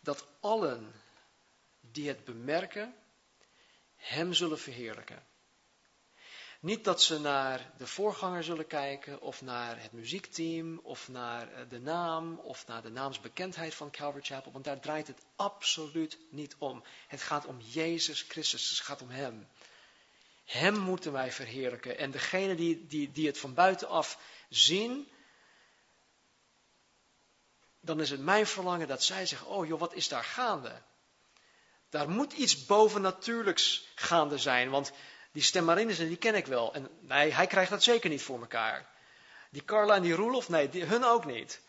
dat 0.00 0.26
allen 0.40 0.92
die 1.80 2.08
het 2.08 2.24
bemerken, 2.24 2.94
Hem 3.96 4.32
zullen 4.32 4.58
verheerlijken. 4.58 5.26
Niet 6.66 6.84
dat 6.84 7.02
ze 7.02 7.20
naar 7.20 7.70
de 7.76 7.86
voorganger 7.86 8.44
zullen 8.44 8.66
kijken, 8.66 9.20
of 9.20 9.42
naar 9.42 9.82
het 9.82 9.92
muziekteam, 9.92 10.80
of 10.82 11.08
naar 11.08 11.52
eh, 11.52 11.68
de 11.68 11.80
naam, 11.80 12.38
of 12.38 12.66
naar 12.66 12.82
de 12.82 12.90
naamsbekendheid 12.90 13.74
van 13.74 13.90
Calvary 13.90 14.24
Chapel, 14.24 14.52
want 14.52 14.64
daar 14.64 14.80
draait 14.80 15.06
het 15.06 15.24
absoluut 15.36 16.18
niet 16.30 16.56
om. 16.58 16.84
Het 17.06 17.22
gaat 17.22 17.46
om 17.46 17.60
Jezus 17.60 18.22
Christus, 18.22 18.70
het 18.70 18.78
gaat 18.78 19.02
om 19.02 19.10
Hem. 19.10 19.48
Hem 20.44 20.78
moeten 20.78 21.12
wij 21.12 21.32
verheerlijken. 21.32 21.98
En 21.98 22.10
degene 22.10 22.54
die, 22.54 22.86
die, 22.86 23.12
die 23.12 23.26
het 23.26 23.38
van 23.38 23.54
buitenaf 23.54 24.18
zien, 24.48 25.08
dan 27.80 28.00
is 28.00 28.10
het 28.10 28.20
mijn 28.20 28.46
verlangen 28.46 28.88
dat 28.88 29.04
zij 29.04 29.26
zeggen, 29.26 29.46
oh 29.46 29.66
joh, 29.66 29.80
wat 29.80 29.94
is 29.94 30.08
daar 30.08 30.24
gaande? 30.24 30.82
Daar 31.90 32.10
moet 32.10 32.32
iets 32.32 32.64
bovennatuurlijks 32.64 33.88
gaande 33.94 34.38
zijn, 34.38 34.70
want 34.70 34.92
die 35.36 35.44
stemmarines, 35.44 35.98
die 35.98 36.16
ken 36.16 36.34
ik 36.34 36.46
wel. 36.46 36.74
En 36.74 36.88
nee, 37.00 37.32
hij 37.32 37.46
krijgt 37.46 37.70
dat 37.70 37.82
zeker 37.82 38.10
niet 38.10 38.22
voor 38.22 38.40
elkaar. 38.40 38.86
Die 39.50 39.64
Carla 39.64 39.94
en 39.94 40.02
die 40.02 40.14
Roelof, 40.14 40.48
nee, 40.48 40.68
die, 40.68 40.84
hun 40.84 41.04
ook 41.04 41.24
niet. 41.24 41.60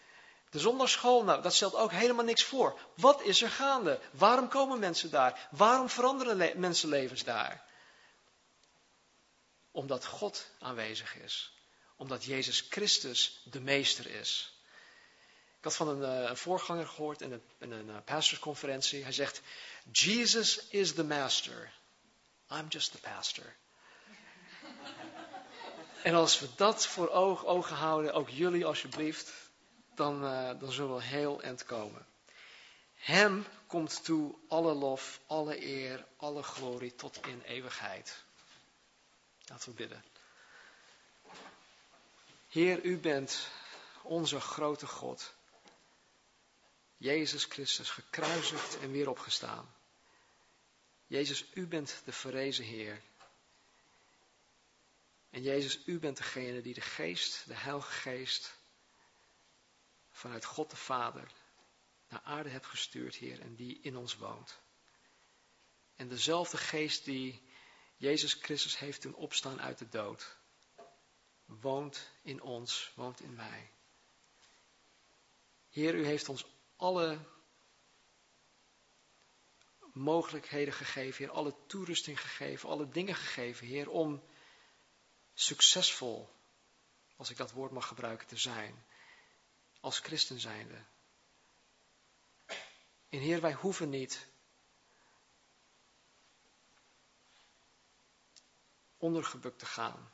De 0.50 0.60
zondagschool, 0.60 1.24
nou, 1.24 1.42
dat 1.42 1.54
stelt 1.54 1.76
ook 1.76 1.92
helemaal 1.92 2.26
niks 2.26 2.44
voor. 2.44 2.80
Wat 2.96 3.22
is 3.22 3.42
er 3.42 3.50
gaande? 3.50 4.00
Waarom 4.12 4.48
komen 4.48 4.80
mensen 4.80 5.12
daar? 5.12 5.48
Waarom 5.52 5.90
veranderen 5.90 6.60
mensenlevens 6.60 7.24
daar? 7.24 7.66
Omdat 9.72 10.06
God 10.06 10.46
aanwezig 10.60 11.16
is. 11.16 11.54
Omdat 11.96 12.24
Jezus 12.24 12.66
Christus 12.70 13.42
de 13.44 13.62
meester 13.62 14.10
is. 14.10 14.62
Ik 15.58 15.64
had 15.64 15.76
van 15.76 15.88
een, 15.88 16.22
uh, 16.22 16.30
een 16.30 16.38
voorganger 16.38 16.88
gehoord 16.88 17.22
in 17.22 17.32
een, 17.32 17.44
in 17.60 17.72
een 17.72 17.88
uh, 17.88 17.96
pastorsconferentie. 18.06 19.04
Hij 19.04 19.12
zegt, 19.12 19.42
Jesus 19.92 20.68
is 20.68 20.94
the 20.94 21.04
master. 21.04 21.72
I'm 22.52 22.68
just 22.68 22.92
the 22.92 22.98
pastor. 22.98 23.56
en 26.04 26.14
als 26.14 26.40
we 26.40 26.48
dat 26.56 26.88
voor 26.88 27.10
oog, 27.10 27.46
ogen 27.46 27.76
houden, 27.76 28.14
ook 28.14 28.30
jullie 28.30 28.66
alsjeblieft, 28.66 29.34
dan, 29.96 30.24
uh, 30.24 30.60
dan 30.60 30.72
zullen 30.72 30.96
we 30.96 31.04
heel 31.04 31.42
eind 31.42 31.66
komen. 31.66 32.06
Hem 32.96 33.46
komt 33.68 34.04
toe 34.04 34.36
alle 34.48 34.74
lof, 34.74 35.20
alle 35.28 35.66
eer, 35.66 36.06
alle 36.18 36.44
glorie 36.44 36.96
tot 36.96 37.26
in 37.28 37.42
eeuwigheid. 37.42 38.24
Laten 39.46 39.70
we 39.70 39.76
bidden. 39.76 40.04
Heer, 42.48 42.84
u 42.84 42.98
bent 42.98 43.48
onze 44.02 44.40
grote 44.40 44.88
God. 44.88 45.34
Jezus 46.98 47.46
Christus, 47.46 47.90
gekruisigd 47.90 48.80
en 48.80 48.92
weer 48.92 49.10
opgestaan. 49.10 49.76
Jezus, 51.08 51.46
u 51.54 51.68
bent 51.68 52.02
de 52.06 52.12
verrezen 52.12 52.66
Heer. 52.66 53.02
En 55.30 55.42
Jezus, 55.42 55.86
u 55.86 56.00
bent 56.00 56.18
degene 56.18 56.62
die 56.62 56.74
de 56.74 56.82
geest, 56.82 57.48
de 57.48 57.56
Heilige 57.56 57.92
Geest, 57.92 58.60
vanuit 60.12 60.46
God 60.46 60.70
de 60.70 60.76
Vader 60.76 61.32
naar 62.08 62.22
aarde 62.22 62.50
hebt 62.50 62.66
gestuurd, 62.66 63.16
Heer, 63.16 63.42
en 63.42 63.56
die 63.56 63.80
in 63.82 63.96
ons 63.96 64.16
woont. 64.16 64.60
En 65.96 66.08
dezelfde 66.08 66.58
geest 66.58 67.06
die 67.06 67.42
Jezus 67.96 68.34
Christus 68.34 68.80
heeft 68.80 69.02
toen 69.02 69.16
opstaan 69.16 69.62
uit 69.62 69.78
de 69.78 69.90
dood. 69.90 70.38
Woont 71.46 72.10
in 72.22 72.42
ons, 72.42 72.92
woont 72.96 73.20
in 73.22 73.36
mij. 73.36 73.72
Heer, 75.70 75.96
u 75.96 76.06
heeft 76.06 76.30
ons 76.30 76.46
alle 76.76 77.20
mogelijkheden 79.98 80.74
gegeven, 80.74 81.26
Heer, 81.26 81.34
alle 81.34 81.56
toerusting 81.68 82.22
gegeven, 82.22 82.70
alle 82.70 82.90
dingen 82.90 83.16
gegeven, 83.16 83.68
Heer, 83.68 83.90
om 83.90 84.24
succesvol, 85.34 86.30
als 87.16 87.30
ik 87.30 87.38
dat 87.38 87.52
woord 87.52 87.72
mag 87.72 87.88
gebruiken, 87.88 88.28
te 88.28 88.38
zijn, 88.38 88.86
als 89.80 90.00
christen 90.00 90.40
zijnde. 90.40 90.84
En 93.10 93.20
Heer, 93.20 93.42
wij 93.42 93.54
hoeven 93.54 93.90
niet 93.90 94.28
ondergebukt 98.98 99.60
te 99.60 99.66
gaan 99.66 100.12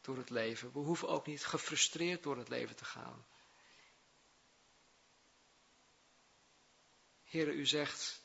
door 0.00 0.16
het 0.16 0.30
leven. 0.30 0.72
We 0.72 0.78
hoeven 0.78 1.08
ook 1.08 1.26
niet 1.26 1.46
gefrustreerd 1.46 2.22
door 2.22 2.36
het 2.36 2.48
leven 2.48 2.76
te 2.76 2.84
gaan. 2.84 3.26
Heere, 7.34 7.52
u 7.52 7.66
zegt, 7.66 8.20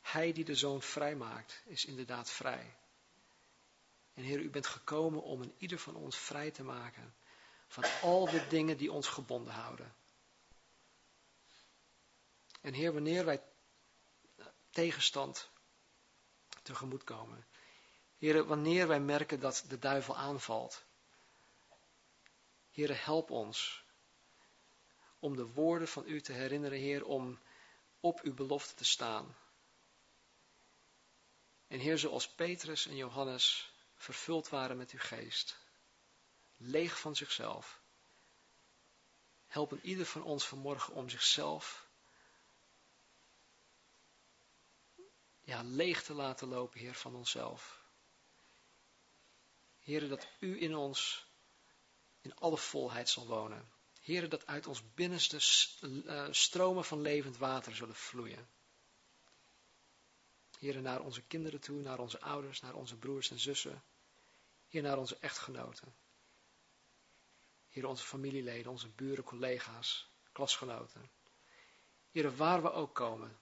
Hij 0.00 0.32
die 0.32 0.44
de 0.44 0.54
zoon 0.54 0.82
vrij 0.82 1.16
maakt, 1.16 1.62
is 1.64 1.84
inderdaad 1.84 2.30
vrij. 2.30 2.76
En 4.14 4.22
Heer, 4.22 4.40
u 4.40 4.50
bent 4.50 4.66
gekomen 4.66 5.22
om 5.22 5.42
een 5.42 5.54
ieder 5.58 5.78
van 5.78 5.94
ons 5.94 6.16
vrij 6.16 6.50
te 6.50 6.62
maken 6.62 7.14
van 7.66 7.84
al 8.02 8.30
de 8.30 8.46
dingen 8.48 8.76
die 8.76 8.92
ons 8.92 9.08
gebonden 9.08 9.52
houden. 9.52 9.94
En 12.60 12.72
Heer, 12.72 12.92
wanneer 12.92 13.24
wij 13.24 13.42
tegenstand 14.70 15.50
tegemoet 16.62 17.04
komen. 17.04 17.46
Heer, 18.18 18.44
wanneer 18.44 18.88
wij 18.88 19.00
merken 19.00 19.40
dat 19.40 19.64
de 19.68 19.78
duivel 19.78 20.16
aanvalt. 20.16 20.84
Heer, 22.70 23.04
help 23.04 23.30
ons 23.30 23.84
om 25.18 25.36
de 25.36 25.46
woorden 25.46 25.88
van 25.88 26.04
u 26.06 26.20
te 26.20 26.32
herinneren, 26.32 26.78
Heer, 26.78 27.04
om 27.04 27.38
op 28.02 28.20
uw 28.20 28.34
belofte 28.34 28.74
te 28.74 28.84
staan. 28.84 29.36
En 31.66 31.78
Heer, 31.78 31.98
zoals 31.98 32.28
Petrus 32.28 32.86
en 32.86 32.96
Johannes 32.96 33.72
vervuld 33.94 34.48
waren 34.48 34.76
met 34.76 34.90
uw 34.90 34.98
geest, 34.98 35.56
leeg 36.56 37.00
van 37.00 37.16
zichzelf, 37.16 37.80
help 39.46 39.72
een 39.72 39.86
ieder 39.86 40.06
van 40.06 40.22
ons 40.22 40.46
vanmorgen 40.46 40.94
om 40.94 41.08
zichzelf 41.08 41.90
ja, 45.44 45.62
leeg 45.62 46.02
te 46.02 46.14
laten 46.14 46.48
lopen, 46.48 46.80
Heer, 46.80 46.94
van 46.94 47.14
onszelf. 47.14 47.84
Heer, 49.80 50.08
dat 50.08 50.26
u 50.38 50.60
in 50.60 50.74
ons 50.76 51.26
in 52.20 52.34
alle 52.34 52.56
volheid 52.56 53.08
zal 53.08 53.26
wonen. 53.26 53.72
Heer, 54.02 54.28
dat 54.28 54.46
uit 54.46 54.66
ons 54.66 54.94
binnenste 54.94 55.36
eh, 56.06 56.26
stromen 56.30 56.84
van 56.84 57.00
levend 57.00 57.36
water 57.36 57.74
zullen 57.76 57.94
vloeien. 57.94 58.48
Heer, 60.58 60.82
naar 60.82 61.00
onze 61.00 61.22
kinderen 61.22 61.60
toe, 61.60 61.80
naar 61.80 61.98
onze 61.98 62.20
ouders, 62.20 62.60
naar 62.60 62.74
onze 62.74 62.96
broers 62.96 63.30
en 63.30 63.38
zussen. 63.38 63.82
Heer, 64.68 64.82
naar 64.82 64.98
onze 64.98 65.16
echtgenoten. 65.16 65.94
Heer, 67.68 67.86
onze 67.86 68.04
familieleden, 68.04 68.70
onze 68.70 68.88
buren, 68.88 69.24
collega's, 69.24 70.08
klasgenoten. 70.32 71.10
Heer, 72.10 72.36
waar 72.36 72.62
we 72.62 72.72
ook 72.72 72.94
komen, 72.94 73.40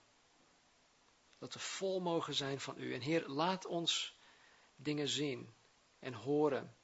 dat 1.39 1.53
we 1.53 1.59
vol 1.59 2.01
mogen 2.01 2.35
zijn 2.35 2.61
van 2.61 2.79
u. 2.79 2.95
En 2.95 3.01
Heer, 3.01 3.29
laat 3.29 3.67
ons 3.67 4.17
dingen 4.77 5.09
zien 5.09 5.55
en 5.99 6.15
horen. 6.15 6.77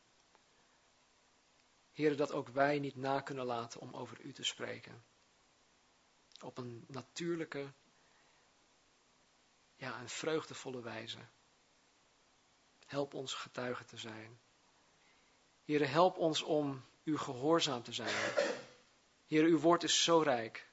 Heer, 1.97 2.17
dat 2.17 2.33
ook 2.33 2.49
wij 2.49 2.79
niet 2.79 2.97
na 2.97 3.21
kunnen 3.21 3.45
laten 3.45 3.81
om 3.81 3.95
over 3.95 4.21
u 4.21 4.33
te 4.33 4.45
spreken. 4.45 5.05
Op 6.41 6.59
een 6.59 6.85
natuurlijke, 6.89 7.73
ja, 9.77 10.01
een 10.01 10.09
vreugdevolle 10.09 10.83
wijze. 10.83 11.19
Help 12.87 13.15
ons 13.15 13.35
getuige 13.35 13.85
te 13.85 13.97
zijn. 13.97 14.39
Heer, 15.65 15.91
help 15.91 16.17
ons 16.17 16.43
om 16.43 16.85
u 17.05 17.19
gehoorzaam 17.19 17.83
te 17.83 17.93
zijn. 17.93 18.33
Heer, 19.27 19.45
uw 19.45 19.59
woord 19.59 19.83
is 19.83 20.03
zo 20.03 20.19
rijk. 20.19 20.69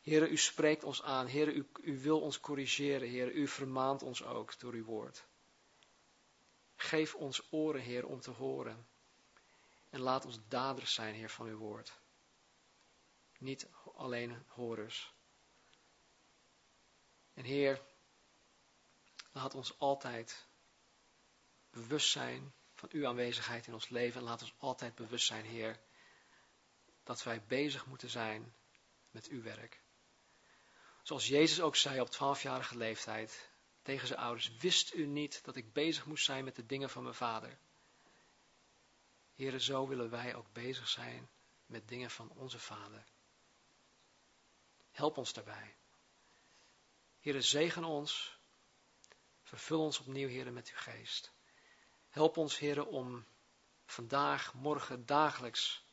Heer, 0.00 0.28
u 0.28 0.36
spreekt 0.36 0.84
ons 0.84 1.02
aan. 1.02 1.26
Heer, 1.26 1.48
u, 1.48 1.66
u 1.82 2.00
wil 2.00 2.20
ons 2.20 2.40
corrigeren. 2.40 3.08
Heer, 3.08 3.32
u 3.32 3.48
vermaant 3.48 4.02
ons 4.02 4.24
ook 4.24 4.58
door 4.58 4.72
uw 4.72 4.84
woord. 4.84 5.24
Geef 6.76 7.14
ons 7.14 7.42
oren, 7.50 7.80
Heer, 7.80 8.06
om 8.06 8.20
te 8.20 8.30
horen. 8.30 8.90
En 9.92 10.00
laat 10.00 10.24
ons 10.24 10.38
daders 10.48 10.94
zijn, 10.94 11.14
Heer, 11.14 11.30
van 11.30 11.46
uw 11.46 11.56
woord. 11.56 11.92
Niet 13.38 13.68
alleen 13.94 14.44
horers. 14.48 15.14
En 17.34 17.44
Heer, 17.44 17.82
laat 19.32 19.54
ons 19.54 19.78
altijd 19.78 20.46
bewust 21.70 22.10
zijn 22.10 22.52
van 22.74 22.88
uw 22.92 23.06
aanwezigheid 23.06 23.66
in 23.66 23.74
ons 23.74 23.88
leven. 23.88 24.20
En 24.20 24.26
laat 24.26 24.42
ons 24.42 24.54
altijd 24.58 24.94
bewust 24.94 25.26
zijn, 25.26 25.44
Heer, 25.44 25.80
dat 27.02 27.22
wij 27.22 27.42
bezig 27.44 27.86
moeten 27.86 28.10
zijn 28.10 28.54
met 29.10 29.28
uw 29.28 29.42
werk. 29.42 29.80
Zoals 31.02 31.26
Jezus 31.26 31.60
ook 31.60 31.76
zei 31.76 32.00
op 32.00 32.10
twaalfjarige 32.10 32.76
leeftijd 32.76 33.50
tegen 33.82 34.06
zijn 34.06 34.20
ouders, 34.20 34.56
wist 34.56 34.94
u 34.94 35.06
niet 35.06 35.44
dat 35.44 35.56
ik 35.56 35.72
bezig 35.72 36.06
moest 36.06 36.24
zijn 36.24 36.44
met 36.44 36.56
de 36.56 36.66
dingen 36.66 36.90
van 36.90 37.02
mijn 37.02 37.14
vader? 37.14 37.58
Heren, 39.42 39.60
zo 39.60 39.88
willen 39.88 40.10
wij 40.10 40.34
ook 40.34 40.52
bezig 40.52 40.88
zijn 40.88 41.30
met 41.66 41.88
dingen 41.88 42.10
van 42.10 42.30
onze 42.30 42.58
vader. 42.58 43.04
Help 44.90 45.16
ons 45.16 45.32
daarbij. 45.32 45.76
Heren, 47.20 47.42
zegen 47.44 47.84
ons. 47.84 48.38
Vervul 49.42 49.80
ons 49.80 49.98
opnieuw, 49.98 50.28
heren, 50.28 50.52
met 50.52 50.68
uw 50.68 50.76
geest. 50.76 51.32
Help 52.08 52.36
ons, 52.36 52.58
heren, 52.58 52.86
om 52.86 53.26
vandaag, 53.84 54.54
morgen, 54.54 55.06
dagelijks, 55.06 55.84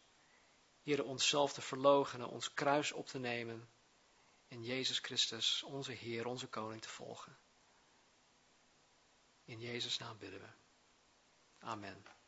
heren, 0.83 1.05
onszelf 1.05 1.53
te 1.53 1.61
verloochenen, 1.61 2.29
ons 2.29 2.53
kruis 2.53 2.91
op 2.91 3.07
te 3.07 3.19
nemen 3.19 3.69
en 4.47 4.63
Jezus 4.63 4.99
Christus, 4.99 5.63
onze 5.63 5.91
Heer, 5.91 6.25
onze 6.25 6.47
Koning, 6.47 6.81
te 6.81 6.89
volgen. 6.89 7.37
In 9.45 9.59
Jezus' 9.59 9.97
naam 9.97 10.17
bidden 10.17 10.39
we. 10.39 10.49
Amen. 11.59 12.18